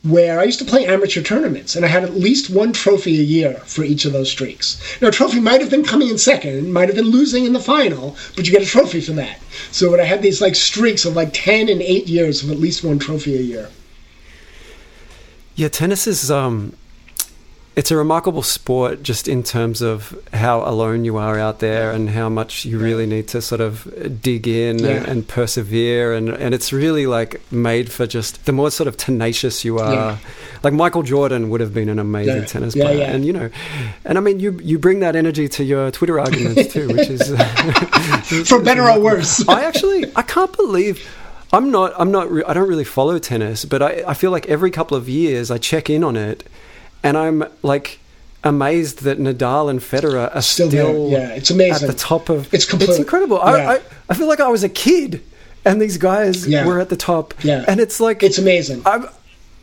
[0.03, 3.23] where I used to play amateur tournaments and I had at least one trophy a
[3.23, 4.81] year for each of those streaks.
[4.99, 7.59] Now, a trophy might have been coming in second, might have been losing in the
[7.59, 9.39] final, but you get a trophy for that.
[9.71, 12.83] So I had these like streaks of like 10 and 8 years of at least
[12.83, 13.69] one trophy a year.
[15.55, 16.73] Yeah, tennis is um
[17.73, 22.09] it's a remarkable sport just in terms of how alone you are out there and
[22.09, 24.89] how much you really need to sort of dig in yeah.
[24.89, 28.97] and, and, persevere and, and it's really like made for just the more sort of
[28.97, 30.17] tenacious you are yeah.
[30.63, 32.45] like michael jordan would have been an amazing yeah.
[32.45, 33.49] tennis player and you know
[34.03, 37.29] and i mean you you bring that energy to your twitter arguments too which is
[38.49, 41.07] for better or worse i actually i can't believe
[41.53, 41.93] I'm not.
[41.97, 42.29] I'm not.
[42.47, 45.57] I don't really follow tennis, but I, I feel like every couple of years I
[45.57, 46.45] check in on it,
[47.03, 47.99] and I'm like
[48.43, 52.53] amazed that Nadal and Federer are still, still yeah, it's amazing at the top of.
[52.53, 53.37] It's complete, It's incredible.
[53.37, 53.43] Yeah.
[53.43, 55.23] I, I, I feel like I was a kid,
[55.65, 56.65] and these guys yeah.
[56.65, 57.33] were at the top.
[57.43, 58.81] Yeah, and it's like it's amazing.
[58.85, 59.07] I'm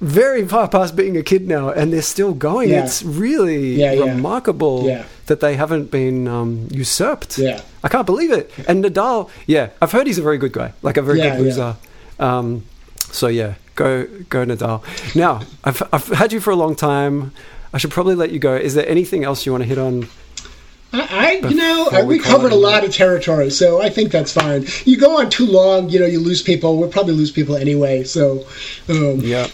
[0.01, 2.71] very far past being a kid now, and they're still going.
[2.71, 2.85] Yeah.
[2.85, 7.39] It's really remarkable that they haven't been um, usurped.
[7.39, 8.51] Yeah, I can't believe it.
[8.69, 11.77] And Nadal, yeah, I've heard he's a very good guy, like a very good loser.
[12.19, 12.65] Um,
[13.11, 14.83] so yeah, go go Nadal.
[15.15, 17.33] Now I've I've had you for a long time.
[17.73, 18.55] I should probably let you go.
[18.55, 20.09] Is there anything else you want to hit on?
[20.91, 24.65] I, you know, I, we covered a lot of territory, so I think that's fine.
[24.87, 26.79] You go on too long, you know, you lose people.
[26.79, 28.05] We'll probably lose people anyway.
[28.05, 28.47] So,
[28.89, 29.21] um.
[29.21, 29.49] yeah.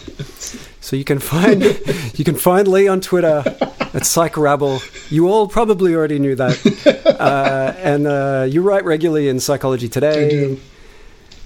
[0.80, 1.62] So you can find
[2.14, 3.42] you can find Lee on Twitter
[3.94, 4.80] at Psych Rabble.
[5.10, 10.26] You all probably already knew that, uh, and uh, you write regularly in Psychology Today.
[10.26, 10.60] I do.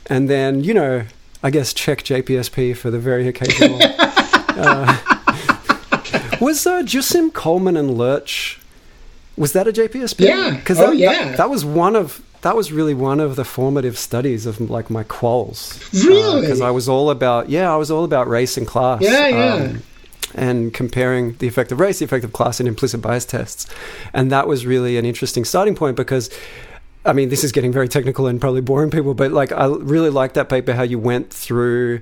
[0.06, 1.04] And then you know
[1.42, 3.78] I guess check JPSP for the very occasional.
[3.82, 4.96] uh,
[6.40, 8.60] was uh, Jussim Coleman and Lerch?
[9.36, 10.20] Was that a JPSP?
[10.20, 10.56] Yeah.
[10.56, 11.12] Because oh, that, yeah.
[11.12, 14.90] that, that was one of that was really one of the formative studies of like
[14.90, 15.92] my quals.
[15.92, 16.40] Really?
[16.40, 19.02] Because uh, I was all about yeah, I was all about race and class.
[19.02, 19.54] Yeah, yeah.
[19.54, 19.82] Um,
[20.34, 23.66] and comparing the effect of race, the effect of class, and implicit bias tests,
[24.12, 26.30] and that was really an interesting starting point because
[27.04, 30.10] I mean, this is getting very technical and probably boring people, but like I really
[30.10, 32.00] like that paper how you went through.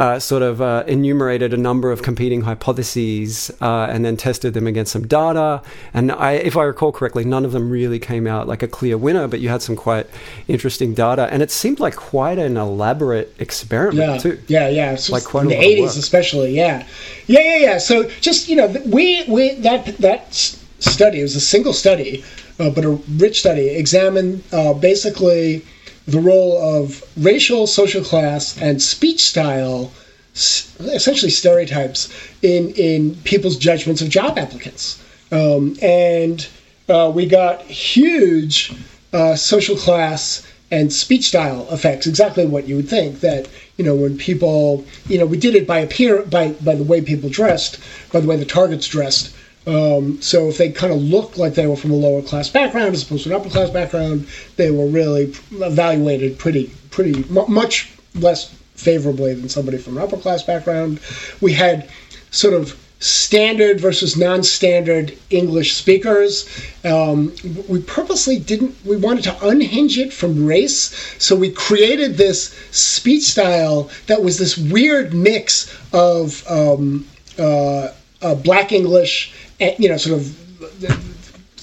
[0.00, 4.64] Uh, sort of uh, enumerated a number of competing hypotheses uh, and then tested them
[4.64, 5.60] against some data.
[5.92, 8.96] And I, if I recall correctly, none of them really came out like a clear
[8.96, 10.06] winner, but you had some quite
[10.46, 11.26] interesting data.
[11.32, 14.40] And it seemed like quite an elaborate experiment yeah, too.
[14.46, 14.94] Yeah, yeah.
[14.94, 16.54] So like quite in the eighties, especially.
[16.54, 16.86] Yeah,
[17.26, 17.78] yeah, yeah, yeah.
[17.78, 22.24] So just you know, we we that that study It was a single study
[22.58, 25.64] uh, but a rich study, examined uh, basically
[26.06, 29.92] the role of racial, social class, and speech style,
[30.34, 35.02] essentially stereotypes, in, in people's judgments of job applicants.
[35.30, 36.46] Um, and
[36.88, 38.72] uh, we got huge
[39.12, 43.48] uh, social class and speech style effects exactly what you would think that
[43.78, 47.00] you know when people you know we did it by appear by by the way
[47.00, 47.78] people dressed
[48.12, 49.34] by the way the targets dressed
[49.66, 52.94] um, so if they kind of looked like they were from a lower class background
[52.94, 54.26] as opposed to an upper class background,
[54.56, 60.42] they were really evaluated pretty pretty much less favorably than somebody from an upper class
[60.42, 61.00] background.
[61.40, 61.90] We had
[62.30, 66.48] sort of standard versus non-standard English speakers.
[66.84, 67.32] Um,
[67.68, 68.74] we purposely didn't.
[68.84, 74.38] We wanted to unhinge it from race, so we created this speech style that was
[74.38, 77.06] this weird mix of um,
[77.38, 77.88] uh,
[78.20, 80.48] uh, Black English you know, sort of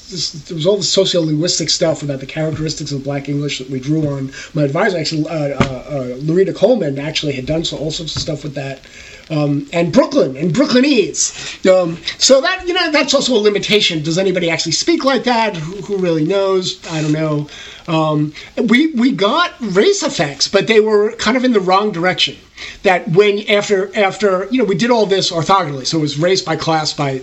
[0.09, 3.79] this, there was all the sociolinguistic stuff about the characteristics of Black English that we
[3.79, 4.31] drew on.
[4.53, 8.21] My advisor, actually, uh, uh, uh, Lerita Coleman, actually had done so, all sorts of
[8.21, 8.81] stuff with that.
[9.29, 11.65] Um, and Brooklyn and Brooklynese.
[11.69, 14.03] Um, so that you know that's also a limitation.
[14.03, 15.55] Does anybody actually speak like that?
[15.55, 16.79] Who, who really knows?
[16.87, 17.47] I don't know.
[17.87, 18.33] Um,
[18.69, 22.35] we we got race effects, but they were kind of in the wrong direction.
[22.83, 26.41] That when after after you know we did all this orthogonally, so it was race
[26.41, 27.21] by class by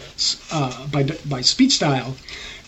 [0.51, 2.17] uh, by by speech style,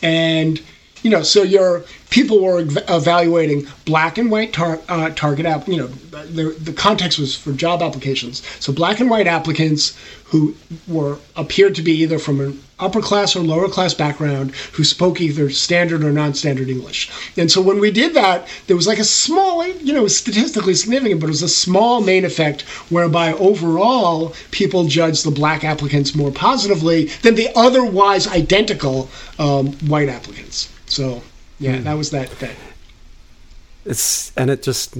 [0.02, 0.60] and
[1.04, 5.68] you know, so your people were evaluating black and white tar- uh, target app.
[5.68, 8.42] You know, the, the context was for job applications.
[8.58, 10.56] So black and white applicants who
[10.88, 15.20] were appeared to be either from an upper class or lower class background who spoke
[15.20, 17.10] either standard or non-standard English.
[17.36, 21.20] And so when we did that, there was like a small, you know, statistically significant,
[21.20, 26.32] but it was a small main effect whereby overall people judged the black applicants more
[26.32, 30.70] positively than the otherwise identical um, white applicants.
[30.94, 31.22] So
[31.58, 31.84] yeah, mm.
[31.84, 32.30] that was that.
[32.38, 32.54] That.
[33.84, 34.96] It's and it just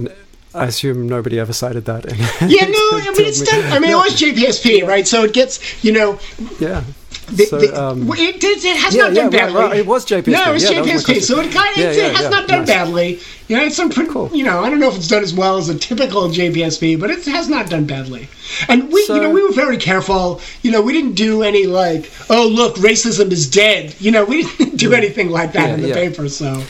[0.53, 2.05] I assume nobody ever cited that.
[2.05, 3.71] yeah, no, I mean it's done.
[3.71, 5.07] I mean it was JPSP, right?
[5.07, 6.19] So it gets you know.
[6.59, 6.83] Yeah.
[7.27, 9.79] The, so, the, um, it, it, has yeah, not done yeah, badly.
[9.79, 10.27] It was JPSP.
[10.27, 11.21] No, it was yeah, JPSP.
[11.21, 12.67] So it, kind of, yeah, it, has not done nice.
[12.67, 13.19] badly.
[13.47, 14.29] You know, it's some pretty, cool.
[14.33, 17.09] you know, I don't know if it's done as well as a typical JPSP, but
[17.09, 18.27] it has not done badly.
[18.69, 20.41] And we, so, you know, we were very careful.
[20.61, 23.95] You know, we didn't do any like, oh look, racism is dead.
[23.99, 26.29] You know, we didn't do anything like that in the paper.
[26.29, 26.63] So.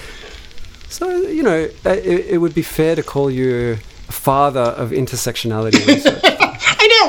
[0.89, 3.77] So you know, it, it, would be fair to call you
[4.07, 6.23] a father of intersectionality research.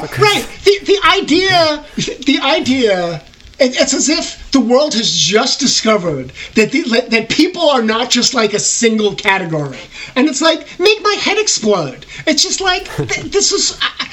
[0.00, 0.48] Because right?
[0.64, 1.84] The the idea,
[2.24, 3.22] the idea.
[3.58, 8.34] It's as if the world has just discovered that the, that people are not just
[8.34, 9.78] like a single category,
[10.14, 12.04] and it's like make my head explode.
[12.26, 12.84] It's just like
[13.24, 13.78] this is.
[13.80, 14.08] I,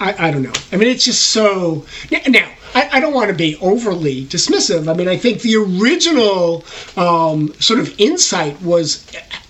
[0.00, 0.52] I, I don't know.
[0.72, 1.84] I mean, it's just so
[2.26, 4.88] now I, I, don't want to be overly dismissive.
[4.88, 6.64] I mean, I think the original
[6.96, 9.06] um, sort of insight was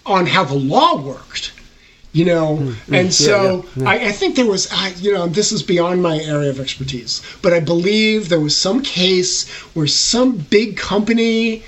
[0.06, 1.52] on how the law worked,
[2.12, 2.94] you know, mm-hmm.
[2.94, 3.88] and so yeah, yeah, yeah.
[3.88, 7.22] I, I, think there was, I, you know, this is beyond my area of expertise,
[7.40, 11.62] but I believe there was some case where some big company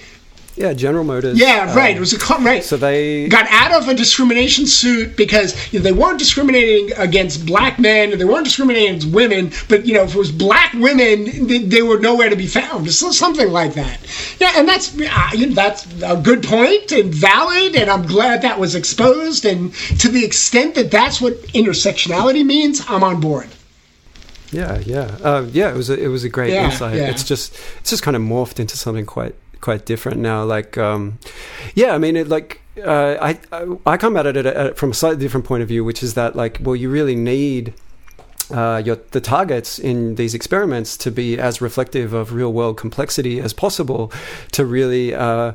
[0.55, 1.39] yeah, General Motors.
[1.39, 1.93] Yeah, right.
[1.93, 2.63] Um, it was a right.
[2.63, 7.47] So they got out of a discrimination suit because you know, they weren't discriminating against
[7.47, 11.47] black men, they weren't discriminating against women, but you know, if it was black women,
[11.47, 12.91] they, they were nowhere to be found.
[12.93, 13.99] So something like that.
[14.41, 18.43] Yeah, and that's uh, you know, that's a good point and valid, and I'm glad
[18.43, 19.47] that was exposed.
[19.47, 23.49] And to the extent that that's what intersectionality means, I'm on board.
[24.51, 25.71] Yeah, yeah, uh, yeah.
[25.71, 26.97] It was a, it was a great yeah, insight.
[26.97, 27.09] Yeah.
[27.09, 30.45] It's just it's just kind of morphed into something quite quite different now.
[30.45, 31.19] Like, um,
[31.75, 33.39] yeah, I mean, it like uh, I
[33.87, 36.13] I come at it at a, from a slightly different point of view, which is
[36.15, 37.73] that like, well, you really need.
[38.51, 43.41] Uh, your, the targets in these experiments to be as reflective of real world complexity
[43.41, 44.13] as possible
[44.51, 45.53] to really uh,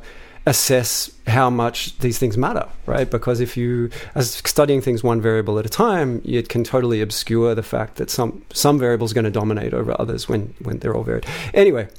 [0.48, 3.12] assess how much these things matter, right?
[3.12, 7.54] Because if you, as studying things one variable at a time, it can totally obscure
[7.54, 11.04] the fact that some some variables going to dominate over others when when they're all
[11.04, 11.26] varied.
[11.54, 11.90] Anyway,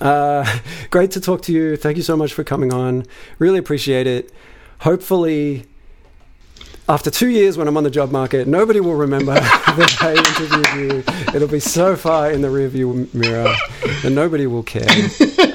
[0.00, 0.58] uh,
[0.90, 1.76] great to talk to you.
[1.76, 3.04] Thank you so much for coming on.
[3.38, 4.32] Really appreciate it.
[4.80, 5.64] Hopefully,
[6.88, 11.06] after two years when I'm on the job market, nobody will remember that I interviewed
[11.06, 11.34] you.
[11.34, 13.54] It'll be so far in the rearview mirror
[14.04, 14.86] and nobody will care.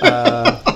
[0.02, 0.74] Uh,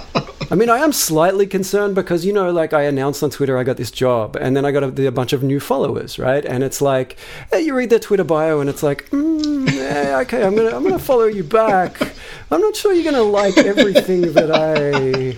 [0.49, 3.63] I mean, I am slightly concerned because you know, like I announced on Twitter I
[3.63, 6.45] got this job, and then I got a, a bunch of new followers, right?
[6.45, 7.17] And it's like
[7.51, 10.83] hey, you read their Twitter bio, and it's like, mm, yeah, okay, I'm gonna I'm
[10.83, 12.13] gonna follow you back.
[12.49, 15.35] I'm not sure you're gonna like everything that I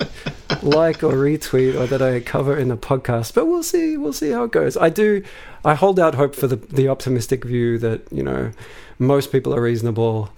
[0.61, 3.97] like or retweet or that I cover in the podcast, but we'll see.
[3.97, 4.77] We'll see how it goes.
[4.77, 5.23] I do.
[5.65, 8.51] I hold out hope for the the optimistic view that you know
[8.97, 10.29] most people are reasonable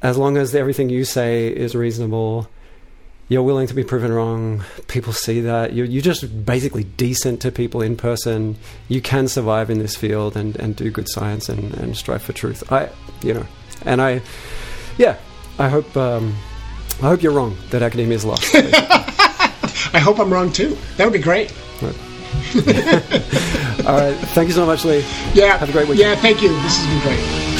[0.00, 2.48] as long as everything you say is reasonable
[3.28, 4.64] you're willing to be proven wrong.
[4.88, 5.74] People see that.
[5.74, 8.56] You're, you're just basically decent to people in person.
[8.88, 12.32] You can survive in this field and, and do good science and, and strive for
[12.32, 12.72] truth.
[12.72, 12.88] I,
[13.22, 13.46] you know,
[13.84, 14.22] and I,
[14.96, 15.18] yeah,
[15.58, 16.34] I hope, um,
[17.02, 18.54] I hope you're wrong that academia is lost.
[18.54, 20.76] I hope I'm wrong too.
[20.96, 21.52] That would be great.
[21.82, 21.96] Right.
[23.86, 24.14] All right.
[24.34, 25.04] Thank you so much, Lee.
[25.34, 25.56] Yeah.
[25.56, 25.98] Have a great week.
[25.98, 26.48] Yeah, thank you.
[26.48, 27.57] This has been great.